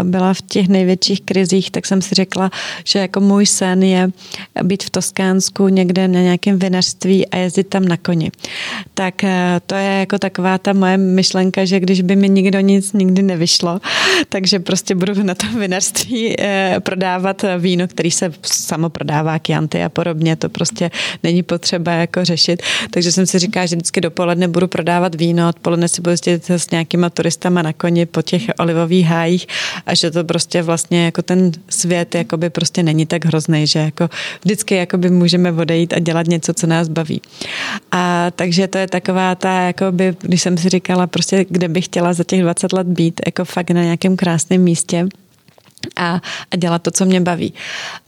byla 0.03 0.33
v 0.33 0.41
těch 0.41 0.67
největších 0.67 1.21
krizích, 1.21 1.71
tak 1.71 1.85
jsem 1.85 2.01
si 2.01 2.15
řekla, 2.15 2.51
že 2.83 2.99
jako 2.99 3.19
můj 3.19 3.45
sen 3.45 3.83
je 3.83 4.09
být 4.63 4.83
v 4.83 4.89
Toskánsku 4.89 5.67
někde 5.67 6.07
na 6.07 6.21
nějakém 6.21 6.59
vinařství 6.59 7.27
a 7.27 7.37
jezdit 7.37 7.63
tam 7.63 7.85
na 7.85 7.97
koni. 7.97 8.31
Tak 8.93 9.23
eh, 9.23 9.61
to 9.65 9.75
je 9.75 9.99
jako 9.99 10.19
taková 10.19 10.57
ta 10.57 10.73
moje 10.73 10.97
myšlenka, 10.97 11.65
že 11.65 11.79
když 11.79 12.01
by 12.01 12.15
mi 12.15 12.29
nikdo 12.29 12.59
nic 12.59 12.93
nikdy 12.93 13.21
nevyšlo, 13.21 13.79
takže 14.29 14.59
prostě 14.59 14.95
budu 14.95 15.23
na 15.23 15.35
tom 15.35 15.59
vinařství 15.59 16.35
eh, 16.39 16.75
prodávat 16.79 17.45
víno, 17.59 17.87
který 17.87 18.11
se 18.11 18.33
samo 18.41 18.89
prodává, 18.89 19.39
kianty 19.39 19.83
a 19.83 19.89
podobně, 19.89 20.35
to 20.35 20.49
prostě 20.49 20.91
není 21.23 21.43
potřeba 21.43 21.91
jako 21.91 22.25
řešit. 22.25 22.63
Takže 22.91 23.11
jsem 23.11 23.25
si 23.25 23.39
říkala, 23.39 23.65
že 23.65 23.75
vždycky 23.75 24.01
dopoledne 24.01 24.47
budu 24.47 24.67
prodávat 24.67 25.15
víno, 25.15 25.49
odpoledne 25.49 25.87
si 25.87 26.01
budu 26.01 26.14
jezdit 26.27 26.49
s 26.49 26.71
nějakýma 26.71 27.09
turistama 27.09 27.61
na 27.61 27.73
koni 27.73 28.05
po 28.05 28.21
těch 28.21 28.43
olivových 28.59 29.05
hájích 29.05 29.47
a 29.85 29.95
že 29.95 30.11
to 30.11 30.23
prostě 30.23 30.61
vlastně 30.61 31.05
jako 31.05 31.21
ten 31.21 31.51
svět 31.69 32.15
jakoby 32.15 32.49
prostě 32.49 32.83
není 32.83 33.05
tak 33.05 33.25
hrozný, 33.25 33.67
že 33.67 33.79
jako 33.79 34.09
vždycky 34.43 34.75
jakoby 34.75 35.09
můžeme 35.09 35.51
odejít 35.51 35.93
a 35.93 35.99
dělat 35.99 36.27
něco, 36.27 36.53
co 36.53 36.67
nás 36.67 36.87
baví. 36.87 37.21
A 37.91 38.31
takže 38.35 38.67
to 38.67 38.77
je 38.77 38.87
taková 38.87 39.35
ta, 39.35 39.61
jakoby, 39.61 40.15
když 40.21 40.41
jsem 40.41 40.57
si 40.57 40.69
říkala 40.69 41.07
prostě, 41.07 41.45
kde 41.49 41.67
bych 41.67 41.85
chtěla 41.85 42.13
za 42.13 42.23
těch 42.23 42.41
20 42.41 42.73
let 42.73 42.87
být, 42.87 43.21
jako 43.25 43.45
fakt 43.45 43.71
na 43.71 43.83
nějakém 43.83 44.15
krásném 44.15 44.61
místě, 44.61 45.07
a, 45.95 46.21
a 46.51 46.55
dělat 46.55 46.81
to, 46.81 46.91
co 46.91 47.05
mě 47.05 47.21
baví. 47.21 47.53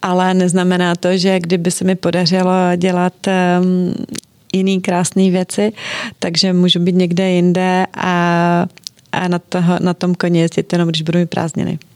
Ale 0.02 0.34
neznamená 0.34 0.96
to, 0.96 1.18
že 1.18 1.40
kdyby 1.40 1.72
se 1.72 1.86
mi 1.86 1.96
podařilo 1.96 2.54
dělat 2.76 3.14
um, 3.62 3.94
jiný 4.53 4.82
krásné 4.82 5.30
věci, 5.30 5.72
takže 6.19 6.53
můžu 6.53 6.80
být 6.80 6.95
někde 6.95 7.30
jinde 7.30 7.86
a, 7.94 8.68
a 9.11 9.28
na, 9.28 9.40
toho, 9.40 9.78
na 9.82 9.94
tom 9.94 10.15
koni 10.15 10.40
jezdit 10.40 10.74
jenom, 10.74 10.90
když 10.90 11.02
budu 11.02 11.19
mít 11.19 11.30
prázdniny. 11.30 11.80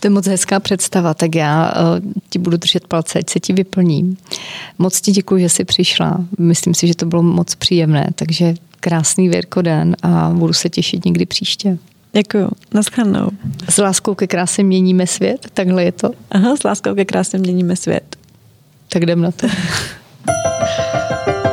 To 0.00 0.06
je 0.06 0.10
moc 0.10 0.26
hezká 0.26 0.60
představa, 0.60 1.14
tak 1.14 1.34
já 1.34 1.72
uh, 1.72 2.12
ti 2.30 2.38
budu 2.38 2.56
držet 2.56 2.86
palce, 2.86 3.18
ať 3.18 3.30
se 3.30 3.40
ti 3.40 3.52
vyplní. 3.52 4.16
Moc 4.78 5.00
ti 5.00 5.12
děkuji, 5.12 5.42
že 5.42 5.48
jsi 5.48 5.64
přišla. 5.64 6.24
Myslím 6.38 6.74
si, 6.74 6.86
že 6.86 6.94
to 6.94 7.06
bylo 7.06 7.22
moc 7.22 7.54
příjemné, 7.54 8.08
takže 8.14 8.54
krásný 8.80 9.30
den 9.62 9.96
a 10.02 10.30
budu 10.34 10.52
se 10.52 10.68
těšit 10.68 11.04
někdy 11.04 11.26
příště. 11.26 11.78
Děkuju. 12.12 12.48
Naschledanou. 12.74 13.28
S 13.68 13.78
láskou 13.78 14.14
ke 14.14 14.26
krásě 14.26 14.62
měníme 14.62 15.06
svět, 15.06 15.46
takhle 15.54 15.84
je 15.84 15.92
to. 15.92 16.10
Aha, 16.30 16.56
s 16.56 16.64
láskou 16.64 16.94
ke 16.94 17.04
krásě 17.04 17.38
měníme 17.38 17.76
svět. 17.76 18.16
Tak 18.88 19.02
jdem 19.02 19.20
na 19.20 19.30
to. 19.30 19.46